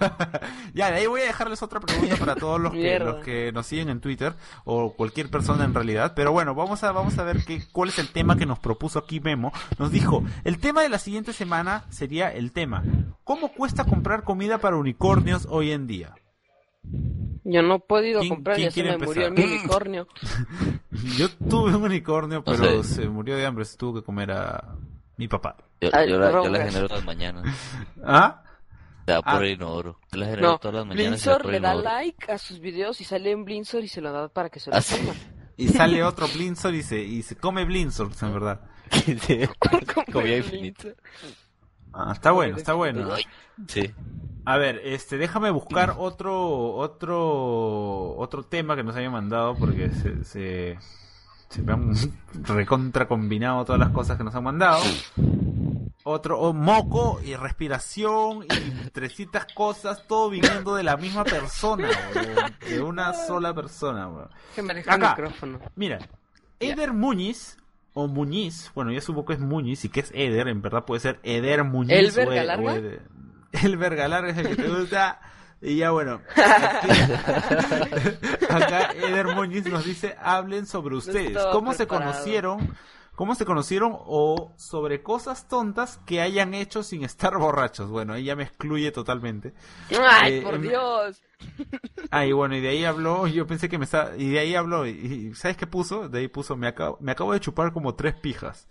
ya, 0.74 0.90
de 0.90 0.98
ahí 0.98 1.06
voy 1.06 1.20
a 1.22 1.24
dejarles 1.24 1.62
otra 1.62 1.80
pregunta 1.80 2.16
para 2.16 2.34
todos 2.36 2.60
los 2.60 2.72
que, 2.72 2.98
los 2.98 3.24
que 3.24 3.52
nos 3.52 3.66
siguen 3.66 3.88
en 3.88 4.00
Twitter 4.00 4.34
o 4.64 4.92
cualquier 4.94 5.30
persona 5.30 5.64
en 5.64 5.74
realidad. 5.74 6.12
Pero 6.14 6.32
bueno, 6.32 6.54
vamos 6.54 6.84
a, 6.84 6.92
vamos 6.92 7.18
a 7.18 7.24
ver 7.24 7.44
qué, 7.44 7.62
cuál 7.72 7.88
es 7.90 7.98
el 7.98 8.10
tema 8.10 8.36
que 8.36 8.46
nos 8.46 8.58
propuso 8.58 8.98
aquí 8.98 9.20
Memo. 9.20 9.52
Nos 9.78 9.90
dijo, 9.90 10.24
el 10.44 10.58
tema 10.58 10.82
de 10.82 10.88
la 10.88 10.98
siguiente 10.98 11.32
semana 11.32 11.84
sería 11.90 12.32
el 12.32 12.52
tema. 12.52 12.82
¿Cómo 13.24 13.52
cuesta 13.52 13.84
comprar 13.84 14.22
comida 14.24 14.58
para 14.58 14.76
unicornios 14.76 15.46
hoy 15.50 15.72
en 15.72 15.86
día? 15.86 16.14
Yo 17.44 17.62
no 17.62 17.76
he 17.76 17.80
podido 17.80 18.20
¿Quién- 18.20 18.34
comprar, 18.34 18.56
quién 18.56 18.68
ya 18.68 18.70
se 18.70 18.80
quiere 18.82 18.98
me 18.98 19.06
murió 19.06 19.30
mi 19.30 19.42
unicornio. 19.44 20.06
Yo 21.16 21.28
tuve 21.48 21.74
un 21.74 21.82
unicornio, 21.82 22.38
No 22.38 22.44
pero 22.44 22.82
sé. 22.82 22.94
se 23.02 23.08
murió 23.08 23.36
de 23.36 23.46
hambre, 23.46 23.64
se 23.64 23.76
tuvo 23.76 23.94
que 24.00 24.02
comer 24.04 24.30
a 24.32 24.76
mi 25.16 25.28
papá. 25.28 25.56
Yo, 25.80 25.90
yo 25.90 26.18
la, 26.18 26.30
yo 26.32 26.48
la 26.48 26.64
genero 26.64 26.88
todas 26.88 27.04
las 27.04 27.04
mañanas. 27.06 27.44
¿Ah? 28.04 28.42
Se 29.06 29.12
da 29.12 29.20
Ah. 29.24 29.34
por 29.34 29.44
el 29.44 29.52
inodoro. 29.52 29.98
Yo 30.12 30.18
la 30.18 30.26
genero 30.26 30.42
No, 30.48 30.58
todas 30.58 30.74
las 30.74 30.86
mañanas. 30.86 31.06
Blinzor 31.24 31.46
le 31.46 31.60
da 31.60 31.74
like 31.74 32.30
a 32.32 32.38
sus 32.38 32.60
videos 32.60 33.00
y 33.00 33.04
sale 33.04 33.30
en 33.30 33.44
Blinzor 33.44 33.82
y 33.84 33.88
se 33.88 34.00
lo 34.00 34.12
da 34.12 34.28
para 34.28 34.50
que 34.50 34.60
se 34.60 34.70
lo 34.70 34.76
Ah, 34.76 34.80
sí. 34.82 34.96
coma. 34.98 35.14
Y 35.56 35.68
sale 35.68 36.02
otro 36.04 36.28
Blinzor 36.28 36.74
y 36.74 36.82
se, 36.82 37.00
y 37.00 37.22
se 37.22 37.36
come 37.36 37.64
Blinzor, 37.64 38.10
en 38.20 38.32
verdad. 38.32 38.60
El 39.06 40.38
infinita. 40.38 40.88
Ah, 41.92 42.10
está 42.12 42.32
bueno, 42.32 42.56
está 42.56 42.74
bueno. 42.74 43.08
Sí. 43.66 43.90
A 44.44 44.56
ver, 44.56 44.80
este, 44.84 45.16
déjame 45.18 45.50
buscar 45.50 45.94
otro, 45.98 46.74
otro, 46.74 48.14
otro 48.16 48.42
tema 48.44 48.76
que 48.76 48.82
nos 48.84 48.94
había 48.96 49.10
mandado 49.10 49.56
porque 49.56 49.90
se, 49.90 50.24
se, 50.24 50.78
se 51.48 51.62
me 51.62 51.72
han 51.72 51.92
recontra 52.44 53.08
combinado 53.08 53.64
todas 53.64 53.78
las 53.80 53.90
cosas 53.90 54.16
que 54.16 54.24
nos 54.24 54.34
han 54.34 54.44
mandado. 54.44 54.82
Otro, 56.04 56.38
oh, 56.40 56.52
moco 56.52 57.20
y 57.24 57.34
respiración 57.36 58.44
y 58.44 58.88
trecitas 58.90 59.46
cosas, 59.54 60.06
todo 60.06 60.30
viniendo 60.30 60.74
de 60.74 60.82
la 60.82 60.96
misma 60.96 61.24
persona, 61.24 61.88
de 62.68 62.80
una 62.80 63.12
sola 63.12 63.52
persona. 63.54 64.08
Que 64.54 64.62
me 64.62 64.72
el 64.80 64.98
micrófono. 64.98 65.58
Mira, 65.76 65.98
Eder 66.60 66.92
Muñiz, 66.92 67.56
o 67.94 68.06
Muñiz, 68.08 68.70
bueno, 68.74 68.90
ya 68.92 69.00
supo 69.00 69.24
que 69.24 69.34
es 69.34 69.40
Muñiz 69.40 69.84
y 69.84 69.88
que 69.88 70.00
es 70.00 70.10
Eder, 70.14 70.48
en 70.48 70.62
verdad 70.62 70.84
puede 70.84 71.00
ser 71.00 71.20
Eder 71.22 71.64
Muñiz. 71.64 71.92
¿El 71.92 72.10
o 72.10 72.12
verga 72.14 72.42
o 72.42 72.44
larga? 72.46 72.74
Eder- 72.76 73.02
El 73.62 73.76
verga 73.76 74.08
larga 74.08 74.30
es 74.30 74.38
el 74.38 74.48
que 74.48 74.56
te 74.62 74.68
gusta. 74.68 75.20
Y 75.60 75.76
ya 75.78 75.90
bueno, 75.90 76.20
aquí- 76.36 76.88
acá 78.48 78.92
Eder 78.92 79.26
Muñiz 79.34 79.66
nos 79.66 79.84
dice, 79.84 80.16
hablen 80.20 80.66
sobre 80.66 80.94
ustedes, 80.96 81.36
cómo 81.52 81.74
se 81.74 81.86
conocieron, 81.86 82.76
cómo 83.18 83.34
se 83.34 83.44
conocieron 83.44 83.96
o 83.98 84.54
sobre 84.56 85.02
cosas 85.02 85.48
tontas 85.48 85.98
que 86.06 86.20
hayan 86.20 86.54
hecho 86.54 86.84
sin 86.84 87.02
estar 87.02 87.36
borrachos. 87.36 87.90
Bueno, 87.90 88.14
ella 88.14 88.36
me 88.36 88.44
excluye 88.44 88.92
totalmente. 88.92 89.54
¡Ay, 89.90 90.34
Eh, 90.34 90.42
por 90.42 90.60
Dios! 90.60 91.20
Ah, 92.10 92.24
y 92.24 92.32
bueno, 92.32 92.56
y 92.56 92.60
de 92.60 92.68
ahí 92.68 92.84
habló, 92.84 93.26
yo 93.26 93.46
pensé 93.46 93.68
que 93.68 93.76
me 93.78 93.84
estaba, 93.84 94.16
y 94.16 94.30
de 94.30 94.38
ahí 94.38 94.54
habló, 94.54 94.86
y, 94.86 94.90
y 94.90 95.34
¿sabes 95.34 95.56
qué 95.56 95.66
puso? 95.66 96.08
De 96.08 96.20
ahí 96.20 96.28
puso, 96.28 96.56
me 96.56 96.66
acabo, 96.66 96.96
me 97.00 97.12
acabo 97.12 97.32
de 97.32 97.40
chupar 97.40 97.72
como 97.72 97.94
tres 97.94 98.14
pijas. 98.14 98.66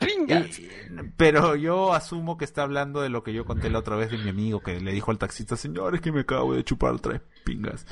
Pero 1.16 1.54
yo 1.56 1.92
asumo 1.92 2.36
que 2.36 2.44
está 2.44 2.62
hablando 2.62 3.00
de 3.00 3.08
lo 3.10 3.22
que 3.22 3.32
yo 3.32 3.44
conté 3.44 3.70
la 3.70 3.78
otra 3.78 3.96
vez 3.96 4.10
de 4.10 4.18
mi 4.18 4.30
amigo 4.30 4.60
que 4.60 4.80
le 4.80 4.92
dijo 4.92 5.10
al 5.10 5.18
taxista, 5.18 5.56
señor, 5.56 5.94
es 5.94 6.00
que 6.00 6.12
me 6.12 6.20
acabo 6.20 6.54
de 6.54 6.64
chupar 6.64 6.98
tres 6.98 7.20
pingas. 7.44 7.86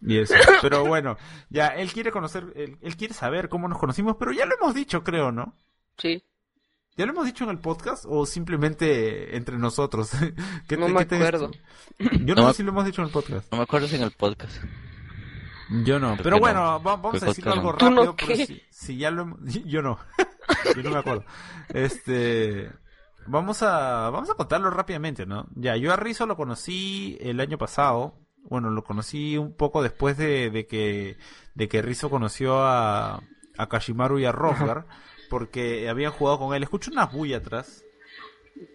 Y 0.00 0.18
eso. 0.18 0.34
Pero 0.60 0.84
bueno, 0.84 1.16
ya, 1.48 1.68
él 1.68 1.92
quiere 1.92 2.12
conocer, 2.12 2.52
él, 2.54 2.78
él 2.80 2.96
quiere 2.96 3.14
saber 3.14 3.48
cómo 3.48 3.68
nos 3.68 3.78
conocimos, 3.78 4.16
pero 4.18 4.32
ya 4.32 4.46
lo 4.46 4.54
hemos 4.54 4.74
dicho, 4.74 5.02
creo, 5.02 5.32
¿no? 5.32 5.56
Sí. 5.98 6.22
¿Ya 6.96 7.04
lo 7.06 7.12
hemos 7.12 7.26
dicho 7.26 7.44
en 7.44 7.50
el 7.50 7.58
podcast 7.58 8.04
o 8.08 8.24
simplemente 8.26 9.36
entre 9.36 9.58
nosotros? 9.58 10.10
¿Qué 10.68 10.76
No 10.76 10.86
te- 10.86 10.92
me 10.92 10.98
qué 11.00 11.04
te- 11.06 11.16
acuerdo. 11.16 11.50
Yo 12.24 12.34
No 12.34 12.48
sé 12.48 12.54
si 12.58 12.62
lo 12.62 12.70
hemos 12.70 12.84
dicho 12.86 13.02
en 13.02 13.08
el 13.08 13.12
podcast. 13.12 13.50
No 13.52 13.58
me 13.58 13.64
acuerdo 13.64 13.86
si 13.88 13.96
en 13.96 14.02
el 14.02 14.12
podcast. 14.12 14.56
Yo 15.84 15.98
no, 15.98 16.12
Creo 16.12 16.22
pero 16.22 16.38
bueno, 16.38 16.60
no. 16.60 16.82
va- 16.82 16.96
vamos 16.96 17.22
a 17.22 17.26
no. 17.26 17.52
algo 17.52 17.74
¿Tú 17.76 17.90
no 17.90 17.96
rápido, 17.96 18.16
pero 18.16 18.28
qué? 18.28 18.46
si, 18.46 18.62
si 18.70 18.96
ya 18.96 19.10
lo 19.10 19.22
hemos- 19.22 19.38
yo 19.64 19.82
no, 19.82 19.98
yo 20.76 20.82
no 20.82 20.90
me 20.90 20.98
acuerdo. 20.98 21.24
Este, 21.70 22.70
vamos 23.26 23.62
a, 23.62 24.08
vamos 24.10 24.30
a 24.30 24.34
contarlo 24.34 24.70
rápidamente, 24.70 25.26
¿no? 25.26 25.46
Ya, 25.54 25.76
yo 25.76 25.92
a 25.92 25.96
Rizzo 25.96 26.24
lo 26.26 26.36
conocí 26.36 27.18
el 27.20 27.40
año 27.40 27.58
pasado, 27.58 28.14
bueno, 28.48 28.70
lo 28.70 28.84
conocí 28.84 29.36
un 29.36 29.54
poco 29.56 29.82
después 29.82 30.16
de, 30.16 30.50
de 30.50 30.66
que, 30.66 31.18
de 31.54 31.68
que 31.68 31.82
Rizzo 31.82 32.10
conoció 32.10 32.62
a, 32.64 33.20
a 33.58 33.68
Kashimaru 33.68 34.20
y 34.20 34.24
a 34.24 34.32
Rosgar, 34.32 34.86
porque 35.28 35.88
habían 35.88 36.12
jugado 36.12 36.38
con 36.38 36.54
él. 36.54 36.62
Escucho 36.62 36.90
una 36.90 37.06
bulla 37.06 37.38
atrás, 37.38 37.84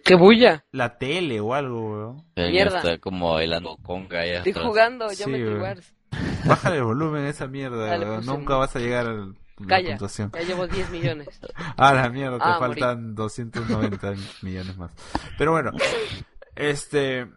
¡Qué 0.04 0.14
bulla! 0.14 0.64
la 0.72 0.96
tele 0.98 1.40
o 1.40 1.54
algo, 1.54 1.90
weón. 1.92 2.24
Ella 2.36 2.50
Mierda. 2.50 2.78
está 2.78 2.98
como 2.98 3.34
bailando 3.34 3.76
conga 3.82 4.20
allá 4.20 4.38
Estoy 4.38 4.52
atrás. 4.52 4.66
jugando 4.66 5.08
Sí, 5.10 5.16
Geometry 5.16 5.44
güey. 5.50 5.60
Wars. 5.60 5.94
Bájale 6.44 6.76
el 6.76 6.84
volumen 6.84 7.24
a 7.24 7.28
esa 7.30 7.46
mierda, 7.46 7.86
Dale, 7.86 8.04
weón. 8.04 8.16
puse 8.20 8.30
nunca 8.30 8.54
un- 8.54 8.60
vas 8.60 8.76
a 8.76 8.78
llegar 8.78 9.06
a 9.06 9.12
la 9.14 9.32
Calla, 9.68 9.88
puntuación. 9.90 10.30
ya 10.32 10.40
llevo 10.42 10.66
10 10.66 10.90
millones. 10.90 11.28
Ah, 11.76 11.94
la 11.94 12.08
mierda, 12.10 12.38
te 12.38 12.44
Ah, 12.46 12.56
faltan 12.58 13.14
290 13.14 14.14
millones 14.42 14.76
más. 14.76 14.92
Pero 15.38 15.52
bueno, 15.52 15.72
este... 16.56 17.28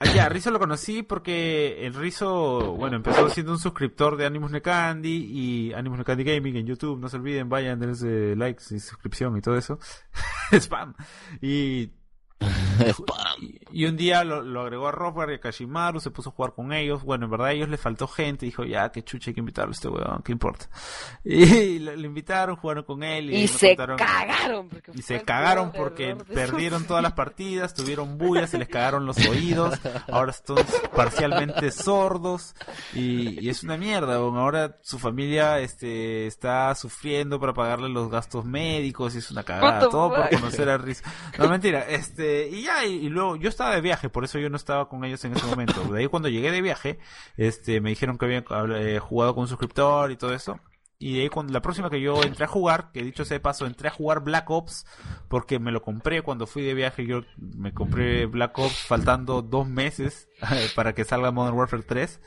ah, 0.00 0.12
Ya, 0.14 0.28
Rizo 0.28 0.50
lo 0.50 0.58
conocí 0.58 1.02
porque 1.02 1.86
el 1.86 1.94
Rizo, 1.94 2.74
bueno, 2.76 2.96
empezó 2.96 3.28
siendo 3.30 3.52
un 3.52 3.58
suscriptor 3.58 4.16
de 4.16 4.26
Animus 4.26 4.50
Necandi 4.50 5.08
y 5.30 5.72
Animus 5.72 5.98
Necandi 5.98 6.24
Gaming 6.24 6.56
en 6.56 6.66
YouTube. 6.66 6.98
No 6.98 7.08
se 7.08 7.16
olviden, 7.16 7.48
vayan, 7.48 7.78
denle 7.78 8.34
likes 8.36 8.74
y 8.74 8.80
suscripción 8.80 9.36
y 9.36 9.40
todo 9.40 9.56
eso. 9.56 9.78
Spam. 10.52 10.94
Y 11.40 11.92
Y 13.72 13.84
un 13.84 13.96
día 13.96 14.24
lo, 14.24 14.42
lo 14.42 14.62
agregó 14.62 14.88
a 14.88 14.92
Rothbard 14.92 15.30
y 15.30 15.34
a 15.34 15.40
Kashimaru, 15.40 16.00
se 16.00 16.10
puso 16.10 16.30
a 16.30 16.32
jugar 16.32 16.54
con 16.54 16.72
ellos. 16.72 17.04
Bueno, 17.04 17.26
en 17.26 17.30
verdad 17.30 17.46
a 17.48 17.52
ellos 17.52 17.68
les 17.68 17.80
faltó 17.80 18.08
gente. 18.08 18.44
Dijo, 18.44 18.64
ya, 18.64 18.90
que 18.90 19.04
chucha, 19.04 19.30
hay 19.30 19.34
que 19.34 19.40
invitarlo 19.40 19.70
a 19.70 19.74
este 19.74 19.88
weón, 19.88 20.22
¿qué 20.24 20.32
importa? 20.32 20.68
Y 21.24 21.78
lo, 21.78 21.94
lo 21.94 22.06
invitaron, 22.06 22.56
jugaron 22.56 22.82
con 22.84 23.02
él. 23.04 23.30
Y, 23.32 23.46
se 23.46 23.76
contaron- 23.76 23.96
cagaron. 23.98 24.68
Porque 24.68 24.90
Y 24.94 25.02
se 25.02 25.22
cagaron 25.22 25.70
porque 25.72 26.16
perdieron 26.16 26.84
todas 26.84 27.02
las 27.02 27.12
partidas, 27.12 27.74
tuvieron 27.74 28.18
bullas, 28.18 28.50
se 28.50 28.58
les 28.58 28.68
cagaron 28.68 29.06
los 29.06 29.18
oídos, 29.28 29.78
ahora 30.10 30.32
están 30.32 30.56
parcialmente 30.96 31.70
sordos 31.70 32.54
y, 32.94 33.38
y 33.44 33.48
es 33.50 33.62
una 33.62 33.76
mierda. 33.76 34.18
weón. 34.20 34.36
Ahora 34.36 34.78
su 34.82 34.98
familia 34.98 35.60
este 35.60 36.26
está 36.26 36.74
sufriendo 36.74 37.38
para 37.38 37.54
pagarle 37.54 37.88
los 37.88 38.10
gastos 38.10 38.44
médicos 38.44 39.14
y 39.14 39.18
es 39.18 39.30
una 39.30 39.44
cagada. 39.44 39.88
Todo 39.88 40.12
por 40.14 40.28
conocer 40.30 40.68
a 40.68 40.76
Riz. 40.78 41.02
No, 41.38 41.48
mentira. 41.48 41.86
Este, 41.88 42.29
y 42.52 42.62
ya, 42.62 42.84
y, 42.84 43.06
y 43.06 43.08
luego 43.08 43.36
yo 43.36 43.48
estaba 43.48 43.74
de 43.74 43.80
viaje, 43.80 44.08
por 44.08 44.24
eso 44.24 44.38
yo 44.38 44.50
no 44.50 44.56
estaba 44.56 44.88
con 44.88 45.04
ellos 45.04 45.24
en 45.24 45.32
ese 45.34 45.46
momento. 45.46 45.82
De 45.84 46.00
ahí 46.00 46.06
cuando 46.08 46.28
llegué 46.28 46.50
de 46.50 46.62
viaje, 46.62 46.98
este, 47.36 47.80
me 47.80 47.90
dijeron 47.90 48.18
que 48.18 48.24
habían 48.26 48.44
eh, 48.74 48.98
jugado 48.98 49.34
con 49.34 49.42
un 49.42 49.48
suscriptor 49.48 50.10
y 50.10 50.16
todo 50.16 50.32
eso. 50.34 50.58
Y 51.02 51.14
de 51.16 51.22
ahí 51.22 51.28
cuando 51.30 51.54
la 51.54 51.62
próxima 51.62 51.88
que 51.88 51.98
yo 52.00 52.22
entré 52.22 52.44
a 52.44 52.48
jugar, 52.48 52.92
que 52.92 53.02
dicho 53.02 53.24
sea 53.24 53.36
de 53.36 53.40
paso, 53.40 53.64
entré 53.64 53.88
a 53.88 53.90
jugar 53.90 54.20
Black 54.22 54.50
Ops 54.50 54.84
porque 55.28 55.58
me 55.58 55.72
lo 55.72 55.80
compré 55.80 56.20
cuando 56.20 56.46
fui 56.46 56.60
de 56.62 56.74
viaje. 56.74 57.06
Yo 57.06 57.22
me 57.38 57.72
compré 57.72 58.26
Black 58.26 58.58
Ops 58.58 58.76
faltando 58.86 59.40
dos 59.40 59.66
meses 59.66 60.28
para 60.76 60.92
que 60.94 61.04
salga 61.04 61.30
Modern 61.30 61.56
Warfare 61.56 61.84
3. 61.84 62.20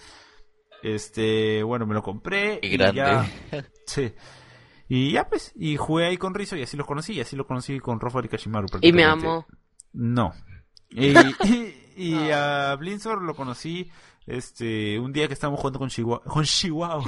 Este, 0.82 1.64
bueno, 1.64 1.86
me 1.86 1.94
lo 1.94 2.02
compré. 2.02 2.60
Qué 2.62 2.68
y 2.68 2.78
grande. 2.78 2.96
ya- 3.02 3.26
sí. 3.86 4.14
Y 4.90 5.12
ya 5.14 5.28
pues, 5.30 5.54
y 5.56 5.78
jugué 5.78 6.06
ahí 6.08 6.18
con 6.18 6.34
Rizzo 6.34 6.56
y 6.58 6.64
así 6.64 6.76
los 6.76 6.86
conocí, 6.86 7.14
y 7.14 7.22
así 7.22 7.36
lo 7.36 7.48
conocí 7.48 7.80
con 7.80 8.00
Rofer 8.00 8.26
y 8.26 8.28
Kashimaru. 8.30 8.68
Y 8.82 8.92
me 8.92 9.04
prácticamente. 9.04 9.28
No. 9.94 10.34
Y, 10.90 11.14
y, 11.46 11.76
y 11.96 12.32
a 12.32 12.76
Blinzor 12.76 13.22
lo 13.22 13.36
conocí 13.36 13.90
este 14.26 15.00
un 15.00 15.12
día 15.14 15.28
que 15.28 15.34
estábamos 15.34 15.60
jugando 15.60 15.80
con 15.80 15.90
Chihuahua. 15.90 16.22
Con 16.34 16.44
Chihuahua. 16.44 17.04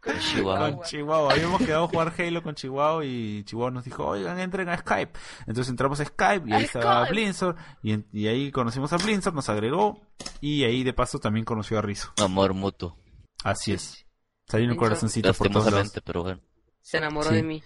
Con 0.00 0.18
Chihuahua. 0.20 0.70
Con 0.70 0.82
Chihuahua. 0.84 1.32
Habíamos 1.32 1.60
quedado 1.62 1.84
a 1.84 1.88
jugar 1.88 2.12
Halo 2.16 2.42
con 2.42 2.54
Chihuahua 2.54 3.04
y 3.04 3.42
Chihuahua 3.44 3.72
nos 3.72 3.84
dijo, 3.84 4.06
oigan, 4.06 4.38
entren 4.38 4.68
a 4.68 4.78
Skype. 4.78 5.12
Entonces 5.40 5.68
entramos 5.68 5.98
a 5.98 6.04
Skype 6.04 6.48
y 6.48 6.52
ahí 6.52 6.64
estaba 6.64 7.04
Skype. 7.06 7.10
Blinzor 7.12 7.56
y, 7.82 7.92
en- 7.92 8.06
y 8.12 8.28
ahí 8.28 8.52
conocimos 8.52 8.92
a 8.92 8.98
Blinzor, 8.98 9.34
nos 9.34 9.48
agregó 9.48 10.00
y 10.40 10.62
ahí 10.62 10.84
de 10.84 10.92
paso 10.92 11.18
también 11.18 11.44
conoció 11.44 11.78
a 11.78 11.82
Rizzo. 11.82 12.12
Amor 12.22 12.54
mutuo. 12.54 12.96
Así 13.42 13.72
es. 13.72 14.06
Salió 14.48 14.70
un 14.70 14.76
corazoncito 14.76 15.34
por 15.34 15.48
todos 15.50 15.66
lados. 15.66 15.78
Lastimosamente, 15.86 16.00
pero 16.02 16.22
bueno. 16.22 16.40
Se 16.82 16.98
enamoró 16.98 17.30
Sí. 17.30 17.34
de 17.36 17.42
mí. 17.42 17.62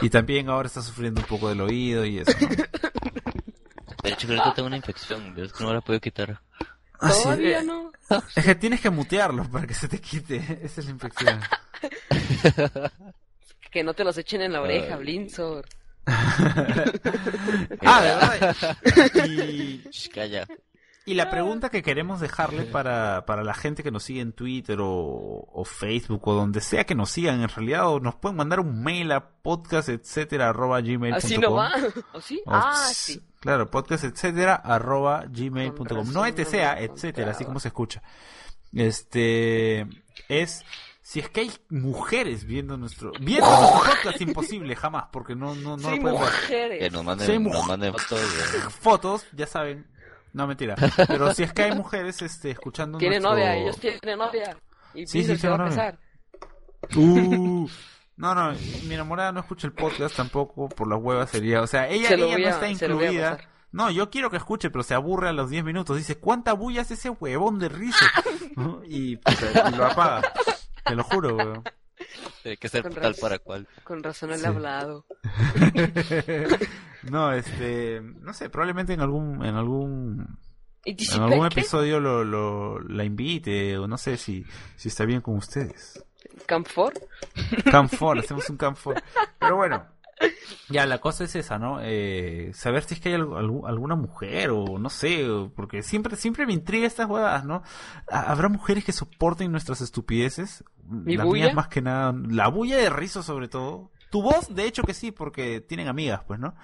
Y 0.00 0.08
también 0.08 0.48
ahora 0.48 0.66
está 0.68 0.80
sufriendo 0.80 1.20
un 1.20 1.26
poco 1.26 1.48
del 1.50 1.60
oído 1.60 2.06
y 2.06 2.18
eso. 2.20 2.32
¿no? 2.40 2.48
De 4.06 4.12
hecho, 4.14 4.26
creo 4.28 4.42
que 4.44 4.50
tengo 4.52 4.66
una 4.68 4.76
infección. 4.76 5.34
Es 5.36 5.52
que 5.52 5.62
no 5.64 5.68
me 5.70 5.74
la 5.74 5.80
puedo 5.80 6.00
quitar. 6.00 6.40
Así 6.98 7.22
Todavía 7.24 7.58
es. 7.58 7.66
no. 7.66 7.92
Es 8.34 8.44
que 8.44 8.54
tienes 8.54 8.80
que 8.80 8.90
mutearlo 8.90 9.44
para 9.50 9.66
que 9.66 9.74
se 9.74 9.88
te 9.88 10.00
quite. 10.00 10.36
Esa 10.62 10.80
es 10.80 10.86
la 10.86 10.92
infección. 10.92 11.40
Que 13.70 13.82
no 13.84 13.92
te 13.92 14.04
los 14.04 14.16
echen 14.16 14.40
en 14.40 14.52
la 14.54 14.62
oreja, 14.62 14.94
Ay. 14.94 15.00
Blinzor. 15.00 15.66
ah, 16.06 18.00
de 18.00 18.14
verdad. 18.14 18.76
Y 19.26 19.82
Shh, 19.90 20.08
calla. 20.08 20.46
Y 21.06 21.14
la 21.14 21.30
pregunta 21.30 21.70
que 21.70 21.82
queremos 21.82 22.20
dejarle 22.20 22.64
para, 22.64 23.24
para 23.26 23.44
la 23.44 23.54
gente 23.54 23.82
que 23.84 23.92
nos 23.92 24.02
sigue 24.02 24.20
en 24.20 24.32
Twitter 24.32 24.78
o, 24.80 24.88
o 25.52 25.64
Facebook 25.64 26.26
o 26.26 26.34
donde 26.34 26.60
sea 26.60 26.84
que 26.84 26.96
nos 26.96 27.10
sigan 27.10 27.40
en 27.40 27.48
realidad, 27.48 27.88
o 27.88 28.00
nos 28.00 28.16
pueden 28.16 28.36
mandar 28.36 28.58
un 28.58 28.82
mail 28.82 29.12
a 29.12 29.28
podcast, 29.28 29.88
etcétera, 29.88 30.48
arroba 30.48 30.80
gmail.com. 30.80 31.16
Así 31.16 31.38
no 31.38 31.52
va. 31.52 31.70
¿O 32.12 32.20
sí? 32.20 32.42
O 32.44 32.50
Ah, 32.52 32.88
sí. 32.92 33.22
Claro, 33.38 33.70
podcast, 33.70 34.02
etcétera, 34.02 34.56
arroba 34.56 35.24
gmail.com. 35.28 35.86
No 36.12 36.24
razón, 36.24 36.26
etc, 36.26 36.52
no 36.52 36.74
me 36.74 36.84
etcétera, 36.84 37.30
así 37.30 37.44
como 37.44 37.60
se 37.60 37.68
escucha. 37.68 38.02
Este 38.74 39.86
es 40.28 40.64
si 41.02 41.20
es 41.20 41.28
que 41.30 41.42
hay 41.42 41.52
mujeres 41.70 42.44
viendo 42.44 42.76
nuestro 42.76 43.12
viendo 43.20 43.46
nuestro 43.60 43.78
podcast 43.80 44.20
imposible 44.20 44.74
jamás 44.74 45.04
porque 45.12 45.36
no 45.36 45.54
no 45.54 45.76
no 45.76 45.88
Sí, 45.90 45.96
lo 45.96 46.02
pueden 46.02 46.20
ver. 46.20 46.30
mujeres. 46.32 46.78
Que 46.80 46.90
nos 46.90 47.04
manden, 47.04 47.26
Sí, 47.28 47.38
nos 47.38 47.66
manden 47.68 47.92
fotos 47.92 48.20
fotos, 48.80 49.26
ya 49.32 49.46
saben. 49.46 49.86
No 50.36 50.46
mentira, 50.46 50.74
pero 51.08 51.32
si 51.32 51.44
es 51.44 51.52
que 51.54 51.62
hay 51.62 51.74
mujeres 51.74 52.20
este 52.20 52.50
escuchando 52.50 52.98
Tiene 52.98 53.14
nuestro- 53.20 53.30
novia, 53.32 53.56
ellos 53.56 53.78
tienen 53.78 54.18
novia. 54.18 54.54
Y 54.92 55.06
Sí, 55.06 55.24
sí, 55.24 55.34
se 55.38 55.48
va 55.48 55.54
a 55.54 55.58
casar. 55.68 55.98
Uh, 56.94 57.66
no, 58.16 58.34
no, 58.34 58.52
mi 58.84 58.94
enamorada 58.94 59.32
no 59.32 59.40
escucha 59.40 59.66
el 59.66 59.72
podcast 59.72 60.14
tampoco, 60.14 60.68
por 60.68 60.88
las 60.88 61.00
huevas 61.00 61.30
sería, 61.30 61.62
o 61.62 61.66
sea, 61.66 61.88
ella, 61.88 62.08
Se 62.08 62.14
ella 62.16 62.36
no 62.38 62.48
está 62.48 62.68
incluida. 62.68 63.38
No, 63.72 63.90
yo 63.90 64.10
quiero 64.10 64.30
que 64.30 64.36
escuche, 64.36 64.68
pero 64.68 64.82
se 64.82 64.92
aburre 64.92 65.30
a 65.30 65.32
los 65.32 65.48
10 65.48 65.64
minutos. 65.64 65.96
Dice, 65.96 66.18
¿cuánta 66.18 66.52
bulla 66.52 66.82
es 66.82 66.90
ese 66.90 67.08
huevón 67.08 67.58
de 67.58 67.68
rizo? 67.70 68.04
¿No? 68.56 68.82
y, 68.86 69.16
puta, 69.16 69.70
y 69.72 69.74
lo 69.74 69.86
apaga. 69.86 70.32
Te 70.84 70.94
lo 70.94 71.02
juro, 71.02 71.34
weón. 71.36 71.62
Tiene 72.42 72.56
que 72.56 72.68
ser 72.68 72.82
Con 72.82 72.94
tal 72.94 73.14
para 73.20 73.38
cual. 73.38 73.66
Con 73.84 74.02
razón 74.02 74.30
él 74.32 74.40
Sí. 74.40 74.46
ha 74.46 74.48
hablado. 74.48 75.04
no, 77.10 77.32
este, 77.32 78.00
no 78.00 78.32
sé, 78.32 78.48
probablemente 78.50 78.92
en 78.92 79.00
algún, 79.00 79.44
en 79.44 79.54
algún, 79.54 80.38
¿Y 80.84 80.96
en 81.14 81.22
algún 81.22 81.46
episodio 81.46 82.00
lo, 82.00 82.24
lo, 82.24 82.80
la 82.80 83.04
invite, 83.04 83.76
o 83.78 83.86
no 83.86 83.98
sé 83.98 84.16
si, 84.16 84.44
si 84.76 84.88
está 84.88 85.04
bien 85.04 85.20
con 85.20 85.36
ustedes. 85.36 86.02
¿Camfor? 86.46 86.92
Camfor, 87.70 88.18
hacemos 88.18 88.48
un 88.50 88.56
Camfor. 88.56 89.02
Pero 89.38 89.56
bueno, 89.56 89.86
ya 90.68 90.86
la 90.86 90.98
cosa 90.98 91.24
es 91.24 91.36
esa, 91.36 91.58
¿no? 91.58 91.78
Eh, 91.82 92.50
saber 92.54 92.84
si 92.84 92.94
es 92.94 93.00
que 93.00 93.10
hay 93.10 93.14
algu- 93.20 93.68
alguna 93.68 93.94
mujer 93.96 94.50
o 94.50 94.78
no 94.78 94.90
sé, 94.90 95.26
porque 95.54 95.82
siempre 95.82 96.16
siempre 96.16 96.46
me 96.46 96.52
intriga 96.52 96.86
estas 96.86 97.08
huevadas, 97.08 97.44
¿no? 97.44 97.62
¿Ha- 98.10 98.30
¿Habrá 98.32 98.48
mujeres 98.48 98.84
que 98.84 98.92
soporten 98.92 99.50
nuestras 99.52 99.80
estupideces? 99.80 100.64
¿Mi 100.88 101.16
Las 101.16 101.26
bulla? 101.26 101.44
mías 101.44 101.54
más 101.54 101.68
que 101.68 101.82
nada, 101.82 102.14
la 102.28 102.48
bulla 102.48 102.76
de 102.76 102.90
rizo 102.90 103.22
sobre 103.22 103.48
todo. 103.48 103.90
Tu 104.10 104.22
voz, 104.22 104.54
de 104.54 104.64
hecho 104.66 104.82
que 104.84 104.94
sí, 104.94 105.10
porque 105.12 105.60
tienen 105.60 105.88
amigas, 105.88 106.22
pues, 106.26 106.40
¿no? 106.40 106.54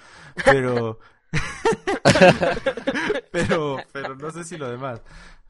Pero... 0.44 0.98
pero, 3.32 3.78
pero 3.92 4.14
no 4.16 4.30
sé 4.30 4.44
si 4.44 4.56
lo 4.56 4.70
demás. 4.70 5.02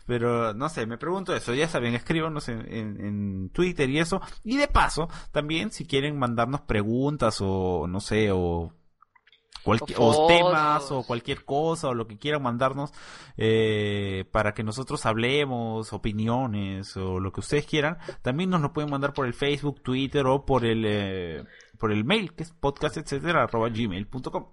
Pero 0.06 0.54
no 0.54 0.68
sé, 0.68 0.86
me 0.86 0.98
pregunto 0.98 1.34
eso. 1.34 1.54
Ya 1.54 1.68
saben, 1.68 1.94
escríbanos 1.94 2.48
en, 2.48 2.60
en, 2.72 3.00
en 3.04 3.50
Twitter 3.50 3.88
y 3.90 3.98
eso. 3.98 4.20
Y 4.44 4.56
de 4.56 4.68
paso, 4.68 5.08
también 5.30 5.70
si 5.70 5.86
quieren 5.86 6.18
mandarnos 6.18 6.62
preguntas 6.62 7.38
o 7.40 7.86
no 7.86 8.00
sé, 8.00 8.30
o, 8.32 8.72
cualquier, 9.62 9.98
O 10.00 10.26
temas 10.26 10.90
o 10.90 11.02
cualquier 11.04 11.44
cosa 11.44 11.88
o 11.88 11.94
lo 11.94 12.06
que 12.06 12.18
quieran 12.18 12.42
mandarnos 12.42 12.92
eh, 13.36 14.24
para 14.32 14.52
que 14.54 14.62
nosotros 14.62 15.06
hablemos, 15.06 15.92
opiniones 15.92 16.96
o 16.96 17.20
lo 17.20 17.32
que 17.32 17.40
ustedes 17.40 17.66
quieran, 17.66 17.98
también 18.22 18.50
nos 18.50 18.60
lo 18.60 18.72
pueden 18.72 18.90
mandar 18.90 19.12
por 19.12 19.26
el 19.26 19.34
Facebook, 19.34 19.82
Twitter 19.82 20.26
o 20.26 20.44
por 20.44 20.64
el, 20.64 20.84
eh, 20.86 21.44
por 21.78 21.92
el 21.92 22.04
mail 22.04 22.34
que 22.34 22.42
es 22.42 22.52
podcast, 22.52 22.96
etcétera, 22.96 23.44
arroba 23.44 23.68
gmail.com. 23.68 24.46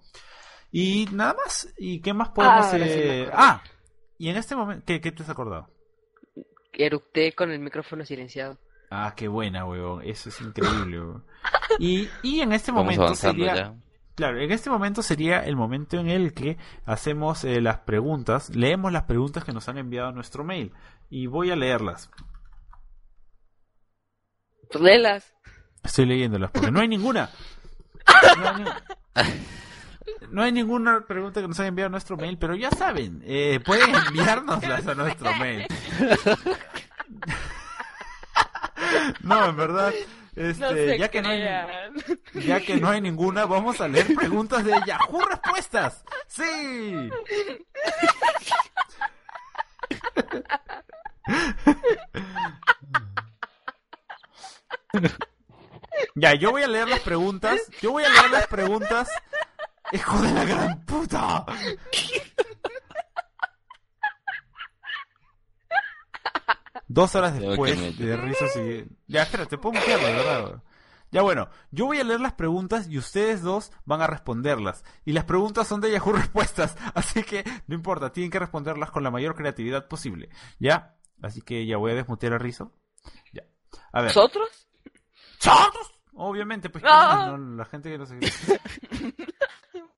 Y 0.72 1.08
nada 1.12 1.34
más. 1.34 1.68
¿Y 1.78 2.00
qué 2.00 2.14
más 2.14 2.28
podemos...? 2.30 2.70
sí 2.70 2.76
me 2.78 3.22
eh, 3.22 3.30
ah, 3.32 3.62
y 4.20 4.28
en 4.28 4.36
este 4.36 4.54
momento, 4.54 4.84
¿qué, 4.86 5.00
qué 5.00 5.10
te 5.12 5.22
has 5.22 5.28
acordado? 5.30 5.68
Eructé 6.72 7.32
con 7.34 7.50
el 7.50 7.58
micrófono 7.58 8.04
silenciado. 8.04 8.58
Ah, 8.90 9.14
qué 9.16 9.28
buena, 9.28 9.64
weón. 9.64 10.02
Eso 10.04 10.28
es 10.28 10.40
increíble, 10.40 11.00
weón. 11.00 11.24
Y, 11.78 12.08
y 12.22 12.40
en 12.40 12.52
este 12.52 12.70
Vamos 12.70 12.84
momento 12.84 13.04
avanzando 13.04 13.44
sería... 13.44 13.54
ya. 13.56 13.74
Claro, 14.16 14.38
en 14.40 14.50
este 14.52 14.68
momento 14.68 15.02
sería 15.02 15.40
el 15.44 15.56
momento 15.56 15.96
en 15.98 16.08
el 16.10 16.34
que 16.34 16.58
hacemos 16.84 17.42
eh, 17.44 17.60
las 17.62 17.78
preguntas, 17.78 18.54
leemos 18.54 18.92
las 18.92 19.04
preguntas 19.04 19.44
que 19.44 19.52
nos 19.52 19.68
han 19.68 19.78
enviado 19.78 20.08
a 20.08 20.12
nuestro 20.12 20.44
mail 20.44 20.72
y 21.08 21.26
voy 21.26 21.50
a 21.50 21.56
leerlas. 21.56 22.10
Léelas. 24.78 25.32
Estoy 25.82 26.06
leyéndolas 26.06 26.50
porque 26.50 26.70
no 26.70 26.80
hay 26.80 26.88
ninguna. 26.88 27.30
No 28.38 28.48
hay, 28.48 28.62
ni- 28.64 28.70
no 30.30 30.42
hay 30.42 30.52
ninguna 30.52 31.06
pregunta 31.06 31.40
que 31.40 31.48
nos 31.48 31.58
haya 31.60 31.68
enviado 31.68 31.88
a 31.88 31.90
nuestro 31.90 32.16
mail, 32.16 32.38
pero 32.38 32.54
ya 32.54 32.70
saben, 32.70 33.22
eh, 33.24 33.60
pueden 33.64 33.94
enviárnoslas 33.94 34.86
a 34.86 34.94
nuestro 34.94 35.34
mail. 35.34 35.66
No, 39.22 39.48
en 39.48 39.56
verdad, 39.56 39.92
este, 40.34 40.60
No 40.60 40.94
ya 40.94 41.08
que 41.08 41.22
no 41.22 41.28
hay, 41.28 41.42
ya 42.34 42.60
que 42.60 42.76
no 42.76 42.88
hay 42.88 43.00
ninguna, 43.00 43.44
vamos 43.46 43.80
a 43.80 43.88
leer 43.88 44.14
preguntas 44.14 44.64
de 44.64 44.72
Yahoo 44.86 45.20
Respuestas. 45.28 46.04
Sí. 46.26 47.10
Ya, 56.14 56.34
yo 56.34 56.50
voy 56.50 56.62
a 56.62 56.68
leer 56.68 56.88
las 56.88 57.00
preguntas. 57.00 57.60
Yo 57.80 57.92
voy 57.92 58.04
a 58.04 58.08
leer 58.08 58.30
las 58.30 58.46
preguntas. 58.46 59.08
Hijo 59.92 60.22
de 60.22 60.32
la 60.32 60.44
gran 60.44 60.84
puta. 60.84 61.44
Dos 66.88 67.14
horas 67.14 67.38
después 67.38 67.98
de 67.98 68.16
risas 68.16 68.56
y... 68.56 68.84
Ya, 69.06 69.22
espérate, 69.22 69.58
puedo 69.58 69.78
mutearlo, 69.78 70.06
de 70.06 70.12
verdad. 70.12 70.62
Ya 71.12 71.22
bueno, 71.22 71.48
yo 71.72 71.86
voy 71.86 71.98
a 71.98 72.04
leer 72.04 72.20
las 72.20 72.34
preguntas 72.34 72.86
y 72.88 72.98
ustedes 72.98 73.42
dos 73.42 73.72
van 73.84 74.00
a 74.00 74.06
responderlas. 74.06 74.84
Y 75.04 75.12
las 75.12 75.24
preguntas 75.24 75.66
son 75.66 75.80
de 75.80 75.90
Yahoo 75.90 76.12
Respuestas, 76.12 76.76
así 76.94 77.22
que 77.24 77.44
no 77.66 77.74
importa, 77.74 78.12
tienen 78.12 78.30
que 78.30 78.38
responderlas 78.38 78.90
con 78.90 79.02
la 79.02 79.10
mayor 79.10 79.34
creatividad 79.34 79.88
posible. 79.88 80.30
¿Ya? 80.58 80.96
Así 81.22 81.42
que 81.42 81.66
ya 81.66 81.76
voy 81.76 81.92
a 81.92 81.96
desmutear 81.96 82.34
a 82.34 82.38
Rizo. 82.38 82.72
Ya. 83.32 83.42
A 83.92 84.02
ver. 84.02 84.14
¿Nosotros? 84.14 84.68
¡Nosotros! 85.44 85.92
Obviamente, 86.14 86.70
pues 86.70 86.84
No. 86.84 86.90
¿quién 86.90 87.20
es, 87.34 87.38
no? 87.40 87.56
la 87.56 87.64
gente 87.64 87.90
que 87.90 87.98
no 87.98 88.06
qué. 88.06 89.24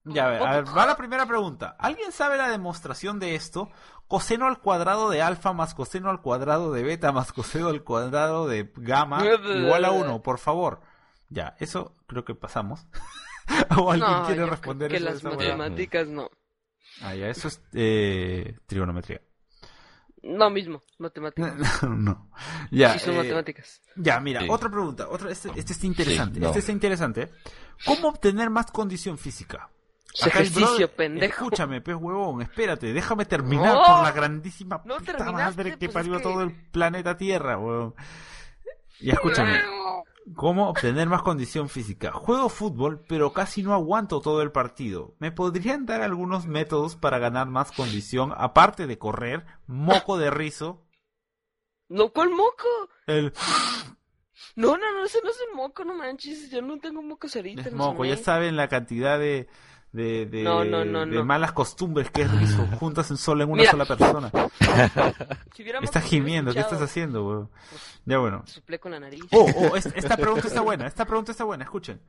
Ya, 0.05 0.27
a 0.27 0.31
ver, 0.31 0.43
a 0.43 0.53
ver, 0.61 0.77
va 0.77 0.87
la 0.87 0.97
primera 0.97 1.27
pregunta. 1.27 1.77
¿Alguien 1.79 2.11
sabe 2.13 2.37
la 2.37 2.51
demostración 2.51 3.19
de 3.21 3.35
esto? 3.37 3.71
Coseno 4.09 4.47
al 4.47 4.59
cuadrado 4.59 5.09
de 5.11 5.23
alfa 5.23 5.53
más 5.53 5.75
coseno 5.75 6.11
al 6.11 6.21
cuadrado 6.21 6.73
de 6.73 6.83
beta 6.83 7.13
más 7.13 7.33
coseno 7.33 7.69
al 7.69 7.83
cuadrado 7.85 8.49
de 8.49 8.71
gamma 8.77 9.25
igual 9.25 9.85
a 9.85 9.93
1, 9.93 10.23
por 10.23 10.39
favor. 10.39 10.81
Ya, 11.29 11.57
eso 11.61 11.95
creo 12.07 12.25
que 12.25 12.35
pasamos. 12.35 12.87
¿O 13.79 13.91
alguien 13.91 14.11
No, 14.11 14.27
quiere 14.27 14.47
responder 14.47 14.91
que 14.91 14.97
eso 14.97 15.07
de 15.07 15.13
las 15.13 15.25
matemáticas 15.25 16.09
no. 16.09 16.29
Ah, 17.01 17.15
ya, 17.15 17.29
eso 17.29 17.49
es 17.49 17.63
eh, 17.73 18.59
trigonometría. 18.67 19.23
No 20.23 20.51
mismo, 20.51 20.83
matemáticas. 20.99 21.83
no. 21.89 22.31
Ya, 22.71 22.93
sí 22.93 23.01
son 23.01 23.15
eh, 23.15 23.19
matemáticas. 23.19 23.83
Ya, 23.97 24.21
mira, 24.21 24.41
Sí. 24.43 24.47
otra 24.51 24.69
pregunta. 24.71 25.09
Otra, 25.09 25.31
este, 25.33 25.51
este 25.57 25.73
está 25.73 25.87
interesante. 25.87 26.35
Sí, 26.35 26.41
no. 26.41 26.47
Este 26.49 26.59
está 26.61 26.73
interesante. 26.73 27.31
¿Cómo 27.87 28.09
obtener 28.09 28.51
más 28.51 28.71
condición 28.71 29.19
física? 29.19 29.69
Acá 30.21 30.29
Ejercicio, 30.41 30.69
brother- 30.69 30.91
pendejo. 30.97 31.33
Escúchame, 31.45 31.81
pez 31.81 31.97
huevón, 31.97 32.43
espérate, 32.43 32.93
déjame 32.93 33.25
terminar 33.25 33.75
No. 33.75 33.83
por 33.83 34.03
la 34.05 34.13
grandísima 34.13 34.83
No 34.85 34.99
puta 34.99 35.33
madre 35.33 35.71
que 35.71 35.77
pues 35.79 35.89
es 35.89 35.95
parió 35.95 36.17
que- 36.19 36.23
todo 36.23 36.43
el 36.43 36.53
planeta 36.71 37.17
Tierra, 37.17 37.57
huevón. 37.59 37.95
Y 39.01 39.11
escúchame, 39.11 39.59
¿cómo 40.37 40.69
obtener 40.69 41.09
más 41.09 41.23
condición 41.23 41.69
física? 41.71 42.13
Juego 42.13 42.49
fútbol, 42.51 43.03
pero 43.09 43.33
casi 43.33 43.63
no 43.63 43.73
aguanto 43.73 44.21
todo 44.21 44.43
el 44.43 44.53
partido. 44.53 45.15
¿Me 45.19 45.33
podrían 45.33 45.87
dar 45.87 46.03
algunos 46.03 46.47
métodos 46.47 46.95
para 46.95 47.19
ganar 47.19 47.47
más 47.49 47.73
condición, 47.73 48.35
aparte 48.37 48.87
de 48.87 48.99
correr, 48.99 49.47
moco 49.67 50.19
de 50.19 50.31
rizo, 50.31 50.85
No, 51.89 52.11
¿cuál 52.11 52.31
moco? 52.31 52.69
el 53.07 53.33
No, 54.57 54.77
no, 54.77 54.93
no, 54.93 55.05
ese 55.05 55.21
no 55.25 55.31
es 55.31 55.39
el 55.49 55.57
moco, 55.57 55.85
no 55.85 55.95
manches. 55.95 56.51
Yo 56.51 56.61
no 56.63 56.79
tengo 56.79 57.03
mocos 57.03 57.35
ahorita. 57.37 57.63
Es 57.63 57.73
no 57.73 57.79
moco, 57.93 58.05
ya 58.05 58.17
saben 58.19 58.57
la 58.57 58.69
cantidad 58.69 59.19
de, 59.19 59.49
de, 59.93 60.25
de, 60.27 60.43
No, 60.43 60.65
no, 60.65 60.85
no, 60.85 61.01
de 61.01 61.07
no. 61.07 61.25
malas 61.25 61.53
costumbres 61.53 62.11
que 62.11 62.23
es 62.23 62.29
juntas 62.81 63.11
en 63.11 63.17
solo 63.19 63.45
en 63.45 63.51
una 63.51 63.61
Mira. 63.61 63.71
sola 63.73 63.85
persona. 63.85 64.31
Si 65.55 65.63
Estás 65.83 66.05
gimiendo, 66.05 66.53
¿qué 66.53 66.61
estás 66.61 66.81
haciendo, 66.81 67.27
weón? 67.27 67.51
Ya 68.07 68.19
bueno. 68.19 68.43
Suplé 68.47 68.79
con 68.81 68.93
la 68.93 69.01
nariz. 69.01 69.23
Oh, 69.33 69.47
oh, 69.57 69.77
es- 69.77 69.87
esta 69.95 70.17
pregunta 70.17 70.49
está 70.49 70.61
buena, 70.63 70.87
esta 70.87 71.05
pregunta 71.05 71.31
está 71.33 71.45
buena, 71.45 71.65
escuchen. 71.65 72.01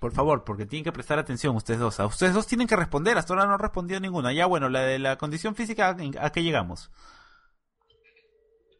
Por 0.00 0.12
favor, 0.12 0.42
porque 0.44 0.64
tienen 0.64 0.84
que 0.84 0.92
prestar 0.92 1.18
atención 1.18 1.54
ustedes 1.54 1.78
dos. 1.80 2.00
A 2.00 2.06
ustedes 2.06 2.32
dos 2.34 2.46
tienen 2.46 2.66
que 2.66 2.74
responder, 2.76 3.18
hasta 3.18 3.34
ahora 3.34 3.46
no 3.46 3.52
han 3.54 3.58
respondido 3.60 4.00
ninguna. 4.00 4.32
Ya 4.32 4.46
bueno, 4.46 4.68
la 4.70 4.80
de 4.80 4.98
la 4.98 5.16
condición 5.18 5.54
física, 5.54 5.94
¿a 6.20 6.30
qué 6.32 6.42
llegamos? 6.42 6.90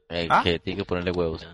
Eh, 0.09 0.27
¿Ah? 0.31 0.41
Que 0.43 0.59
tiene 0.59 0.79
que 0.79 0.85
ponerle 0.87 1.11
huevos. 1.13 1.47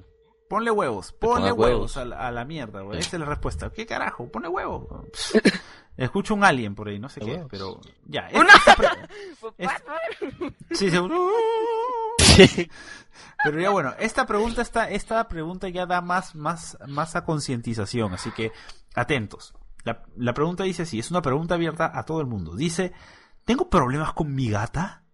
Ponle 0.49 0.71
huevos, 0.71 1.13
ponle 1.13 1.53
huevos 1.53 1.57
huevos. 1.59 1.97
a 1.97 2.05
la, 2.05 2.27
a 2.27 2.31
la 2.33 2.45
mierda, 2.45 2.81
güey. 2.83 2.99
Esa 2.99 3.17
es 3.17 3.21
la 3.21 3.27
respuesta. 3.27 3.71
¿Qué 3.71 3.87
carajo? 3.87 4.29
Ponle 4.31 4.49
huevos. 4.49 5.07
Escucho 6.01 6.35
un 6.35 6.45
alien 6.45 6.75
por 6.75 6.89
ahí, 6.89 6.99
no 6.99 7.09
sé 7.11 7.21
qué, 7.21 7.45
pero 7.51 7.79
ya. 8.07 8.29
¡Una! 8.35 8.55
Papá, 9.41 10.01
Sí, 10.71 10.91
seguro. 10.91 11.31
Pero 13.45 13.61
ya 13.61 13.71
bueno, 13.71 13.95
esta 13.99 14.27
pregunta 14.27 14.63
está, 14.63 14.89
esta 14.91 15.27
pregunta 15.29 15.69
ya 15.69 15.87
da 15.87 16.01
más, 16.01 16.35
más, 16.35 16.79
más 16.89 17.17
a 17.17 17.25
concientización, 17.25 18.15
así 18.15 18.31
que 18.31 18.53
atentos. 18.95 19.55
La, 19.85 20.03
la 20.17 20.33
pregunta 20.35 20.65
dice 20.65 20.83
así, 20.83 20.99
es 20.99 21.11
una 21.11 21.23
pregunta 21.23 21.55
abierta 21.55 21.91
a 21.95 22.05
todo 22.05 22.21
el 22.21 22.27
mundo. 22.27 22.55
Dice, 22.55 22.93
¿tengo 23.45 23.69
problemas 23.69 24.13
con 24.13 24.35
mi 24.35 24.51
gata? 24.51 25.05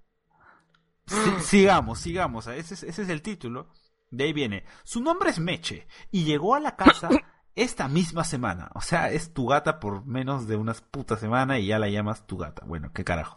Si- 1.07 1.41
sigamos, 1.41 2.01
sigamos, 2.01 2.47
ese 2.49 2.75
es, 2.75 2.83
ese 2.83 3.03
es 3.03 3.09
el 3.09 3.23
título. 3.23 3.71
De 4.11 4.25
ahí 4.25 4.33
viene, 4.33 4.65
su 4.85 5.01
nombre 5.01 5.31
es 5.31 5.39
Meche 5.41 5.87
y 6.13 6.25
llegó 6.25 6.55
a 6.55 6.61
la 6.61 6.77
casa 6.77 7.09
esta 7.57 7.89
misma 7.89 8.23
semana. 8.23 8.71
O 8.75 8.81
sea, 8.81 9.11
es 9.11 9.33
tu 9.35 9.47
gata 9.49 9.81
por 9.81 10.05
menos 10.07 10.47
de 10.47 10.57
unas 10.57 10.81
putas 10.83 11.19
semanas 11.19 11.59
y 11.59 11.67
ya 11.67 11.79
la 11.79 11.89
llamas 11.89 12.27
tu 12.27 12.37
gata. 12.37 12.65
Bueno, 12.67 12.93
qué 12.93 13.03
carajo. 13.03 13.37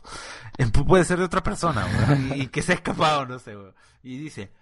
Eh, 0.58 0.66
pu- 0.68 0.86
Puede 0.86 1.06
ser 1.06 1.18
de 1.20 1.26
otra 1.26 1.42
persona, 1.42 1.88
y, 2.36 2.48
que 2.48 2.62
se 2.62 2.74
ha 2.74 2.76
escapado, 2.76 3.26
no 3.26 3.40
sé. 3.40 3.56
Y 4.04 4.18
dice, 4.18 4.54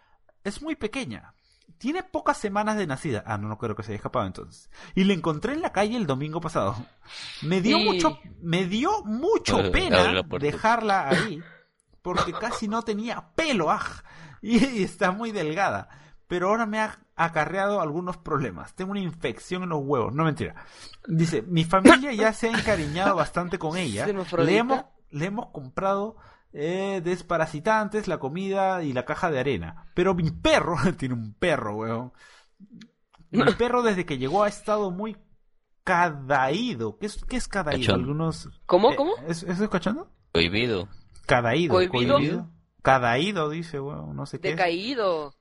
es 0.43 0.61
muy 0.61 0.75
pequeña. 0.75 1.33
Tiene 1.79 2.01
pocas 2.01 2.37
semanas 2.37 2.77
de 2.77 2.87
nacida. 2.87 3.23
Ah, 3.25 3.37
no, 3.37 3.47
no 3.49 3.57
creo 3.57 3.75
que 3.75 3.83
se 3.83 3.91
haya 3.91 3.97
escapado 3.97 4.25
entonces. 4.25 4.69
Y 4.95 5.03
la 5.03 5.13
encontré 5.13 5.53
en 5.53 5.61
la 5.61 5.71
calle 5.73 5.97
el 5.97 6.07
domingo 6.07 6.39
pasado. 6.39 6.75
Me 7.41 7.61
dio 7.61 7.77
Sí. 7.77 7.83
mucho, 7.85 8.19
me 8.41 8.65
dio 8.65 9.03
mucho 9.03 9.71
pena 9.71 10.23
dejarla 10.39 11.09
ahí. 11.09 11.41
Porque 12.01 12.31
casi 12.31 12.67
no 12.67 12.83
tenía 12.83 13.29
pelo, 13.35 13.69
aj. 13.69 14.01
Y, 14.41 14.63
y 14.65 14.83
está 14.83 15.11
muy 15.11 15.31
delgada. 15.31 15.89
Pero 16.27 16.49
ahora 16.49 16.65
me 16.65 16.79
ha 16.79 16.97
acarreado 17.17 17.81
algunos 17.81 18.17
problemas. 18.17 18.73
Tengo 18.75 18.91
una 18.91 19.01
infección 19.01 19.63
en 19.63 19.69
los 19.69 19.81
huevos. 19.83 20.13
No 20.13 20.23
mentira. 20.23 20.55
Dice, 21.07 21.41
mi 21.41 21.65
familia 21.65 22.13
ya 22.13 22.31
se 22.31 22.47
ha 22.47 22.51
encariñado 22.51 23.15
bastante 23.15 23.57
con 23.57 23.75
ella. 23.77 24.05
Le 24.05 24.57
hemos, 24.57 24.85
le 25.09 25.25
hemos 25.25 25.47
comprado 25.47 26.15
eh, 26.53 27.01
desparasitantes, 27.03 28.07
la 28.07 28.19
comida 28.19 28.83
y 28.83 28.93
la 28.93 29.03
caja 29.03 29.31
de 29.31 29.39
arena. 29.39 29.87
Pero 29.95 30.13
mi 30.13 30.29
perro, 30.29 30.77
tiene 30.97 31.15
un 31.15 31.33
perro, 31.33 31.77
weón. 31.77 32.13
Mi 33.31 33.43
perro 33.57 33.81
desde 33.81 34.05
que 34.05 34.19
llegó 34.19 34.43
ha 34.43 34.47
estado 34.47 34.91
muy 34.91 35.17
cadaído. 35.83 36.99
¿Qué 36.99 37.07
es, 37.07 37.25
qué 37.25 37.37
es 37.37 37.47
cadaído? 37.47 37.95
Algunos... 37.95 38.47
¿Cómo, 38.67 38.91
eh, 38.91 38.95
cómo? 38.95 39.13
¿es, 39.27 39.41
¿Eso 39.41 39.63
es 39.63 39.69
cachando? 39.69 40.11
Prohibido. 40.31 40.87
Cadaído. 41.25 41.73
¿Cohibido? 41.73 42.15
cohibido. 42.15 42.51
Cadaído, 42.83 43.49
dice, 43.49 43.79
weón. 43.79 44.15
No 44.15 44.27
sé 44.27 44.39
qué. 44.39 44.49
es. 44.49 44.55
Decaído. 44.55 45.33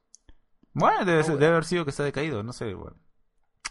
Bueno, 0.79 1.05
debe, 1.05 1.23
ser- 1.23 1.33
bueno. 1.33 1.41
debe 1.41 1.53
haber 1.53 1.65
sido 1.65 1.85
que 1.85 1.91
está 1.91 2.05
decaído, 2.05 2.43
no 2.43 2.53
sé, 2.53 2.75
bueno. 2.75 2.97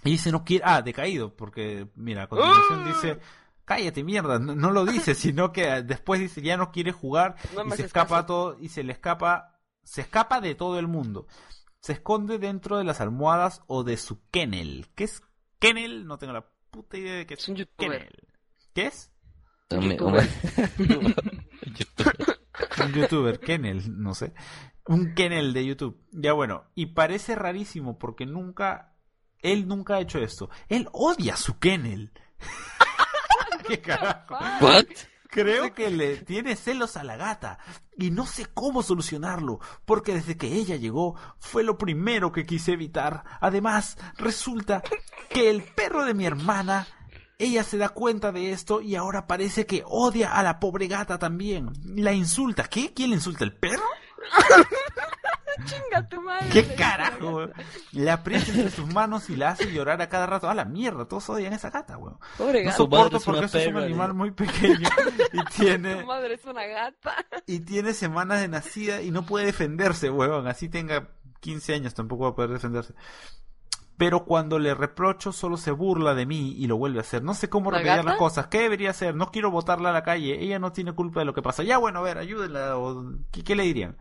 Y 0.04 0.12
dice 0.12 0.32
no 0.32 0.44
quiere, 0.44 0.64
ah, 0.68 0.82
decaído, 0.82 1.36
porque 1.36 1.88
mira, 1.96 2.24
a 2.24 2.28
continuación 2.28 2.82
¡Ah! 2.84 2.88
dice, 2.88 3.20
cállate 3.64 4.04
mierda, 4.04 4.40
no, 4.40 4.56
no 4.56 4.72
lo 4.72 4.86
dice, 4.86 5.14
sino 5.16 5.52
que 5.52 5.84
después 5.84 6.20
dice 6.20 6.42
ya 6.42 6.58
no 6.58 6.72
quiere 6.72 6.92
jugar 6.92 7.36
No 7.56 7.66
y 7.68 7.72
se 7.78 7.86
escapa 7.86 8.16
caso. 8.18 8.26
todo 8.26 8.58
y 8.60 8.70
se 8.70 8.84
le 8.84 8.94
escapa, 8.94 9.60
se 9.84 10.02
escapa 10.02 10.42
de 10.42 10.56
todo 10.56 10.80
el 10.80 10.88
mundo. 10.88 11.28
Se 11.80 11.94
esconde 11.94 12.40
dentro 12.40 12.78
de 12.78 12.84
las 12.84 13.02
almohadas 13.02 13.62
o 13.68 13.84
de 13.84 13.98
su 13.98 14.28
kennel. 14.32 14.88
¿Qué 14.96 15.04
es 15.04 15.22
kennel? 15.60 16.08
No 16.08 16.18
tengo 16.18 16.34
la 16.34 16.46
puta 16.72 16.98
idea 16.98 17.16
de 17.18 17.26
qué 17.28 17.36
es, 17.36 17.42
Es 17.42 17.50
un 17.50 17.56
youtuber. 17.58 17.92
kennel. 18.00 18.28
¿Qué 18.74 18.88
es? 18.88 19.12
Un- 19.70 19.82
youtuber. 21.76 22.28
Un 22.84 22.94
youtuber, 22.94 23.40
Kennel, 23.40 24.02
no 24.02 24.14
sé. 24.14 24.34
Un 24.88 25.16
Kennel 25.16 25.54
de 25.54 25.66
YouTube. 25.66 26.00
Ya 26.12 26.34
bueno, 26.34 26.66
y 26.76 26.88
parece 26.88 27.36
rarísimo 27.36 27.98
porque 27.98 28.26
nunca, 28.26 28.94
él 29.40 29.68
nunca 29.68 29.96
ha 29.96 30.00
hecho 30.00 30.20
esto. 30.20 30.50
Él 30.70 30.88
odia 30.92 31.36
su 31.36 31.58
Kennel. 31.58 32.12
¿Qué 33.68 33.82
carajo? 33.82 34.36
What? 34.62 34.86
Creo 35.36 35.74
que 35.74 35.90
le 35.90 36.18
tiene 36.18 36.56
celos 36.56 36.96
a 36.96 37.04
la 37.04 37.18
gata 37.18 37.60
y 37.98 38.10
no 38.10 38.26
sé 38.26 38.46
cómo 38.54 38.84
solucionarlo, 38.84 39.60
porque 39.84 40.14
desde 40.14 40.38
que 40.38 40.54
ella 40.54 40.78
llegó 40.78 41.16
fue 41.40 41.64
lo 41.64 41.78
primero 41.78 42.32
que 42.32 42.46
quise 42.46 42.72
evitar. 42.72 43.26
Además, 43.42 43.98
resulta 44.18 44.82
que 45.30 45.50
el 45.50 45.64
perro 45.64 46.06
de 46.06 46.14
mi 46.14 46.26
hermana, 46.26 46.88
ella 47.38 47.64
se 47.64 47.78
da 47.78 47.90
cuenta 47.90 48.32
de 48.32 48.54
esto 48.54 48.80
y 48.80 48.96
ahora 48.96 49.28
parece 49.28 49.66
que 49.66 49.84
odia 49.86 50.38
a 50.38 50.42
la 50.42 50.62
pobre 50.62 50.88
gata 50.88 51.20
también. 51.20 51.74
La 51.84 52.14
insulta. 52.14 52.64
¿Qué? 52.70 52.94
¿Quién 52.94 53.10
le 53.10 53.18
insulta? 53.18 53.44
¿El 53.44 53.58
perro? 53.58 53.84
Chinga 55.66 56.08
tu 56.10 56.22
madre. 56.22 56.50
¿Qué 56.52 56.76
carajo? 56.76 57.30
weón? 57.38 57.54
Le 57.94 58.12
aprieta 58.12 58.52
entre 58.52 58.70
sus 58.72 58.88
manos 58.94 59.30
y 59.30 59.38
la 59.38 59.52
hace 59.52 59.72
llorar 59.72 60.02
a 60.02 60.10
cada 60.10 60.26
rato. 60.26 60.50
A 60.50 60.54
la 60.54 60.66
mierda, 60.66 61.06
todos 61.08 61.30
odian 61.30 61.54
a 61.54 61.56
esa 61.56 61.70
gata, 61.70 61.98
weón. 61.98 62.18
Pobre 62.38 62.66
No 62.66 62.72
soporto 62.74 63.18
es 63.18 63.26
una 63.28 63.40
porque 63.40 63.46
eso 63.46 63.58
es 63.60 63.68
un 63.68 63.78
animal 63.78 64.14
muy 64.14 64.32
pequeño 64.32 64.88
y 65.32 65.46
tiene 65.56 65.96
Tu 65.96 66.06
madre 66.06 66.34
es 66.34 66.44
una 66.46 66.66
gata. 66.66 67.16
y 67.48 67.60
tiene 67.62 67.94
semanas 67.94 68.42
de 68.42 68.50
nacida 68.50 69.02
y 69.02 69.12
no 69.12 69.26
puede 69.26 69.46
defenderse, 69.46 70.10
huevón. 70.10 70.48
Así 70.48 70.68
tenga 70.68 71.08
15 71.40 71.74
años, 71.74 71.94
tampoco 71.94 72.24
va 72.24 72.30
a 72.32 72.36
poder 72.36 72.52
defenderse. 72.52 72.94
Pero 73.98 74.26
cuando 74.26 74.60
le 74.60 74.74
reprocho, 74.76 75.32
solo 75.32 75.56
se 75.58 75.72
burla 75.72 76.14
de 76.16 76.26
mí 76.26 76.54
y 76.58 76.68
lo 76.68 76.78
vuelve 76.78 77.00
a 77.00 77.02
hacer. 77.02 77.24
No 77.24 77.34
sé 77.34 77.50
cómo 77.50 77.72
¿La 77.72 77.78
remediar 77.78 78.00
gata? 78.00 78.10
las 78.10 78.18
cosas. 78.18 78.48
¿Qué 78.48 78.60
debería 78.60 78.90
hacer? 78.90 79.16
No 79.16 79.32
quiero 79.32 79.52
botarla 79.52 79.90
a 79.90 79.94
la 79.94 80.04
calle. 80.04 80.44
Ella 80.44 80.60
no 80.60 80.72
tiene 80.74 80.94
culpa 80.94 81.22
de 81.22 81.26
lo 81.26 81.34
que 81.34 81.42
pasa. 81.42 81.64
Ya, 81.64 81.78
bueno, 81.78 82.00
a 82.00 82.04
ver, 82.04 82.18
ayúdenla. 82.18 82.78
O... 82.78 83.14
¿Qué, 83.32 83.44
qué 83.44 83.56
le 83.56 83.64
dirían? 83.64 83.98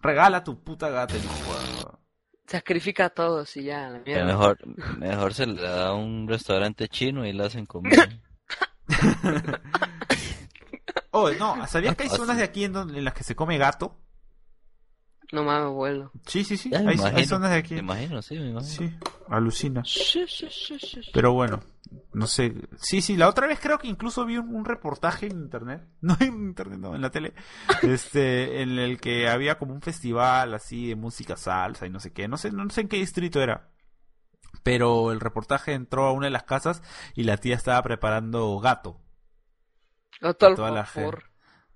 Regala 0.00 0.42
tu 0.42 0.62
puta 0.62 0.88
gata. 0.88 1.14
No. 1.14 2.00
Sacrifica 2.46 3.06
a 3.06 3.10
todos 3.10 3.56
y 3.56 3.64
ya, 3.64 3.90
la 3.90 3.98
mierda. 4.00 4.24
Mejor, 4.24 4.58
mejor 4.98 5.34
se 5.34 5.46
le 5.46 5.62
da 5.62 5.88
a 5.88 5.94
un 5.94 6.28
restaurante 6.28 6.88
chino 6.88 7.26
y 7.26 7.32
le 7.32 7.44
hacen 7.44 7.66
comida. 7.66 8.08
Oh, 11.16 11.30
no, 11.30 11.64
¿sabías 11.68 11.94
que 11.94 12.02
hay 12.02 12.08
zonas 12.10 12.36
de 12.36 12.42
aquí 12.42 12.64
en, 12.64 12.72
donde, 12.72 12.98
en 12.98 13.04
las 13.04 13.14
que 13.14 13.22
se 13.22 13.36
come 13.36 13.56
gato? 13.56 13.96
No 15.34 15.42
mames, 15.42 15.66
abuelo. 15.66 16.12
Sí, 16.26 16.44
sí, 16.44 16.56
sí. 16.56 16.70
Ya 16.70 16.78
Hay, 16.78 17.26
zonas 17.26 17.50
de 17.50 17.56
aquí. 17.56 17.74
Me 17.74 17.80
imagino, 17.80 18.22
sí, 18.22 18.38
me 18.38 18.50
imagino. 18.50 18.62
Sí, 18.62 18.96
alucina. 19.28 19.82
Sí, 19.84 20.24
sí, 20.28 20.46
sí. 20.48 21.00
Pero 21.12 21.32
bueno, 21.32 21.60
no 22.12 22.28
sé. 22.28 22.54
Sí, 22.76 23.02
sí, 23.02 23.16
la 23.16 23.28
otra 23.28 23.48
vez 23.48 23.58
creo 23.60 23.76
que 23.78 23.88
incluso 23.88 24.24
vi 24.24 24.36
un, 24.36 24.54
un 24.54 24.64
reportaje 24.64 25.26
en 25.26 25.32
internet. 25.32 25.82
No 26.02 26.16
en 26.20 26.34
internet, 26.34 26.78
no, 26.78 26.94
en 26.94 27.02
la 27.02 27.10
tele. 27.10 27.34
Este, 27.82 28.62
en 28.62 28.78
el 28.78 29.00
que 29.00 29.28
había 29.28 29.58
como 29.58 29.74
un 29.74 29.82
festival 29.82 30.54
así 30.54 30.86
de 30.86 30.94
música 30.94 31.36
salsa 31.36 31.84
y 31.84 31.90
no 31.90 31.98
sé 31.98 32.12
qué. 32.12 32.28
No 32.28 32.36
sé, 32.36 32.52
no 32.52 32.70
sé 32.70 32.82
en 32.82 32.88
qué 32.88 32.98
distrito 32.98 33.42
era. 33.42 33.72
Pero 34.62 35.10
el 35.10 35.18
reportaje 35.18 35.72
entró 35.72 36.04
a 36.04 36.12
una 36.12 36.28
de 36.28 36.32
las 36.32 36.44
casas 36.44 36.80
y 37.16 37.24
la 37.24 37.38
tía 37.38 37.56
estaba 37.56 37.82
preparando 37.82 38.56
gato. 38.60 39.00
Gato 40.20 40.46
al 40.46 40.54
toda 40.54 40.70
la 40.70 40.82
vapor. 40.82 41.33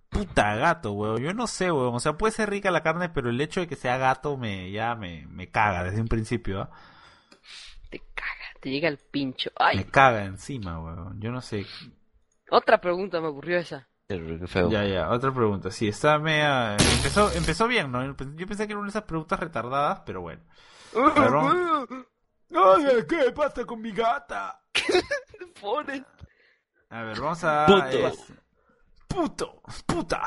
Puta 0.09 0.54
gato, 0.56 0.92
weón. 0.92 1.22
Yo 1.22 1.34
no 1.34 1.46
sé, 1.46 1.70
weón. 1.70 1.94
O 1.94 2.00
sea, 2.00 2.14
puede 2.16 2.32
ser 2.32 2.50
rica 2.50 2.70
la 2.70 2.82
carne, 2.82 3.09
pero 3.09 3.30
el 3.30 3.40
hecho 3.40 3.61
de 3.61 3.66
que 3.68 3.76
sea 3.76 3.98
gato 3.98 4.36
me, 4.36 4.70
ya 4.70 4.94
me, 4.94 5.26
me 5.28 5.50
caga 5.50 5.84
desde 5.84 6.00
un 6.00 6.09
principio, 6.09 6.62
¿ah? 6.62 6.70
Te 7.90 8.00
caga, 8.14 8.61
te 8.61 8.70
llega 8.70 8.88
el 8.88 8.98
pincho. 8.98 9.50
Me 9.59 9.64
Ay, 9.66 9.84
caga 9.84 10.24
encima, 10.24 10.80
weón. 10.80 11.20
Yo 11.20 11.30
no 11.30 11.40
sé. 11.40 11.66
otra 12.50 12.80
pregunta 12.80 13.20
me 13.20 13.28
ocurrió 13.28 13.59
esa. 13.59 13.88
Qué 14.09 14.46
feo. 14.46 14.70
Ya, 14.70 14.84
ya, 14.86 15.11
otra 15.11 15.30
pregunta. 15.32 15.70
Sí, 15.70 15.86
está 15.88 16.18
media... 16.18 16.72
Empezó, 16.78 17.30
empezó 17.32 17.68
bien, 17.68 17.92
¿no? 17.92 18.02
Yo 18.06 18.16
pensé 18.46 18.66
que 18.66 18.72
era 18.72 18.78
una 18.78 18.86
de 18.86 18.90
esas 18.90 19.02
preguntas 19.02 19.38
retardadas, 19.38 20.00
pero 20.06 20.22
bueno. 20.22 20.42
¿qué 23.09 23.30
pasa 23.32 23.66
con 23.66 23.82
mi 23.82 23.92
gata? 23.92 24.62
Pobre. 25.61 26.02
A 26.88 27.02
ver, 27.02 27.20
vamos 27.20 27.44
a... 27.44 27.66
Puto. 27.66 27.86
es- 27.86 28.32
Puto, 29.09 29.62
puta. 29.86 30.22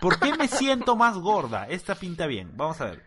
¿Por 0.00 0.18
qué 0.18 0.36
me 0.36 0.48
siento 0.48 0.96
más 0.96 1.16
gorda? 1.16 1.66
Esta 1.68 1.94
pinta 1.94 2.26
bien. 2.26 2.56
Vamos 2.56 2.80
a 2.80 2.86
ver. 2.86 3.02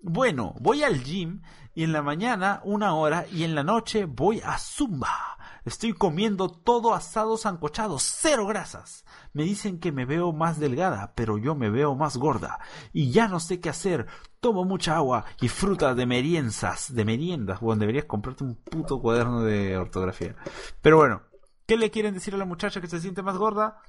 Bueno, 0.00 0.54
voy 0.60 0.82
al 0.82 1.02
gym 1.02 1.42
y 1.74 1.84
en 1.84 1.92
la 1.92 2.02
mañana 2.02 2.60
una 2.64 2.94
hora 2.94 3.26
y 3.30 3.44
en 3.44 3.54
la 3.54 3.62
noche 3.62 4.06
voy 4.06 4.40
a 4.44 4.58
Zumba. 4.58 5.36
Estoy 5.64 5.92
comiendo 5.94 6.48
todo 6.48 6.94
asado 6.94 7.36
sancochado, 7.36 7.98
cero 7.98 8.46
grasas. 8.46 9.04
Me 9.32 9.42
dicen 9.42 9.80
que 9.80 9.90
me 9.90 10.04
veo 10.04 10.32
más 10.32 10.60
delgada, 10.60 11.12
pero 11.16 11.38
yo 11.38 11.56
me 11.56 11.70
veo 11.70 11.96
más 11.96 12.16
gorda. 12.16 12.60
Y 12.92 13.10
ya 13.10 13.26
no 13.26 13.40
sé 13.40 13.58
qué 13.58 13.68
hacer. 13.68 14.06
Tomo 14.38 14.64
mucha 14.64 14.94
agua 14.94 15.24
y 15.40 15.48
fruta 15.48 15.94
de 15.94 16.06
merienzas, 16.06 16.94
de 16.94 17.04
meriendas. 17.04 17.58
Bueno, 17.58 17.80
deberías 17.80 18.04
comprarte 18.04 18.44
un 18.44 18.54
puto 18.54 19.00
cuaderno 19.00 19.42
de 19.42 19.76
ortografía. 19.76 20.36
Pero 20.80 20.98
bueno, 20.98 21.22
¿qué 21.66 21.76
le 21.76 21.90
quieren 21.90 22.14
decir 22.14 22.34
a 22.34 22.38
la 22.38 22.44
muchacha 22.44 22.80
que 22.80 22.86
se 22.86 23.00
siente 23.00 23.22
más 23.22 23.36
gorda? 23.36 23.80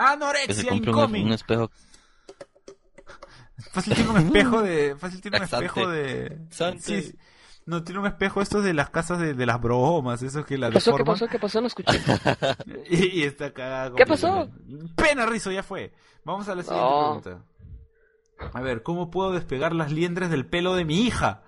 Que 0.00 0.06
se 0.06 0.12
Anorexia 0.12 0.70
compre 0.70 0.90
un, 0.92 0.96
incoming. 0.98 1.26
un 1.26 1.32
espejo. 1.32 1.70
Fácil 3.72 3.94
tiene 3.94 4.10
un 4.10 4.16
espejo 4.18 4.62
de. 4.62 4.96
Fácil 4.96 5.20
tiene 5.20 5.36
un 5.38 5.42
espejo 5.44 5.88
de. 5.88 6.38
Sí, 6.50 6.64
sí. 6.80 7.14
No, 7.66 7.84
tiene 7.84 8.00
un 8.00 8.06
espejo 8.06 8.40
estos 8.40 8.64
de 8.64 8.72
las 8.74 8.88
casas 8.90 9.18
de, 9.20 9.34
de 9.34 9.46
las 9.46 9.60
bromas, 9.60 10.22
esos 10.22 10.46
que 10.46 10.56
la 10.58 10.68
¿Qué 10.70 10.74
pasó? 10.74 10.96
¿Qué 10.96 11.04
pasó? 11.04 11.28
¿Qué 11.28 11.38
pasó? 11.38 11.60
No 11.60 11.66
escuché. 11.66 12.00
Y, 12.90 13.20
y 13.20 13.22
está 13.24 13.52
cagada. 13.52 13.94
¿Qué 13.94 14.06
pasó? 14.06 14.48
Pena, 14.96 15.26
Rizo, 15.26 15.52
ya 15.52 15.62
fue. 15.62 15.92
Vamos 16.24 16.48
a 16.48 16.54
la 16.54 16.62
siguiente 16.62 16.84
No. 16.90 17.20
pregunta. 17.20 17.44
A 18.54 18.60
ver, 18.62 18.82
¿cómo 18.82 19.10
puedo 19.10 19.32
despegar 19.32 19.74
las 19.74 19.92
liendres 19.92 20.30
del 20.30 20.46
pelo 20.46 20.74
de 20.74 20.84
mi 20.86 21.02
hija? 21.02 21.42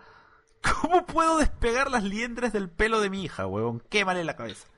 ¿Cómo 0.83 1.07
puedo 1.07 1.39
despegar 1.39 1.91
las 1.91 2.05
liendres 2.05 2.53
del 2.53 2.69
pelo 2.69 3.01
de 3.01 3.09
mi 3.11 3.25
hija, 3.25 3.47
huevón? 3.47 3.83
Quémale 3.89 4.23
la 4.23 4.37
cabeza. 4.37 4.69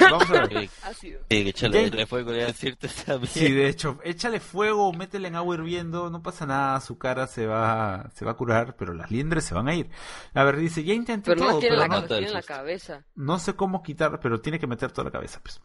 Vamos 0.00 0.30
a 0.30 0.46
ver. 0.46 0.48
Sí, 0.64 0.70
Ácido. 0.82 1.20
sí, 1.30 1.36
échale, 1.48 1.80
Ya- 1.82 1.86
échale 1.88 2.06
fuego, 2.06 2.32
ya 2.32 2.46
decirte 2.46 2.88
también. 3.06 3.32
Sí, 3.32 3.52
de 3.52 3.68
hecho, 3.68 3.98
échale 4.04 4.40
fuego, 4.40 4.92
métele 4.92 5.28
en 5.28 5.36
agua 5.36 5.54
hirviendo, 5.56 6.10
no 6.10 6.22
pasa 6.22 6.46
nada, 6.46 6.80
su 6.80 6.98
cara 6.98 7.26
se 7.26 7.46
va, 7.46 8.08
se 8.14 8.24
va 8.24 8.32
a 8.32 8.36
curar, 8.36 8.76
pero 8.76 8.94
las 8.94 9.10
liendres 9.10 9.44
se 9.44 9.54
van 9.54 9.68
a 9.68 9.74
ir. 9.74 9.88
A 10.34 10.42
ver, 10.44 10.56
dice, 10.56 10.82
ya 10.84 10.94
intenté 10.94 11.34
Pero 11.34 11.46
todo, 11.48 11.60
pero 11.60 11.76
la, 11.76 11.88
no, 11.88 12.06
cabeza, 12.06 12.32
la 12.32 12.42
cabeza. 12.42 13.04
no 13.14 13.38
sé 13.38 13.54
cómo 13.54 13.82
quitar, 13.82 14.18
pero 14.20 14.40
tiene 14.40 14.58
que 14.58 14.66
meter 14.66 14.90
toda 14.92 15.04
la 15.06 15.10
cabeza, 15.10 15.40
pues. 15.42 15.60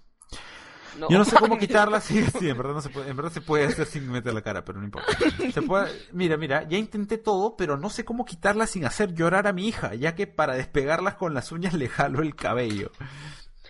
No. 0.98 1.08
Yo 1.10 1.18
no 1.20 1.24
sé 1.24 1.36
cómo 1.38 1.58
quitarla, 1.60 2.02
sí, 2.02 2.26
sí, 2.40 2.50
en 2.50 2.58
verdad 2.58 2.74
no 2.74 2.82
se 2.82 2.90
puede, 2.90 3.10
en 3.10 3.16
verdad 3.16 3.32
se 3.32 3.42
puede 3.42 3.66
hacer 3.66 3.86
sin 3.86 4.10
meter 4.12 4.34
la 4.34 4.42
cara, 4.42 4.66
pero 4.66 4.80
no 4.80 4.86
importa. 4.86 5.08
Se 5.54 5.62
puede, 5.62 5.90
mira, 6.12 6.36
mira, 6.36 6.68
ya 6.68 6.78
intenté 6.78 7.18
todo, 7.18 7.56
pero 7.56 7.78
no 7.78 7.90
sé 7.90 8.04
cómo 8.04 8.26
quitarla 8.26 8.68
sin 8.68 8.84
hacer 8.86 9.14
llorar 9.14 9.48
a 9.48 9.54
mi 9.54 9.68
hija, 9.68 9.94
ya 9.96 10.16
que 10.16 10.28
para 10.28 10.56
despegarlas 10.56 11.14
con 11.16 11.34
las 11.34 11.52
uñas 11.52 11.74
le 11.76 11.88
jalo 11.88 12.22
el 12.22 12.36
cabello. 12.36 12.92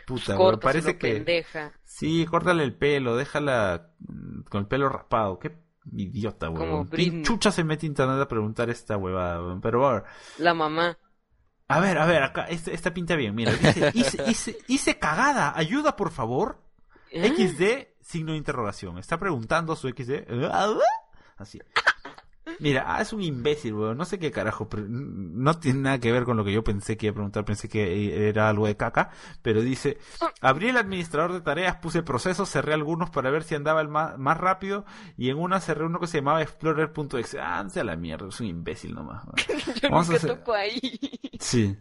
Puta, 0.10 0.36
Corta, 0.36 0.60
parece 0.60 0.98
que 0.98 1.14
pendeja. 1.14 1.72
sí, 1.84 2.26
córtale 2.26 2.64
el 2.64 2.76
pelo, 2.76 3.16
déjala 3.16 3.92
mm, 4.00 4.42
con 4.50 4.62
el 4.62 4.68
pelo 4.68 4.90
raspado, 4.90 5.38
qué 5.40 5.56
idiota. 5.94 6.48
¿Qué 6.54 6.84
Britney. 6.90 7.24
chucha 7.24 7.52
se 7.52 7.64
mete 7.64 7.86
a 7.86 7.90
internet 7.90 8.20
a 8.22 8.28
preguntar 8.28 8.70
esta 8.70 8.98
huevada? 8.98 9.60
Pero 9.62 9.88
a 9.88 9.94
ver, 9.94 10.04
La 10.40 10.54
mamá. 10.54 10.98
a 11.68 11.80
ver, 11.80 11.98
a 12.00 12.06
ver, 12.06 12.24
acá, 12.24 12.46
este- 12.46 12.74
esta 12.74 12.94
pinta 12.94 13.16
bien, 13.16 13.36
mira, 13.36 13.52
dice, 13.54 13.92
hice, 13.94 14.24
hice, 14.28 14.58
hice 14.68 14.98
cagada, 15.00 15.54
ayuda 15.56 15.96
por 15.96 16.12
favor. 16.12 16.62
¿Eh? 17.12 17.28
XD, 17.30 18.04
signo 18.06 18.32
de 18.34 18.38
interrogación. 18.38 18.98
Está 19.00 19.18
preguntando 19.20 19.76
su 19.76 19.88
XD. 19.90 20.26
Así. 21.38 21.60
Mira, 22.60 22.84
ah, 22.88 23.02
es 23.02 23.14
un 23.14 23.22
imbécil, 23.22 23.74
weón. 23.74 23.98
No 23.98 24.06
sé 24.06 24.20
qué 24.20 24.32
carajo. 24.32 24.68
pero 24.70 24.84
No 24.88 25.60
tiene 25.60 25.80
nada 25.80 26.00
que 26.00 26.12
ver 26.12 26.24
con 26.24 26.38
lo 26.38 26.44
que 26.44 26.52
yo 26.52 26.64
pensé 26.64 26.98
que 26.98 27.08
iba 27.08 27.12
a 27.12 27.16
preguntar. 27.16 27.46
Pensé 27.46 27.70
que 27.70 28.28
era 28.28 28.50
algo 28.50 28.68
de 28.68 28.76
caca. 28.78 29.10
Pero 29.42 29.62
dice: 29.62 29.98
Abrí 30.42 30.70
el 30.70 30.78
administrador 30.78 31.34
de 31.34 31.42
tareas, 31.42 31.78
puse 31.78 32.04
procesos, 32.04 32.50
cerré 32.50 32.74
algunos 32.74 33.10
para 33.10 33.30
ver 33.32 33.44
si 33.44 33.56
andaba 33.56 33.82
el 33.82 33.88
más, 33.90 34.18
más 34.18 34.38
rápido. 34.38 34.86
Y 35.18 35.30
en 35.30 35.38
una 35.38 35.60
cerré 35.60 35.86
uno 35.86 36.00
que 36.00 36.08
se 36.08 36.18
llamaba 36.20 36.42
Explorer.exe. 36.42 37.40
Ah, 37.40 37.60
a 37.60 37.84
la 37.84 37.96
mierda. 37.96 38.28
Es 38.30 38.40
un 38.40 38.48
imbécil 38.48 38.94
nomás. 38.96 39.24
weón. 39.26 39.60
Yo 39.82 39.90
Vamos 39.90 40.10
a 40.10 40.12
nunca 40.14 40.18
hacer- 40.18 40.38
toco 40.38 40.54
ahí. 40.54 41.00
Sí. 41.40 41.78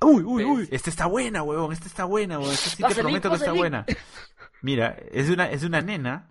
Uy, 0.00 0.22
uy, 0.22 0.44
uy. 0.44 0.60
¿Ves? 0.62 0.68
Esta 0.72 0.90
está 0.90 1.06
buena, 1.06 1.42
huevón. 1.42 1.72
Esta 1.72 1.86
está 1.86 2.04
buena, 2.04 2.38
huevón. 2.38 2.52
Esta 2.54 2.70
sí 2.70 2.82
te 2.82 2.94
prometo 2.94 3.30
que 3.30 3.36
está 3.36 3.52
buena. 3.52 3.86
Mira, 4.60 4.96
es 5.12 5.28
de 5.28 5.32
una, 5.34 5.50
es 5.50 5.62
de 5.62 5.66
una 5.66 5.80
nena. 5.80 6.30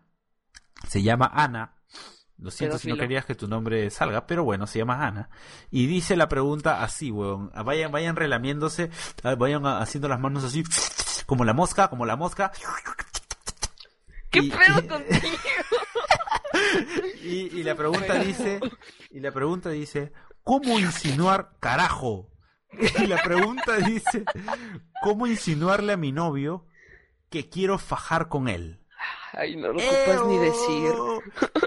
Se 0.87 1.01
llama 1.01 1.31
Ana. 1.33 1.73
Lo 2.39 2.51
siento 2.51 2.77
si 2.77 2.89
no 2.89 2.97
querías 2.97 3.25
que 3.25 3.35
tu 3.35 3.47
nombre 3.47 3.89
salga, 3.89 4.25
pero 4.27 4.43
bueno, 4.43 4.67
se 4.67 4.79
llama 4.79 5.05
Ana. 5.05 5.29
Y 5.71 5.85
dice 5.87 6.15
la 6.15 6.27
pregunta 6.27 6.83
así, 6.83 7.09
huevón. 7.11 7.51
Vayan, 7.63 7.91
vayan 7.91 8.15
relamiéndose, 8.15 8.89
ah, 9.23 9.35
vayan 9.35 9.65
ah, 9.65 9.79
haciendo 9.79 10.07
las 10.09 10.19
manos 10.19 10.43
así, 10.43 10.63
como 11.25 11.45
la 11.45 11.53
mosca, 11.53 11.87
como 11.89 12.05
la 12.05 12.15
mosca. 12.17 12.51
¿Qué 14.29 14.39
Y- 14.39 14.49
pedo 14.51 14.79
y- 14.83 14.87
contigo? 14.87 15.19
Y, 17.23 17.59
y 17.59 17.63
la 17.63 17.73
pregunta 17.75 18.15
dice, 18.15 18.59
y 19.09 19.19
la 19.21 19.31
pregunta 19.31 19.69
dice, 19.69 20.11
¿cómo 20.43 20.77
insinuar 20.79 21.51
carajo? 21.59 22.29
Y 22.99 23.07
la 23.07 23.21
pregunta 23.23 23.77
dice, 23.77 24.23
¿cómo 25.01 25.25
insinuarle 25.27 25.93
a 25.93 25.97
mi 25.97 26.11
novio 26.11 26.67
que 27.29 27.49
quiero 27.49 27.77
fajar 27.79 28.27
con 28.29 28.49
él? 28.49 28.81
Ay, 29.31 29.55
no 29.55 29.69
lo 29.69 29.79
ocupas 29.79 30.27
ni 30.27 30.37
decir. 30.37 30.93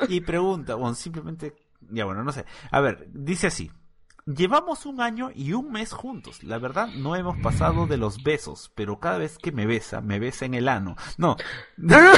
Y 0.08 0.20
pregunta, 0.20 0.74
bueno, 0.74 0.94
simplemente, 0.94 1.54
ya 1.90 2.04
bueno, 2.04 2.22
no 2.24 2.32
sé. 2.32 2.44
A 2.70 2.80
ver, 2.80 3.08
dice 3.12 3.46
así. 3.48 3.70
Llevamos 4.26 4.86
un 4.86 5.00
año 5.00 5.30
y 5.32 5.52
un 5.52 5.70
mes 5.70 5.92
juntos. 5.92 6.42
La 6.42 6.58
verdad, 6.58 6.88
no 6.96 7.14
hemos 7.14 7.38
pasado 7.38 7.86
de 7.86 7.96
los 7.96 8.24
besos, 8.24 8.72
pero 8.74 8.98
cada 8.98 9.18
vez 9.18 9.38
que 9.38 9.52
me 9.52 9.66
besa, 9.66 10.00
me 10.00 10.18
besa 10.18 10.46
en 10.46 10.54
el 10.54 10.68
ano. 10.68 10.96
No. 11.16 11.36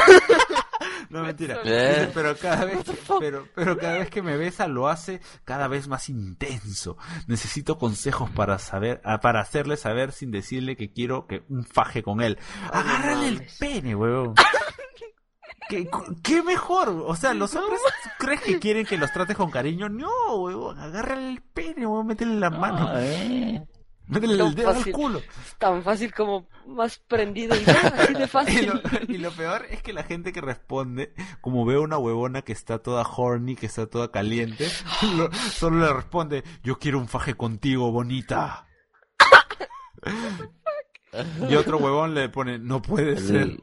No, 1.11 1.23
mentira. 1.23 1.61
Eh. 1.65 2.11
Pero 2.13 2.37
cada 2.37 2.67
vez, 2.67 2.85
que- 2.85 2.99
pero, 3.19 3.47
pero 3.55 3.79
cada 3.79 3.95
vez 3.99 4.11
que 4.11 4.21
me 4.21 4.37
besa 4.37 4.69
lo 4.69 4.89
hace 4.89 5.21
cada 5.45 5.67
vez 5.67 5.89
más 5.89 6.11
intenso. 6.11 6.99
Necesito 7.27 7.79
consejos 7.79 8.29
para 8.31 8.59
saber, 8.59 9.01
ah, 9.05 9.19
para 9.21 9.41
hacerle 9.41 9.79
saber 9.79 10.13
sin 10.13 10.31
decirle 10.31 10.77
que 10.77 10.93
quiero 10.93 11.27
que 11.27 11.45
un 11.49 11.65
faje 11.65 12.03
con 12.03 12.21
él. 12.21 12.39
Agárrale 12.71 13.29
el 13.29 13.47
pene, 13.59 13.95
huevón. 13.95 14.35
¿Qué, 15.69 15.89
¿Qué 16.23 16.43
mejor? 16.43 16.89
O 17.07 17.15
sea, 17.17 17.35
¿los 17.35 17.55
hombres 17.55 17.81
crees 18.19 18.41
que 18.41 18.59
quieren 18.59 18.87
que 18.87 18.97
los 18.97 19.13
trates 19.13 19.37
con 19.37 19.51
cariño? 19.51 19.89
No, 19.89 20.09
huevón. 20.37 20.79
Agárrale 20.79 21.29
el 21.31 21.43
pene, 21.43 21.87
huevón. 21.87 22.07
Métele 22.07 22.37
la 22.37 22.51
mano. 22.51 22.89
Ah, 22.89 23.01
eh. 23.05 23.67
Métele 24.07 24.43
el 24.43 24.55
dedo 24.55 24.71
al 24.71 24.91
culo. 24.93 25.21
Tan 25.59 25.83
fácil 25.83 26.15
como 26.15 26.49
más 26.67 26.99
prendido 27.07 27.55
y 27.55 27.63
nada, 27.65 27.93
así 27.99 28.15
de 28.15 28.25
Y 28.25 28.29
fácil. 28.29 28.67
lo, 28.67 29.15
y 29.15 29.19
lo 29.19 29.31
peor 29.33 29.67
es 29.69 29.83
que 29.83 29.93
la 29.93 30.05
gente 30.05 30.33
que 30.33 30.41
responde, 30.41 31.13
como 31.43 31.67
ve 31.67 31.77
una 31.79 31.99
huevona 31.99 32.41
que 32.41 32.53
está 32.53 32.79
toda 32.79 33.03
horny, 33.03 33.55
que 33.55 33.67
está 33.67 33.87
toda 33.87 34.11
caliente, 34.11 34.71
lo- 35.17 35.31
solo 35.35 35.81
le 35.85 35.93
responde, 35.93 36.43
yo 36.63 36.79
quiero 36.79 36.99
un 36.99 37.09
faje 37.09 37.35
contigo, 37.35 37.93
bonita. 37.93 38.67
Y 41.49 41.55
otro 41.57 41.79
huevón 41.79 42.15
le 42.15 42.29
pone, 42.29 42.59
no 42.59 42.83
puede 42.83 43.17
ser. 43.19 43.57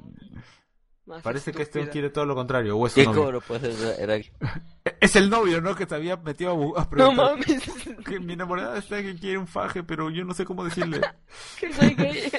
Más 1.06 1.22
Parece 1.22 1.52
que 1.52 1.62
este 1.62 1.88
quiere 1.90 2.10
todo 2.10 2.26
lo 2.26 2.34
contrario. 2.34 2.76
O 2.78 2.88
es 2.88 2.96
¿Qué 2.96 3.06
novio. 3.06 3.24
cobro 3.26 3.42
pues 3.42 3.62
era, 3.64 3.96
era- 4.16 4.26
Es 5.00 5.16
el 5.16 5.30
novio, 5.30 5.62
¿no? 5.62 5.76
Que 5.76 5.86
se 5.86 5.94
había 5.94 6.18
metido 6.18 6.52
a, 6.52 6.82
a 6.82 6.84
No 6.84 6.90
preguntar. 6.90 7.32
mames, 7.38 7.64
que 8.06 8.20
mi 8.20 8.34
enamorada 8.34 8.78
está 8.80 9.02
que 9.04 9.16
quiere 9.16 9.38
un 9.38 9.46
faje, 9.48 9.84
pero 9.84 10.10
yo 10.10 10.26
no 10.26 10.34
sé 10.34 10.46
cómo 10.46 10.64
decirle. 10.64 11.02
que 11.60 11.72
soy 11.74 11.94
gay. 11.94 12.32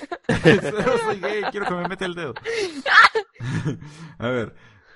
Soy 1.04 1.20
gay, 1.20 1.42
quiero 1.52 1.66
que 1.66 1.74
me 1.74 1.88
meta 1.88 2.04
el 2.06 2.14
dedo. 2.16 2.34
A 4.18 4.28
ver, 4.28 4.54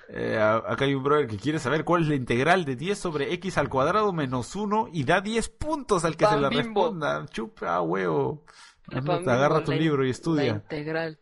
eh, 0.09 0.37
acá 0.37 0.83
hay 0.83 0.93
un 0.93 1.03
brother 1.03 1.27
que 1.27 1.37
quiere 1.37 1.57
saber 1.59 1.85
cuál 1.85 2.01
es 2.01 2.09
la 2.09 2.15
integral 2.15 2.65
de 2.65 2.75
10 2.75 2.97
sobre 2.99 3.33
x 3.35 3.57
al 3.57 3.69
cuadrado 3.69 4.11
menos 4.11 4.53
1 4.53 4.89
y 4.91 5.05
da 5.05 5.21
10 5.21 5.47
puntos 5.47 6.03
al 6.03 6.17
que 6.17 6.25
se 6.25 6.37
la 6.37 6.49
Bimbo. 6.49 6.61
responda. 6.87 7.25
Chupa, 7.27 7.79
huevo. 7.81 8.43
La 8.87 9.01
pan 9.01 9.29
agarra 9.29 9.59
bimbo, 9.59 9.65
tu 9.65 9.71
la 9.71 9.77
libro 9.77 10.03
y 10.03 10.07
La 10.07 10.11
estudia. 10.11 10.47
integral. 10.49 11.19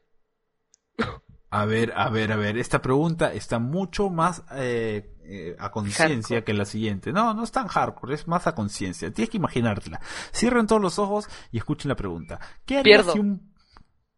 A 1.52 1.66
ver, 1.66 1.93
a 1.95 2.10
ver, 2.10 2.32
a 2.32 2.36
ver. 2.36 2.58
Esta 2.58 2.82
pregunta 2.82 3.34
está 3.34 3.60
mucho 3.60 4.10
más 4.10 4.43
eh, 4.52 5.16
eh, 5.24 5.56
a 5.60 5.72
conciencia 5.72 6.43
que 6.43 6.54
la 6.54 6.66
siguiente. 6.66 7.12
No, 7.12 7.34
no 7.34 7.43
es 7.43 7.52
tan 7.52 7.68
hardcore, 7.68 8.14
es 8.14 8.28
más 8.28 8.45
a 8.45 8.54
conciencia. 8.54 9.12
Tienes 9.12 9.32
que 9.32 9.38
imaginártela. 9.38 10.00
Cierren 10.34 10.68
todos 10.68 10.82
los 10.82 11.00
ojos 11.00 11.28
y 11.52 11.58
escuchen 11.58 11.89
la 11.89 11.95
pregunta. 11.95 12.39
¿Qué 12.66 12.78
harías 12.78 13.04
Pierdo. 13.04 13.14
si 13.14 13.20
un... 13.20 13.54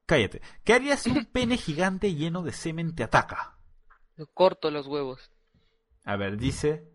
Cállate. 0.05 0.41
¿Qué 0.63 0.73
harías 0.73 0.99
si 0.99 1.11
un 1.11 1.25
pene 1.31 1.57
gigante 1.57 2.13
lleno 2.13 2.43
de 2.43 2.51
semen 2.51 2.95
te 2.95 3.03
ataca? 3.03 3.57
Lo 4.17 4.27
corto 4.27 4.69
los 4.69 4.87
huevos. 4.87 5.31
A 6.03 6.17
ver, 6.17 6.37
dice... 6.37 6.90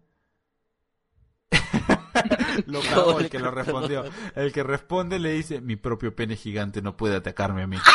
lo 2.66 2.80
cagó 2.80 3.20
el 3.20 3.30
que 3.30 3.38
lo 3.38 3.50
respondió. 3.50 4.04
El 4.34 4.52
que 4.52 4.62
responde 4.62 5.18
le 5.18 5.32
dice, 5.32 5.60
mi 5.60 5.76
propio 5.76 6.14
pene 6.14 6.36
gigante 6.36 6.82
no 6.82 6.96
puede 6.96 7.16
atacarme 7.16 7.62
a 7.62 7.66
mí. 7.66 7.78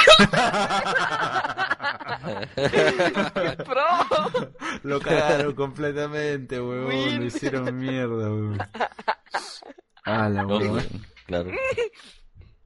Lo 4.84 5.00
cagaron 5.00 5.54
completamente, 5.54 6.60
huevón. 6.60 7.20
Lo 7.20 7.26
hicieron 7.26 7.78
mierda, 7.78 8.32
huevón. 8.32 8.58
Ah, 10.04 10.28
la 10.30 10.48
huevón. 10.48 10.84
claro. 11.28 11.52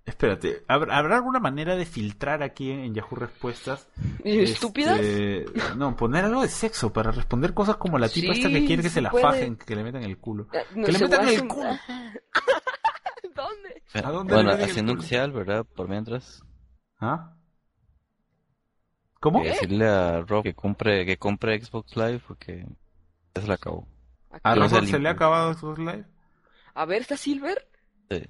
Espérate, 0.06 0.64
¿hab- 0.68 0.92
¿habrá 0.92 1.16
alguna 1.16 1.40
manera 1.40 1.76
de 1.76 1.86
filtrar 1.86 2.44
aquí 2.44 2.70
en 2.70 2.94
Yahoo 2.94 3.16
Respuestas? 3.16 3.88
¿Y 4.24 4.44
¿Estúpidas? 4.44 5.00
Este, 5.00 5.46
No, 5.78 5.96
poner 5.96 6.26
algo 6.26 6.44
de 6.44 6.48
sexo 6.48 6.94
para 6.94 7.12
responder 7.12 7.54
cosas 7.56 7.78
como 7.78 7.98
la 7.98 8.08
tipa 8.08 8.34
Sí, 8.34 8.40
esta 8.40 8.50
que 8.52 8.66
quiere 8.66 8.84
que 8.84 8.90
sí 8.90 8.96
se 8.96 9.02
la 9.02 9.10
puede. 9.10 9.24
fajen, 9.24 9.56
que 9.58 9.76
le 9.76 9.84
metan 9.84 10.04
el 10.04 10.18
culo. 10.20 10.48
Ah, 10.54 10.60
no, 10.76 10.86
que 10.86 10.92
le 10.92 10.98
se 11.00 11.06
metan 11.06 11.28
el 11.28 11.48
culo. 11.48 11.70
¿Dónde? 13.36 13.82
¿A 13.96 14.12
dónde 14.12 14.34
bueno, 14.36 14.56
le 14.56 14.64
haciendo 14.64 14.92
un 14.92 14.98
comercial, 14.98 15.32
¿verdad? 15.32 15.66
Por 15.66 15.90
mientras. 15.90 16.44
¿Ah? 17.00 17.34
¿Cómo? 19.20 19.44
Decirle 19.44 19.88
a 19.88 20.22
Rob 20.22 20.44
que 20.44 20.54
compre, 20.54 21.04
que 21.06 21.18
compre 21.18 21.60
Xbox 21.60 21.96
Live 21.98 22.22
porque 22.28 22.66
ya 23.34 23.42
se 23.42 23.48
la 23.48 23.56
acabó. 23.56 23.88
¿A 24.44 24.54
el 24.54 24.88
se 24.88 25.00
le 25.00 25.10
ha 25.10 25.14
acabado 25.14 25.54
su 25.56 25.76
live? 25.78 26.06
A 26.76 26.86
ver, 26.86 27.02
¿está 27.02 27.18
Silver? 27.18 27.68
Sí. 28.12 28.22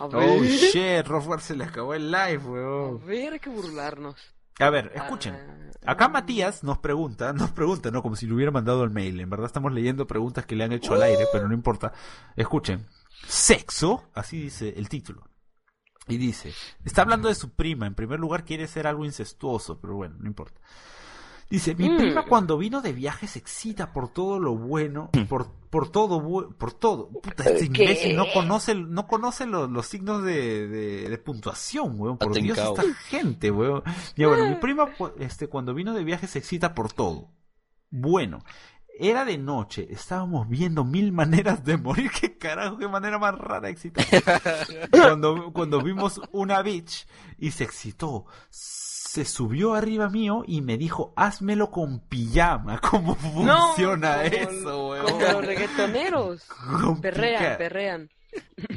A 0.00 0.06
ver. 0.08 0.28
Oh 0.28 0.42
shit, 0.42 1.06
Robert 1.06 1.42
se 1.42 1.54
le 1.54 1.64
acabó 1.64 1.94
el 1.94 2.10
live, 2.10 2.42
A 2.44 2.48
weón. 2.50 3.06
ver, 3.06 3.34
hay 3.34 3.38
que 3.40 3.50
burlarnos. 3.50 4.16
A 4.58 4.70
ver, 4.70 4.92
escuchen. 4.94 5.34
Ah, 5.34 5.92
Acá 5.92 6.08
Matías 6.08 6.62
nos 6.62 6.78
pregunta, 6.78 7.32
nos 7.32 7.50
pregunta, 7.52 7.90
no 7.90 8.02
como 8.02 8.14
si 8.16 8.26
le 8.26 8.34
hubiera 8.34 8.50
mandado 8.50 8.84
el 8.84 8.90
mail. 8.90 9.18
En 9.20 9.30
verdad 9.30 9.46
estamos 9.46 9.72
leyendo 9.72 10.06
preguntas 10.06 10.44
que 10.44 10.54
le 10.56 10.64
han 10.64 10.72
hecho 10.72 10.92
al 10.94 11.02
aire, 11.02 11.24
pero 11.32 11.48
no 11.48 11.54
importa. 11.54 11.92
Escuchen. 12.36 12.86
Sexo, 13.26 14.10
así 14.14 14.40
dice 14.42 14.74
el 14.76 14.88
título. 14.88 15.22
Y 16.08 16.16
dice, 16.18 16.52
está 16.84 17.02
hablando 17.02 17.28
de 17.28 17.34
su 17.34 17.50
prima. 17.54 17.86
En 17.86 17.94
primer 17.94 18.18
lugar 18.20 18.44
quiere 18.44 18.66
ser 18.66 18.86
algo 18.86 19.04
incestuoso, 19.04 19.80
pero 19.80 19.94
bueno, 19.94 20.16
no 20.18 20.26
importa. 20.26 20.60
Dice, 21.50 21.74
mi 21.74 21.88
Mm. 21.90 21.96
prima 21.98 22.24
cuando 22.26 22.56
vino 22.56 22.80
de 22.80 22.92
viaje 22.92 23.26
se 23.26 23.40
excita 23.40 23.92
por 23.92 24.08
todo 24.12 24.38
lo 24.38 24.54
bueno, 24.56 25.10
por, 25.28 25.50
por 25.68 25.90
todo, 25.90 26.22
bu- 26.22 26.54
por 26.54 26.72
todo. 26.72 27.08
Puta, 27.08 27.42
este 27.42 27.64
imbécil 27.66 28.16
no 28.16 28.24
conoce, 28.32 28.74
no 28.76 29.08
conoce 29.08 29.46
los, 29.46 29.68
los 29.68 29.84
signos 29.86 30.22
de, 30.22 30.68
de, 30.68 31.08
de 31.10 31.18
puntuación, 31.18 31.98
weón. 31.98 32.18
Por 32.18 32.32
Dios, 32.40 32.56
esta 32.56 32.84
gente, 33.08 33.50
weón. 33.50 33.82
Ya 34.16 34.28
bueno, 34.28 34.48
mi 34.48 34.54
prima 34.56 34.94
cu- 34.96 35.10
este, 35.18 35.48
cuando 35.48 35.74
vino 35.74 35.92
de 35.92 36.04
viaje 36.04 36.28
se 36.28 36.38
excita 36.38 36.72
por 36.72 36.92
todo. 36.92 37.28
Bueno, 37.92 38.38
era 38.98 39.24
de 39.24 39.38
noche, 39.38 39.86
estábamos 39.90 40.48
viendo 40.48 40.84
mil 40.84 41.12
maneras 41.12 41.64
de 41.64 41.76
morir. 41.76 42.10
¿Qué 42.20 42.36
carajo, 42.36 42.78
qué 42.78 42.88
manera 42.88 43.18
más 43.18 43.34
rara 43.36 43.60
de 43.60 43.70
excitar? 43.70 44.04
cuando, 44.90 45.52
cuando 45.52 45.80
vimos 45.82 46.20
una 46.32 46.60
bitch 46.62 47.06
y 47.38 47.50
se 47.50 47.64
excitó, 47.64 48.26
se 48.50 49.24
subió 49.24 49.74
arriba 49.74 50.08
mío 50.08 50.44
y 50.46 50.60
me 50.62 50.76
dijo, 50.76 51.12
házmelo 51.16 51.70
con 51.70 52.00
pijama. 52.00 52.78
¿Cómo 52.90 53.14
funciona 53.14 54.24
eso, 54.24 54.88
weón? 54.90 55.06
Como 55.06 55.20
los 55.20 55.44
reggaetoneros. 55.46 56.44
Con 56.44 57.00
Perrean, 57.00 57.42
pica- 57.42 57.58
perrean. 57.58 58.10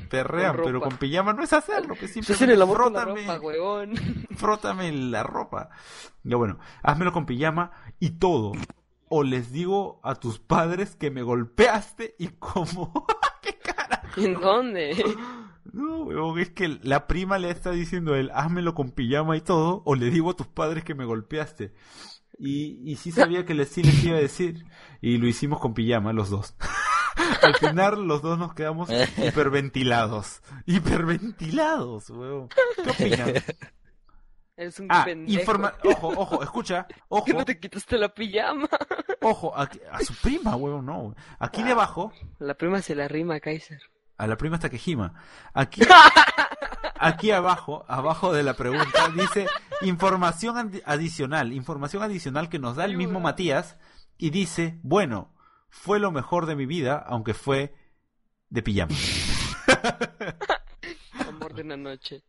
perrean, 0.09 0.55
con 0.55 0.65
pero 0.65 0.81
con 0.81 0.97
pijama 0.97 1.33
no 1.33 1.43
es 1.43 1.53
hacerlo, 1.53 1.93
que 1.95 2.07
con 2.11 2.47
la 2.57 2.65
frótame, 2.65 3.21
ropa, 3.27 3.39
huevón. 3.39 3.93
frótame 4.35 4.91
la 4.91 5.21
ropa. 5.23 5.69
Ya 6.23 6.37
bueno, 6.37 6.57
házmelo 6.81 7.11
con 7.11 7.25
pijama 7.25 7.71
y 7.99 8.11
todo. 8.11 8.53
O 9.15 9.21
les 9.21 9.51
digo 9.51 9.99
a 10.01 10.15
tus 10.15 10.39
padres 10.39 10.95
que 10.95 11.11
me 11.11 11.21
golpeaste 11.21 12.15
y 12.17 12.29
como... 12.29 13.05
¿Qué 13.43 13.59
cara? 13.59 14.01
¿En 14.17 14.33
dónde? 14.33 15.05
No, 15.71 16.05
weón, 16.05 16.39
es 16.39 16.49
que 16.49 16.79
la 16.81 17.05
prima 17.05 17.37
le 17.37 17.51
está 17.51 17.69
diciendo 17.69 18.15
a 18.15 18.17
él, 18.17 18.31
házmelo 18.33 18.73
con 18.73 18.89
pijama 18.89 19.37
y 19.37 19.41
todo, 19.41 19.83
o 19.85 19.93
le 19.93 20.09
digo 20.09 20.31
a 20.31 20.35
tus 20.35 20.47
padres 20.47 20.83
que 20.83 20.95
me 20.95 21.05
golpeaste. 21.05 21.75
Y, 22.39 22.81
y 22.91 22.95
sí 22.95 23.11
sabía 23.11 23.45
que 23.45 23.53
les, 23.53 23.69
sí 23.69 23.83
les 23.83 24.03
iba 24.03 24.17
a 24.17 24.19
decir, 24.19 24.65
y 24.99 25.19
lo 25.19 25.27
hicimos 25.27 25.59
con 25.59 25.75
pijama 25.75 26.11
los 26.11 26.31
dos. 26.31 26.55
Al 27.43 27.53
final 27.53 28.07
los 28.07 28.23
dos 28.23 28.39
nos 28.39 28.55
quedamos 28.55 28.89
hiperventilados. 29.17 30.41
Hiperventilados, 30.65 32.09
weón. 32.09 32.49
¿Qué? 32.97 33.43
Eres 34.55 34.79
un 34.79 34.87
Ah, 34.89 35.03
pendejo. 35.03 35.39
informa... 35.39 35.73
Ojo, 35.83 36.09
ojo, 36.09 36.43
escucha. 36.43 36.85
Ojo, 37.09 37.25
¿Qué 37.25 37.33
no 37.33 37.43
te 37.43 37.59
quitaste 37.59 37.97
la 37.97 38.09
pijama? 38.13 38.67
ojo, 39.21 39.51
a, 39.57 39.67
a 39.91 39.99
su 40.01 40.13
prima, 40.21 40.55
weón, 40.55 40.85
no. 40.85 41.15
Aquí 41.39 41.63
debajo, 41.63 42.13
La 42.39 42.53
prima 42.53 42.81
se 42.81 42.93
la 42.95 43.07
rima, 43.07 43.39
Kaiser. 43.39 43.81
a 44.17 44.27
la 44.27 44.37
prima 44.37 44.59
Takejima. 44.59 45.13
Aquí, 45.53 45.81
aquí 46.99 47.31
abajo, 47.31 47.83
abajo 47.87 48.31
de 48.31 48.43
la 48.43 48.53
pregunta, 48.53 49.09
dice 49.15 49.47
información 49.81 50.55
adi- 50.55 50.83
adicional, 50.85 51.51
información 51.51 52.03
adicional 52.03 52.47
que 52.49 52.59
nos 52.59 52.75
da 52.75 52.85
el 52.85 52.95
mismo. 52.95 53.19
Matías 53.19 53.77
y 54.17 54.29
dice, 54.29 54.79
bueno, 54.83 55.33
fue 55.69 55.99
lo 55.99 56.11
mejor 56.11 56.45
de 56.45 56.55
mi 56.55 56.67
vida, 56.67 57.03
aunque 57.07 57.33
fue 57.33 57.73
de 58.49 58.61
pijama. 58.61 58.93
Amor 61.27 61.53
de 61.55 61.61
una 61.63 61.77
noche. 61.77 62.23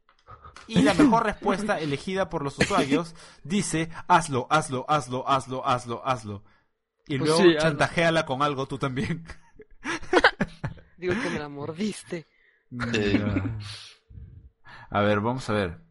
Y 0.67 0.81
la 0.83 0.95
mejor 0.95 1.25
respuesta 1.25 1.79
elegida 1.79 2.31
por 2.31 2.43
los 2.43 2.59
usuarios 2.59 3.15
dice, 3.43 3.91
hazlo, 4.09 4.47
hazlo, 4.51 4.87
hazlo, 4.89 5.29
hazlo, 5.29 5.67
hazlo, 5.67 6.03
hazlo. 6.07 6.43
Y 7.07 7.19
Pues 7.19 7.29
luego 7.29 7.43
sí, 7.45 7.49
hazlo. 7.57 7.61
chantajéala 7.61 8.25
con 8.25 8.43
algo 8.43 8.67
tú 8.67 8.79
también. 8.79 9.27
Digo 10.97 11.13
que 11.23 11.31
me 11.31 11.39
la 11.39 11.49
mordiste. 11.51 12.27
A 14.91 15.01
ver, 15.01 15.21
vamos 15.21 15.49
a 15.51 15.53
ver. 15.53 15.84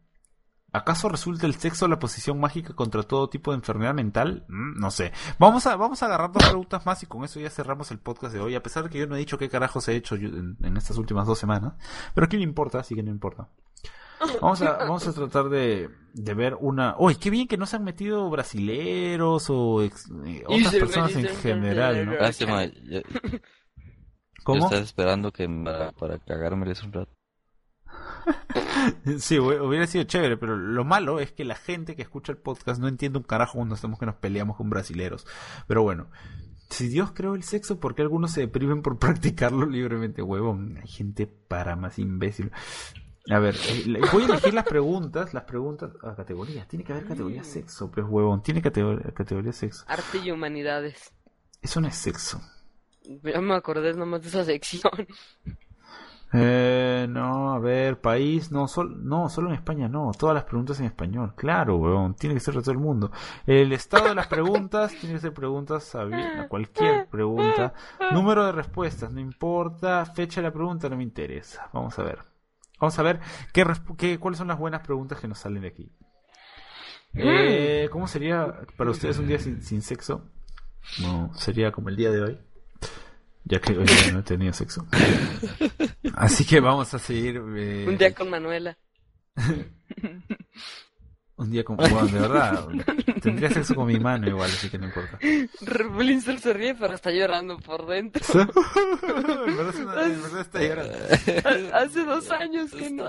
¿Acaso 0.74 1.08
resulta 1.08 1.46
el 1.46 1.54
sexo 1.54 1.86
la 1.86 2.00
posición 2.00 2.40
mágica 2.40 2.74
contra 2.74 3.04
todo 3.04 3.28
tipo 3.28 3.52
de 3.52 3.58
enfermedad 3.58 3.94
mental? 3.94 4.44
Mm, 4.48 4.80
no 4.80 4.90
sé. 4.90 5.12
Vamos 5.38 5.66
a, 5.68 5.76
vamos 5.76 6.02
a 6.02 6.06
agarrar 6.06 6.32
dos 6.32 6.42
preguntas 6.44 6.84
más 6.84 7.00
y 7.02 7.06
con 7.06 7.22
eso 7.22 7.38
ya 7.38 7.48
cerramos 7.48 7.92
el 7.92 7.98
podcast 8.00 8.34
de 8.34 8.40
hoy. 8.40 8.56
A 8.56 8.62
pesar 8.62 8.82
de 8.82 8.90
que 8.90 8.98
yo 8.98 9.06
no 9.06 9.14
he 9.14 9.20
dicho 9.20 9.38
qué 9.38 9.48
carajos 9.48 9.86
he 9.88 9.94
hecho 9.94 10.16
yo 10.16 10.28
en, 10.28 10.56
en 10.62 10.76
estas 10.76 10.98
últimas 10.98 11.28
dos 11.28 11.38
semanas. 11.38 11.74
Pero 12.12 12.24
aquí 12.26 12.36
no 12.36 12.42
importa, 12.42 12.80
así 12.80 12.96
que 12.96 13.04
no 13.04 13.10
importa. 13.10 13.48
Vamos 14.40 14.62
a, 14.62 14.72
vamos 14.78 15.06
a 15.06 15.12
tratar 15.12 15.48
de, 15.48 15.90
de 16.12 16.34
ver 16.34 16.56
una... 16.58 16.96
¡Uy, 16.98 17.16
qué 17.16 17.30
bien 17.30 17.46
que 17.46 17.56
no 17.56 17.66
se 17.66 17.76
han 17.76 17.84
metido 17.84 18.28
brasileros 18.30 19.46
o 19.50 19.82
ex- 19.82 20.10
eh, 20.26 20.42
otras 20.46 20.74
personas 20.74 21.14
en 21.14 21.26
general, 21.36 22.06
¿no? 22.06 22.12
yo, 22.30 22.48
yo 22.84 23.00
¿Cómo? 24.42 24.64
estaba 24.64 24.82
esperando 24.82 25.30
que 25.30 25.48
para, 25.48 25.92
para 25.92 26.18
cagármeles 26.18 26.82
un 26.82 26.92
rato. 26.92 27.12
Sí, 29.18 29.36
hu- 29.36 29.66
hubiera 29.66 29.86
sido 29.86 30.04
chévere, 30.04 30.36
pero 30.36 30.56
lo 30.56 30.84
malo 30.84 31.20
es 31.20 31.32
que 31.32 31.44
la 31.44 31.54
gente 31.54 31.96
que 31.96 32.02
escucha 32.02 32.32
el 32.32 32.38
podcast 32.38 32.80
no 32.80 32.88
entiende 32.88 33.18
un 33.18 33.24
carajo 33.24 33.58
cuando 33.58 33.74
estamos 33.74 33.98
que 33.98 34.06
nos 34.06 34.16
peleamos 34.16 34.56
con 34.56 34.68
brasileros. 34.70 35.26
Pero 35.66 35.82
bueno, 35.82 36.08
si 36.70 36.88
Dios 36.88 37.12
creó 37.12 37.34
el 37.34 37.42
sexo, 37.42 37.78
¿por 37.80 37.94
qué 37.94 38.02
algunos 38.02 38.32
se 38.32 38.40
deprimen 38.42 38.82
por 38.82 38.98
practicarlo 38.98 39.66
libremente? 39.66 40.22
Huevón, 40.22 40.78
hay 40.82 40.88
gente 40.88 41.26
para 41.26 41.76
más 41.76 41.98
imbécil. 41.98 42.50
A 43.30 43.38
ver, 43.38 43.56
eh, 43.68 44.00
voy 44.12 44.24
a 44.24 44.26
elegir 44.26 44.52
las 44.52 44.64
preguntas, 44.66 45.32
las 45.32 45.44
preguntas 45.44 45.90
a 46.02 46.14
categorías. 46.14 46.68
Tiene 46.68 46.84
que 46.84 46.92
haber 46.92 47.06
categoría 47.06 47.42
sexo, 47.42 47.90
pues 47.90 48.04
huevón, 48.06 48.42
tiene 48.42 48.60
categoría, 48.60 49.10
categoría 49.14 49.52
sexo. 49.52 49.84
Arte 49.88 50.18
y 50.18 50.30
humanidades. 50.30 51.12
Eso 51.62 51.80
no 51.80 51.88
es 51.88 51.96
sexo. 51.96 52.40
Ya 53.22 53.40
me 53.40 53.54
acordé 53.54 53.94
nomás 53.94 54.20
de 54.22 54.28
esa 54.28 54.44
sección. 54.44 54.92
Eh, 56.36 57.06
no, 57.08 57.52
a 57.52 57.58
ver, 57.60 58.00
país, 58.00 58.50
no, 58.50 58.66
sol, 58.66 59.06
no, 59.06 59.28
solo 59.28 59.50
en 59.50 59.54
España 59.54 59.88
no, 59.88 60.10
todas 60.18 60.34
las 60.34 60.44
preguntas 60.44 60.80
en 60.80 60.86
español, 60.86 61.34
claro, 61.36 61.76
weón, 61.76 62.14
tiene 62.14 62.34
que 62.34 62.40
ser 62.40 62.54
de 62.54 62.60
todo 62.60 62.72
el 62.72 62.78
mundo. 62.78 63.12
El 63.46 63.72
estado 63.72 64.08
de 64.08 64.16
las 64.16 64.26
preguntas, 64.26 64.92
tiene 64.98 65.14
que 65.14 65.20
ser 65.20 65.32
preguntas 65.32 65.94
a, 65.94 66.02
a 66.02 66.48
cualquier 66.48 67.06
pregunta. 67.06 67.72
Número 68.12 68.44
de 68.46 68.52
respuestas, 68.52 69.12
no 69.12 69.20
importa, 69.20 70.04
fecha 70.06 70.40
de 70.40 70.48
la 70.48 70.52
pregunta, 70.52 70.88
no 70.88 70.96
me 70.96 71.04
interesa. 71.04 71.70
Vamos 71.72 71.96
a 71.98 72.02
ver. 72.02 72.18
Vamos 72.80 72.98
a 72.98 73.02
ver 73.02 73.20
qué, 73.52 73.64
qué, 73.96 74.18
cuáles 74.18 74.38
son 74.38 74.48
las 74.48 74.58
buenas 74.58 74.80
preguntas 74.80 75.20
que 75.20 75.28
nos 75.28 75.38
salen 75.38 75.62
de 75.62 75.68
aquí. 75.68 75.92
Eh, 77.14 77.88
¿Cómo 77.92 78.08
sería 78.08 78.60
para 78.76 78.90
ustedes 78.90 79.18
un 79.18 79.28
día 79.28 79.38
sin, 79.38 79.62
sin 79.62 79.82
sexo? 79.82 80.24
No, 81.00 81.32
sería 81.34 81.70
como 81.70 81.88
el 81.90 81.96
día 81.96 82.10
de 82.10 82.20
hoy. 82.20 82.40
Ya 83.44 83.60
que 83.60 83.76
hoy 83.76 83.84
día 83.84 84.12
no 84.12 84.20
he 84.20 84.22
tenido 84.22 84.52
sexo. 84.54 84.86
Así 86.14 86.46
que 86.46 86.60
vamos 86.60 86.94
a 86.94 86.98
seguir. 86.98 87.36
eh, 87.56 87.84
Un 87.86 87.98
día 87.98 88.14
con 88.14 88.30
Manuela. 88.30 88.78
un 91.36 91.50
día 91.50 91.62
con. 91.64 91.76
Bueno, 91.76 92.06
de 92.06 92.20
verdad. 92.20 92.66
Tendría 93.20 93.50
sexo 93.50 93.74
con 93.74 93.86
mi 93.86 93.98
mano 94.00 94.26
igual, 94.28 94.48
así 94.50 94.70
que 94.70 94.78
no 94.78 94.86
importa. 94.86 95.18
Blinster 95.90 96.38
se 96.40 96.52
ríe, 96.54 96.74
pero 96.74 96.94
está 96.94 97.10
llorando 97.10 97.58
por 97.58 97.84
dentro. 97.86 98.22
en, 99.02 99.56
verdad 99.56 100.06
en 100.06 100.38
está 100.40 100.62
llorando. 100.62 100.94
Hace 101.74 102.04
dos 102.04 102.30
años 102.30 102.70
que 102.70 102.90
no. 102.90 103.04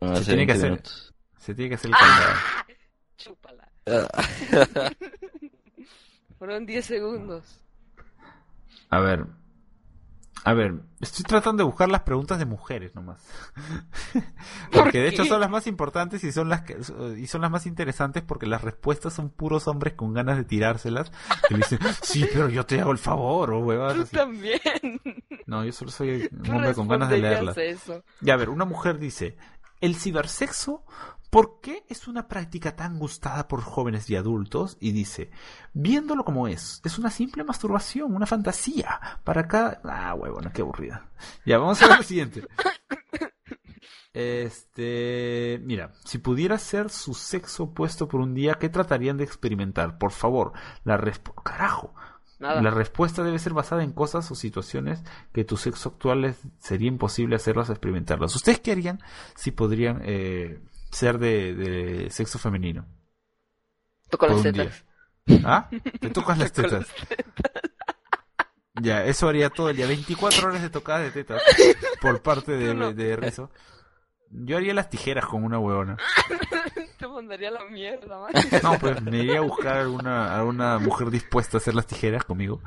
Bueno, 0.00 0.16
Se 0.16 0.22
hace 0.22 0.34
tiene 0.34 0.46
que 0.46 0.52
20 0.54 0.74
hacer-. 0.74 0.82
Se 1.38 1.54
tiene 1.54 1.68
que 1.68 1.74
hacer 1.76 1.90
el 1.90 1.96
candado. 1.96 2.34
Chúpala. 3.16 3.68
Fueron 6.38 6.66
10 6.66 6.84
segundos. 6.84 7.60
A 8.90 9.00
ver. 9.00 9.26
A 10.46 10.52
ver, 10.52 10.74
estoy 11.00 11.24
tratando 11.24 11.62
de 11.62 11.66
buscar 11.66 11.88
las 11.88 12.02
preguntas 12.02 12.38
de 12.38 12.44
mujeres 12.44 12.94
nomás. 12.94 13.18
porque 14.72 14.98
de 14.98 15.08
hecho 15.08 15.24
son 15.24 15.40
las 15.40 15.48
más 15.48 15.66
importantes 15.66 16.22
y 16.22 16.32
son 16.32 16.50
las 16.50 16.62
que, 16.62 16.76
y 17.16 17.26
son 17.28 17.40
las 17.40 17.50
más 17.50 17.64
interesantes 17.64 18.22
porque 18.22 18.44
las 18.46 18.60
respuestas 18.60 19.14
son 19.14 19.30
puros 19.30 19.68
hombres 19.68 19.94
con 19.94 20.12
ganas 20.12 20.36
de 20.36 20.44
tirárselas 20.44 21.10
que 21.48 21.54
le 21.54 21.58
dicen, 21.58 21.78
"Sí, 22.02 22.26
pero 22.30 22.50
yo 22.50 22.66
te 22.66 22.78
hago 22.78 22.92
el 22.92 22.98
favor" 22.98 23.52
o 23.52 23.60
huevadas 23.60 23.96
Tú 23.96 24.02
así. 24.02 24.16
también. 24.16 24.60
No, 25.46 25.64
yo 25.64 25.72
solo 25.72 25.90
soy 25.90 26.28
un 26.30 26.50
hombre 26.54 26.74
con 26.74 26.88
ganas 26.88 27.08
de 27.08 27.18
leerlas. 27.18 27.56
eso. 27.56 28.02
Ya 28.20 28.34
a 28.34 28.36
ver, 28.36 28.50
una 28.50 28.66
mujer 28.66 28.98
dice, 28.98 29.38
"El 29.80 29.94
cibersexo 29.96 30.84
¿Por 31.34 31.60
qué 31.60 31.84
es 31.88 32.06
una 32.06 32.28
práctica 32.28 32.76
tan 32.76 32.96
gustada 32.96 33.48
por 33.48 33.60
jóvenes 33.60 34.08
y 34.08 34.14
adultos? 34.14 34.76
Y 34.78 34.92
dice, 34.92 35.32
viéndolo 35.72 36.24
como 36.24 36.46
es, 36.46 36.80
es 36.84 36.96
una 36.96 37.10
simple 37.10 37.42
masturbación, 37.42 38.14
una 38.14 38.24
fantasía. 38.24 39.00
Para 39.24 39.48
cada... 39.48 39.80
Ah, 39.82 40.14
huevona, 40.14 40.52
qué 40.52 40.62
aburrida. 40.62 41.08
Ya, 41.44 41.58
vamos 41.58 41.82
a 41.82 41.88
ver 41.88 41.96
lo 41.96 42.02
siguiente. 42.04 42.46
Este, 44.12 45.60
mira, 45.64 45.90
si 46.04 46.18
pudiera 46.18 46.56
ser 46.56 46.88
su 46.88 47.14
sexo 47.14 47.64
opuesto 47.64 48.06
por 48.06 48.20
un 48.20 48.32
día, 48.32 48.54
¿qué 48.60 48.68
tratarían 48.68 49.16
de 49.16 49.24
experimentar? 49.24 49.98
Por 49.98 50.12
favor, 50.12 50.52
la 50.84 50.98
respuesta... 50.98 51.42
Carajo. 51.42 51.96
Nada. 52.38 52.62
La 52.62 52.70
respuesta 52.70 53.24
debe 53.24 53.40
ser 53.40 53.54
basada 53.54 53.82
en 53.82 53.90
cosas 53.90 54.30
o 54.30 54.36
situaciones 54.36 55.02
que 55.32 55.42
tu 55.42 55.56
sexo 55.56 55.88
actual 55.88 56.20
les 56.20 56.36
sería 56.60 56.86
imposible 56.86 57.34
hacerlas 57.34 57.70
experimentarlas. 57.70 58.36
¿Ustedes 58.36 58.60
qué 58.60 58.70
harían 58.70 59.00
si 59.34 59.50
podrían 59.50 60.00
eh, 60.04 60.60
ser 60.94 61.18
de, 61.18 61.54
de 61.54 62.10
sexo 62.10 62.38
femenino? 62.38 62.86
Toco 64.10 64.26
las 64.26 64.42
tetas. 64.42 64.84
¿Ah? 65.44 65.68
Te 66.00 66.10
tocas 66.10 66.38
las 66.38 66.52
Toco 66.52 66.68
tetas. 66.68 66.86
Ya, 68.80 69.04
eso 69.04 69.28
haría 69.28 69.50
todo 69.50 69.70
el 69.70 69.76
día. 69.76 69.86
24 69.86 70.48
horas 70.48 70.62
de 70.62 70.70
tocadas 70.70 71.02
de 71.02 71.10
tetas 71.10 71.42
por 72.00 72.22
parte 72.22 72.52
de, 72.52 72.74
no. 72.74 72.92
de 72.92 73.16
Rizzo. 73.16 73.50
Yo 74.30 74.56
haría 74.56 74.74
las 74.74 74.90
tijeras 74.90 75.26
con 75.26 75.44
una 75.44 75.60
huevona. 75.60 75.96
te 76.98 77.06
mandaría 77.06 77.52
la 77.52 77.64
mierda, 77.66 78.18
man. 78.18 78.32
No, 78.62 78.78
pues 78.78 79.00
me 79.02 79.18
iría 79.18 79.38
a 79.38 79.42
buscar 79.42 79.76
alguna, 79.76 80.34
alguna 80.36 80.78
mujer 80.78 81.10
dispuesta 81.10 81.56
a 81.56 81.60
hacer 81.60 81.74
las 81.74 81.86
tijeras 81.86 82.24
conmigo. 82.24 82.60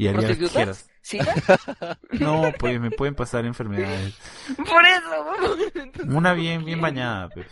Y 0.00 0.08
haría 0.08 0.28
tijeras. 0.36 0.84
¿Prostitutas? 0.84 0.90
¿Sí? 1.02 1.18
No, 2.24 2.52
pues 2.58 2.80
me 2.80 2.90
pueden 2.90 3.14
pasar 3.14 3.44
enfermedades. 3.44 4.14
Por 4.56 4.84
eso. 4.86 6.04
Una 6.06 6.32
bien, 6.32 6.64
bien 6.64 6.80
bañada, 6.80 7.28
pues. 7.28 7.46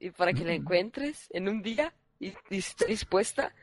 Y 0.00 0.10
para 0.10 0.32
que 0.32 0.44
la 0.44 0.52
encuentres 0.52 1.26
en 1.30 1.48
un 1.48 1.62
día 1.62 1.94
y, 2.20 2.28
y 2.50 2.58
esté 2.58 2.86
dispuesta. 2.86 3.54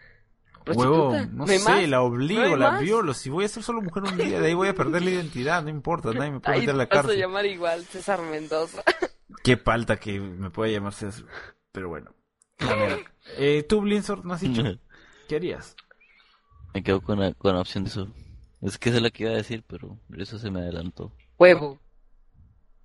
Huevo, 0.68 1.14
no 1.32 1.46
sé, 1.46 1.60
más? 1.60 1.88
la 1.88 1.98
¿No 1.98 2.04
obligo, 2.06 2.42
hay 2.42 2.56
la 2.56 2.72
más? 2.72 2.82
violo. 2.82 3.14
Si 3.14 3.30
voy 3.30 3.46
a 3.46 3.48
ser 3.48 3.62
solo 3.62 3.82
mujer 3.84 4.04
un 4.04 4.18
día, 4.18 4.40
de 4.40 4.48
ahí 4.48 4.54
voy 4.56 4.68
a 4.68 4.74
perder 4.74 5.04
la 5.04 5.12
identidad, 5.12 5.62
no 5.64 5.70
importa, 5.70 6.12
nadie 6.12 6.32
me 6.32 6.40
puede 6.40 6.56
Ahí 6.56 6.62
meter 6.62 6.74
a 6.76 6.78
la 6.80 6.90
te 6.90 6.96
vas 6.96 7.06
a 7.06 7.08
cárcel. 7.10 7.22
llamar 7.22 7.46
igual 7.46 7.86
César 7.86 8.22
Mendoza. 8.24 8.82
Qué 9.44 9.58
falta 9.58 9.98
que 9.98 10.20
me 10.20 10.50
pueda 10.50 10.72
llamar 10.72 10.94
César. 10.94 11.26
Pero 11.72 11.90
bueno. 11.90 12.16
A 12.60 12.74
ver, 12.74 13.06
eh, 13.38 13.64
tú, 13.70 13.82
Blinzor, 13.82 14.26
no 14.26 14.34
has 14.34 14.42
dicho. 14.42 14.64
¿Qué 15.28 15.36
harías? 15.36 15.76
Me 16.76 16.84
quedo 16.84 17.02
con 17.02 17.20
la, 17.20 17.34
con 17.34 17.56
la 17.56 17.62
opción 17.62 17.86
de 17.86 17.90
eso. 17.90 18.08
Es 18.62 18.78
que 18.78 18.90
esa 18.90 18.98
es 18.98 19.04
la 19.04 19.10
que 19.10 19.24
iba 19.24 19.32
a 19.32 19.36
decir, 19.38 19.64
pero 19.66 19.98
eso 20.18 20.38
se 20.38 20.52
me 20.52 20.60
adelantó. 20.60 21.12
Huevo. 21.40 21.80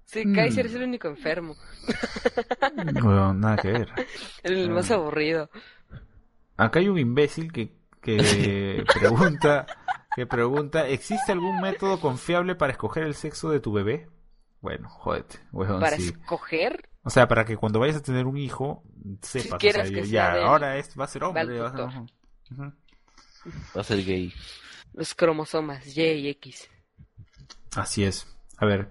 Sí, 0.04 0.24
Mm. 0.26 0.34
Kaiser 0.34 0.66
es 0.66 0.74
el 0.74 0.82
único 0.84 1.08
enfermo. 1.08 1.54
Bueno, 3.02 3.34
nada 3.34 3.56
que 3.56 3.72
ver. 3.72 3.88
El 4.42 4.70
más 4.70 4.90
Ah. 4.90 4.94
aburrido. 4.94 5.50
Acá 6.56 6.78
hay 6.80 6.88
un 6.88 6.98
imbécil 6.98 7.52
que, 7.52 7.72
que 8.02 8.84
pregunta, 8.94 9.66
que 10.14 10.26
pregunta, 10.26 10.86
¿existe 10.88 11.32
algún 11.32 11.60
método 11.60 12.00
confiable 12.00 12.54
para 12.54 12.72
escoger 12.72 13.04
el 13.04 13.14
sexo 13.14 13.50
de 13.50 13.60
tu 13.60 13.72
bebé? 13.72 14.08
Bueno, 14.60 14.88
jódete, 14.88 15.38
huevón, 15.52 15.80
Para 15.80 15.96
sí. 15.96 16.08
escoger, 16.08 16.88
O 17.02 17.10
sea, 17.10 17.26
para 17.28 17.44
que 17.44 17.56
cuando 17.56 17.80
vayas 17.80 17.96
a 17.96 18.02
tener 18.02 18.26
un 18.26 18.36
hijo, 18.36 18.82
sepas, 19.22 19.54
o 19.54 19.58
quieres 19.58 19.88
sea, 19.88 19.96
que 20.02 20.06
ya, 20.06 20.32
sea 20.34 20.46
ahora 20.46 20.76
es, 20.76 20.94
va 20.98 21.04
a 21.04 21.08
ser 21.08 21.24
hombre, 21.24 21.58
va 21.60 21.68
a 21.68 21.72
ser... 21.90 22.02
Va 23.76 23.80
a 23.80 23.84
ser 23.84 24.04
gay. 24.04 24.32
los 24.94 25.14
cromosomas 25.14 25.86
Y 25.96 26.02
y 26.02 26.28
X. 26.30 26.68
Así 27.76 28.04
es. 28.04 28.26
A 28.58 28.66
ver. 28.66 28.90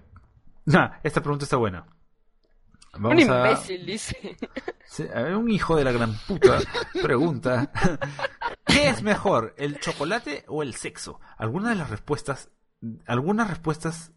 Nah, 0.64 0.98
esta 1.02 1.20
pregunta 1.20 1.44
está 1.44 1.56
buena. 1.56 1.86
Un 2.94 3.02
Vamos 3.02 3.18
a... 3.28 3.50
imbécil 3.50 3.86
dice. 3.86 4.36
Sí, 4.84 5.04
a 5.14 5.22
ver, 5.22 5.36
un 5.36 5.48
hijo 5.48 5.76
de 5.76 5.84
la 5.84 5.92
gran 5.92 6.16
puta 6.26 6.58
pregunta: 7.02 7.70
¿Qué 8.66 8.88
es 8.88 9.02
mejor, 9.02 9.54
el 9.58 9.78
chocolate 9.78 10.44
o 10.48 10.62
el 10.64 10.74
sexo? 10.74 11.20
Algunas 11.36 11.70
de 11.70 11.76
las 11.76 11.90
respuestas. 11.90 12.50
Algunas 13.06 13.48
respuestas. 13.48 14.12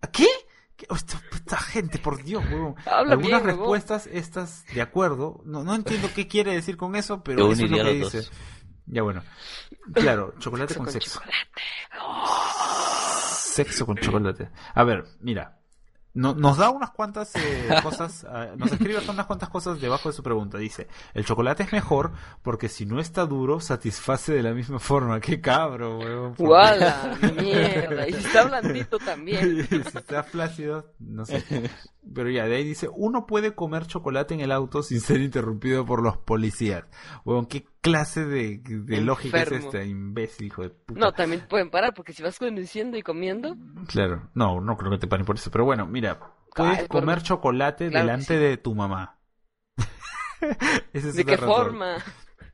¿A 0.00 0.06
¿Qué? 0.10 0.26
¿Qué? 0.76 0.86
Oh, 0.88 0.94
Esta, 0.96 1.20
esta 1.32 1.56
gente, 1.58 1.98
por 1.98 2.22
Dios, 2.22 2.42
huevón. 2.50 2.74
Habla 2.86 3.12
Algunas 3.14 3.42
bien, 3.42 3.56
respuestas, 3.58 4.06
estas 4.06 4.64
de 4.74 4.80
acuerdo. 4.80 5.42
No, 5.44 5.62
no 5.62 5.74
entiendo 5.74 6.08
qué 6.14 6.26
quiere 6.26 6.52
decir 6.54 6.76
con 6.78 6.96
eso, 6.96 7.22
pero 7.22 7.40
Yo 7.40 7.52
eso 7.52 7.64
es 7.66 7.70
lo 7.70 7.76
que 7.84 7.92
dice. 7.92 8.16
dos. 8.18 8.32
Ya 8.86 9.02
bueno. 9.02 9.22
Claro, 9.92 10.34
chocolate 10.38 10.74
Sexo 10.74 10.78
con 10.78 10.84
con 10.84 10.92
sexo. 10.92 11.20
chocolate. 11.20 11.48
Sexo 13.54 13.86
con 13.86 13.96
chocolate. 13.96 14.50
A 14.74 14.84
ver, 14.84 15.04
mira. 15.20 15.58
No, 16.16 16.32
nos 16.32 16.58
da 16.58 16.70
unas 16.70 16.90
cuantas 16.92 17.34
eh, 17.34 17.68
cosas, 17.82 18.24
ah, 18.24 18.50
nos 18.56 18.70
escribe 18.70 19.00
unas 19.08 19.26
cuantas 19.26 19.48
cosas 19.48 19.80
debajo 19.80 20.08
de 20.08 20.14
su 20.14 20.22
pregunta. 20.22 20.58
Dice, 20.58 20.86
el 21.12 21.24
chocolate 21.24 21.64
es 21.64 21.72
mejor 21.72 22.12
porque 22.42 22.68
si 22.68 22.86
no 22.86 23.00
está 23.00 23.26
duro, 23.26 23.58
satisface 23.58 24.32
de 24.32 24.44
la 24.44 24.52
misma 24.52 24.78
forma. 24.78 25.18
¡Qué 25.20 25.40
cabro, 25.40 25.98
weón! 25.98 26.34
¡Wala! 26.38 27.18
¡Mierda! 27.36 28.08
Y 28.08 28.12
si 28.12 28.26
está 28.26 28.44
blandito 28.44 28.98
también. 29.00 29.66
si 29.68 29.76
está 29.76 30.22
flácido, 30.22 30.92
no 31.00 31.26
sé. 31.26 31.42
Pero 32.12 32.28
ya, 32.30 32.46
de 32.46 32.56
ahí 32.56 32.64
dice, 32.64 32.88
uno 32.92 33.26
puede 33.26 33.54
comer 33.54 33.86
chocolate 33.86 34.34
en 34.34 34.40
el 34.40 34.52
auto 34.52 34.82
sin 34.82 35.00
ser 35.00 35.20
interrumpido 35.20 35.86
por 35.86 36.02
los 36.02 36.16
policías. 36.18 36.84
Weón, 37.24 37.46
¿qué 37.46 37.64
clase 37.80 38.24
de, 38.26 38.58
de 38.64 39.00
lógica 39.00 39.42
es 39.42 39.52
esta, 39.52 39.82
imbécil, 39.84 40.46
hijo 40.48 40.62
de 40.62 40.70
puta? 40.70 41.00
No, 41.00 41.12
también 41.12 41.40
te 41.42 41.46
pueden 41.46 41.70
parar 41.70 41.94
porque 41.94 42.12
si 42.12 42.22
vas 42.22 42.38
conduciendo 42.38 42.96
y 42.98 43.02
comiendo, 43.02 43.56
Claro, 43.88 44.28
no, 44.34 44.60
no 44.60 44.76
creo 44.76 44.90
que 44.90 44.98
te 44.98 45.06
paren 45.06 45.24
por 45.26 45.36
eso. 45.36 45.50
Pero 45.50 45.64
bueno, 45.64 45.86
mira, 45.86 46.18
puedes 46.54 46.78
Ay, 46.80 46.86
por- 46.88 47.00
comer 47.00 47.22
chocolate 47.22 47.88
Claro 47.88 48.06
delante 48.06 48.34
sí. 48.34 48.42
de 48.42 48.56
tu 48.58 48.74
mamá. 48.74 49.18
Esa 50.92 51.08
es 51.08 51.16
¿de 51.16 51.24
qué 51.24 51.36
razón. 51.36 51.48
forma? 51.48 51.96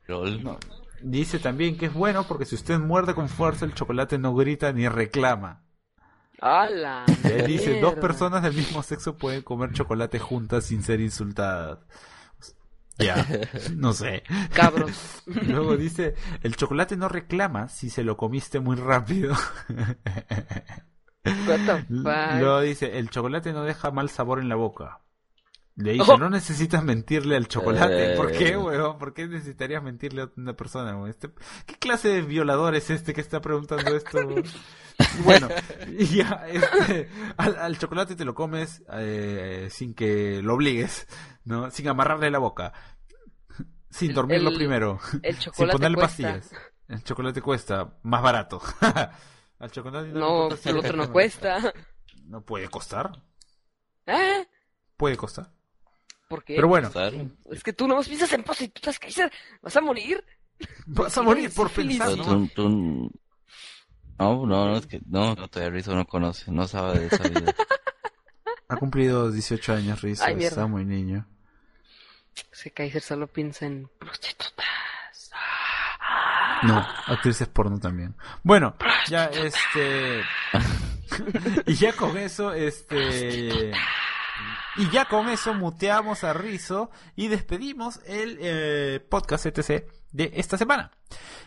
No. 0.07 0.57
Dice 1.03 1.39
también 1.39 1.77
que 1.77 1.87
es 1.87 1.93
bueno 1.93 2.25
porque 2.27 2.45
si 2.45 2.55
usted 2.55 2.77
muerde 2.79 3.15
con 3.15 3.27
fuerza 3.29 3.65
el 3.65 3.73
chocolate 3.73 4.17
no 4.17 4.35
grita 4.35 4.71
ni 4.71 4.87
reclama. 4.87 5.63
¡Hala! 6.41 7.05
Dice, 7.45 7.79
dos 7.79 7.93
personas 7.95 8.41
del 8.41 8.53
mismo 8.55 8.81
sexo 8.81 9.15
pueden 9.15 9.43
comer 9.43 9.73
chocolate 9.73 10.17
juntas 10.17 10.65
sin 10.65 10.81
ser 10.81 10.99
insultadas. 10.99 11.79
Ya, 12.97 13.25
no 13.75 13.93
sé. 13.93 14.23
Cabros. 14.53 15.23
Luego 15.25 15.77
dice, 15.77 16.15
el 16.41 16.55
chocolate 16.55 16.97
no 16.97 17.09
reclama 17.09 17.69
si 17.69 17.91
se 17.91 18.03
lo 18.03 18.17
comiste 18.17 18.59
muy 18.59 18.75
rápido. 18.75 19.35
What 21.23 21.59
the 21.65 21.83
fuck? 21.83 22.39
Luego 22.39 22.61
dice, 22.61 22.97
el 22.97 23.09
chocolate 23.11 23.53
no 23.53 23.63
deja 23.63 23.91
mal 23.91 24.09
sabor 24.09 24.39
en 24.39 24.49
la 24.49 24.55
boca. 24.55 25.01
Le 25.75 25.93
dice, 25.93 26.11
Oh. 26.11 26.17
no 26.17 26.29
necesitas 26.29 26.83
mentirle 26.83 27.35
al 27.37 27.47
chocolate. 27.47 28.15
¿Por 28.15 28.31
qué, 28.31 28.49
Eh. 28.49 28.57
weón? 28.57 28.97
¿Por 28.97 29.13
qué 29.13 29.27
necesitarías 29.27 29.81
mentirle 29.81 30.23
a 30.23 30.29
una 30.35 30.53
persona, 30.53 30.95
weón? 30.95 31.09
Este- 31.09 31.31
¿Qué 31.65 31.75
clase 31.75 32.09
de 32.09 32.21
violador 32.21 32.75
es 32.75 32.89
este 32.89 33.13
que 33.13 33.21
está 33.21 33.41
preguntando 33.41 33.95
esto? 33.95 34.17
weón? 34.19 34.43
bueno, 35.23 35.47
ya, 35.97 36.45
este, 36.49 37.09
al, 37.37 37.55
al 37.57 37.77
chocolate 37.79 38.15
te 38.15 38.25
lo 38.25 38.35
comes 38.35 38.83
eh, 38.93 39.69
sin 39.71 39.93
que 39.95 40.41
lo 40.43 40.53
obligues, 40.55 41.07
¿no? 41.45 41.71
Sin 41.71 41.87
amarrarle 41.87 42.29
la 42.29 42.39
boca. 42.39 42.73
Sin 43.89 44.13
dormirlo 44.13 44.49
El- 44.49 44.55
primero. 44.57 44.99
El 45.23 45.33
Sin 45.39 45.43
chocolate 45.51 45.71
ponerle 45.77 45.97
cuesta. 45.97 46.33
pastillas. 46.33 46.61
El 46.89 47.03
chocolate 47.03 47.41
cuesta 47.41 47.97
más 48.03 48.21
barato. 48.21 48.61
Al 49.59 49.71
chocolate 49.71 50.09
no, 50.09 50.49
No, 50.49 50.55
el 50.65 50.77
otro 50.77 50.97
no 50.97 51.11
cuesta. 51.11 51.73
No 52.25 52.41
puede 52.43 52.67
costar. 52.67 53.11
¿Eh? 54.05 54.47
Puede 54.97 55.15
costar. 55.17 55.51
¿Por 56.31 56.43
qué? 56.45 56.55
Pero 56.55 56.69
bueno. 56.69 56.89
Es 57.51 57.61
que 57.61 57.73
tú 57.73 57.87
no 57.89 57.99
piensas 58.01 58.31
en 58.31 58.43
prostitutas, 58.43 58.97
Kaiser. 58.97 59.29
¿Vas 59.61 59.75
a 59.75 59.81
morir? 59.81 60.23
vas 60.85 61.17
a 61.17 61.21
morir 61.21 61.51
por 61.53 61.69
Feliz. 61.69 61.99
pensar, 61.99 62.17
¿no? 62.17 62.23
tú, 62.23 62.47
tú- 62.55 63.11
No, 64.17 64.45
no, 64.45 64.65
no, 64.67 64.77
es 64.77 64.87
que 64.87 65.01
no, 65.07 65.35
no 65.35 65.47
todavía 65.49 65.75
Rizzo 65.75 65.93
no 65.93 66.05
conoce, 66.07 66.49
no 66.51 66.67
sabe 66.67 66.99
de 66.99 67.07
esa 67.07 67.27
vida. 67.27 67.53
Ha 68.69 68.77
cumplido 68.77 69.29
18 69.29 69.73
años, 69.73 70.01
Rizzo. 70.01 70.23
Ay. 70.25 70.41
Está 70.41 70.67
muy 70.67 70.85
niño. 70.85 71.27
Es 72.53 72.63
que 72.63 72.71
Kaiser 72.71 73.01
solo 73.01 73.27
piensa 73.27 73.65
en 73.65 73.89
prostitutas. 73.99 74.65
No, 76.63 76.77
actrices 77.07 77.47
porno 77.49 77.77
también. 77.79 78.15
Bueno, 78.43 78.75
ya 79.07 79.25
este. 79.25 80.21
y 81.65 81.73
ya 81.73 81.91
con 81.93 82.15
eso, 82.17 82.53
este. 82.53 83.71
Y 84.77 84.89
ya 84.89 85.05
con 85.05 85.27
eso 85.29 85.53
muteamos 85.53 86.23
a 86.23 86.33
Rizzo 86.33 86.91
y 87.15 87.27
despedimos 87.27 87.99
el 88.05 88.37
eh, 88.39 89.05
podcast 89.09 89.45
etc. 89.45 89.85
de 90.11 90.31
esta 90.35 90.57
semana. 90.57 90.91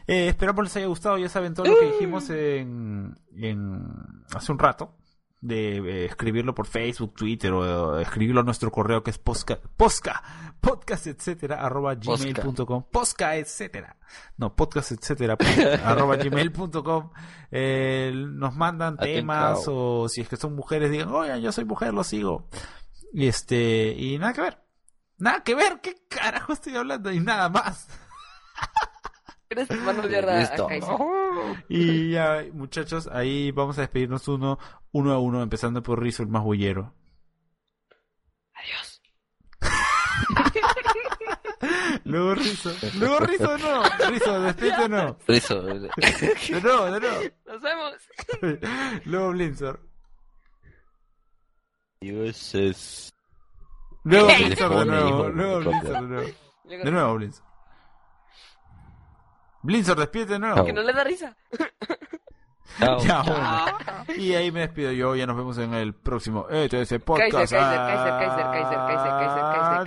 Eh, 0.07 0.29
esperamos 0.29 0.65
les 0.65 0.77
haya 0.77 0.87
gustado, 0.87 1.17
ya 1.17 1.29
saben 1.29 1.55
todo 1.55 1.67
lo 1.67 1.79
que 1.79 1.87
dijimos 1.93 2.29
en, 2.31 3.17
en 3.35 3.87
hace 4.35 4.53
un 4.53 4.59
rato. 4.59 4.97
De 5.41 5.77
eh, 5.77 6.05
escribirlo 6.07 6.55
por 6.55 6.67
Facebook, 6.67 7.13
Twitter 7.15 7.53
o 7.53 7.99
eh, 7.99 8.03
escribirlo 8.03 8.41
a 8.41 8.45
nuestro 8.45 8.71
correo 8.73 9.03
que 9.03 9.11
es 9.11 9.19
posca, 9.19 9.61
posca, 9.77 10.23
podcast 10.59 11.07
etcétera, 11.07 11.61
arroba 11.61 11.97
gmail.com, 11.97 12.85
posca 12.91 13.37
etcétera, 13.37 13.99
no, 14.39 14.57
podcast 14.57 14.93
etcétera, 14.93 15.37
arroba 15.85 16.17
gmail.com, 16.17 17.11
eh, 17.51 18.11
nos 18.15 18.57
mandan 18.57 18.97
temas 18.97 19.65
o 19.69 20.09
si 20.09 20.23
es 20.23 20.31
que 20.31 20.39
son 20.39 20.55
mujeres 20.55 20.91
digan, 20.91 21.11
oye, 21.11 21.39
yo 21.43 21.53
soy 21.53 21.67
mujer, 21.67 21.93
lo 21.93 22.05
sigo. 22.05 22.49
Y 23.15 23.29
este, 23.29 23.95
y 23.97 24.19
nada 24.19 24.33
que 24.33 24.41
ver. 24.41 24.59
Nada 25.19 25.45
que 25.45 25.55
ver, 25.55 25.81
¿qué 25.81 25.95
carajo 26.09 26.53
estoy 26.53 26.75
hablando? 26.75 27.13
Y 27.13 27.21
nada 27.21 27.49
más. 27.49 27.87
¿Quieres 29.49 29.69
van 29.85 30.01
a 30.01 30.03
odiar 30.03 30.29
a, 30.29 30.37
a 30.37 30.41
Listo. 30.41 30.69
Y 31.69 32.11
ya, 32.11 32.45
muchachos, 32.53 33.09
ahí 33.13 33.53
vamos 33.53 33.79
a 33.79 33.83
despedirnos 33.83 34.27
uno, 34.27 34.59
uno 34.91 35.13
a 35.13 35.19
uno, 35.19 35.43
empezando 35.43 35.81
por 35.81 36.03
Rizzo, 36.03 36.25
el 36.25 36.29
más 36.29 36.43
bullero. 36.43 36.93
Adiós. 38.53 39.01
Luego 42.05 42.35
Rizzo, 42.35 42.75
luego 42.99 43.21
Rizzo 43.21 43.57
no, 43.59 43.83
Rizzo, 44.11 44.43
despídete 44.43 44.89
no. 44.89 45.17
Rizzo, 45.27 45.63
De 45.63 45.89
nuevo, 46.61 46.91
de 46.91 47.01
nuevo. 47.01 47.23
Nos 47.47 47.63
vemos. 47.63 47.95
Luego 49.05 49.31
Blinzor. 49.31 49.94
Dios 52.05 52.55
es... 52.55 53.15
Luego. 54.03 54.27
Blinzor 54.27 54.79
de 54.79 54.85
nuevo, 54.85 55.29
luego. 55.31 55.61
Blinzor 55.61 55.93
de 55.93 56.01
nuevo. 56.03 56.29
De 56.65 56.91
nuevo 56.91 57.15
Blinzor. 57.15 57.45
Blinzor, 59.63 59.99
despídete 59.99 60.35
de 60.35 60.39
nuevo. 60.39 60.65
Que 60.65 60.73
no 60.75 60.83
le 60.83 60.93
da 60.93 61.05
risa. 61.05 61.35
Chao. 62.79 62.99
Ya, 63.01 63.23
bueno. 63.23 64.05
Y 64.17 64.35
ahí 64.35 64.53
me 64.53 64.61
despido 64.61 64.93
yo, 64.93 65.17
ya 65.17 65.27
nos 65.27 65.37
vemos 65.37 65.57
en 65.59 65.73
el 65.73 65.95
próximo 65.95 66.47
ETS 66.51 66.99
Podcast. 67.05 67.33
Kaiser, 67.33 67.59
Kaiser, 67.59 68.11
Kaiser, 68.11 68.47
Kaiser, 68.51 69.07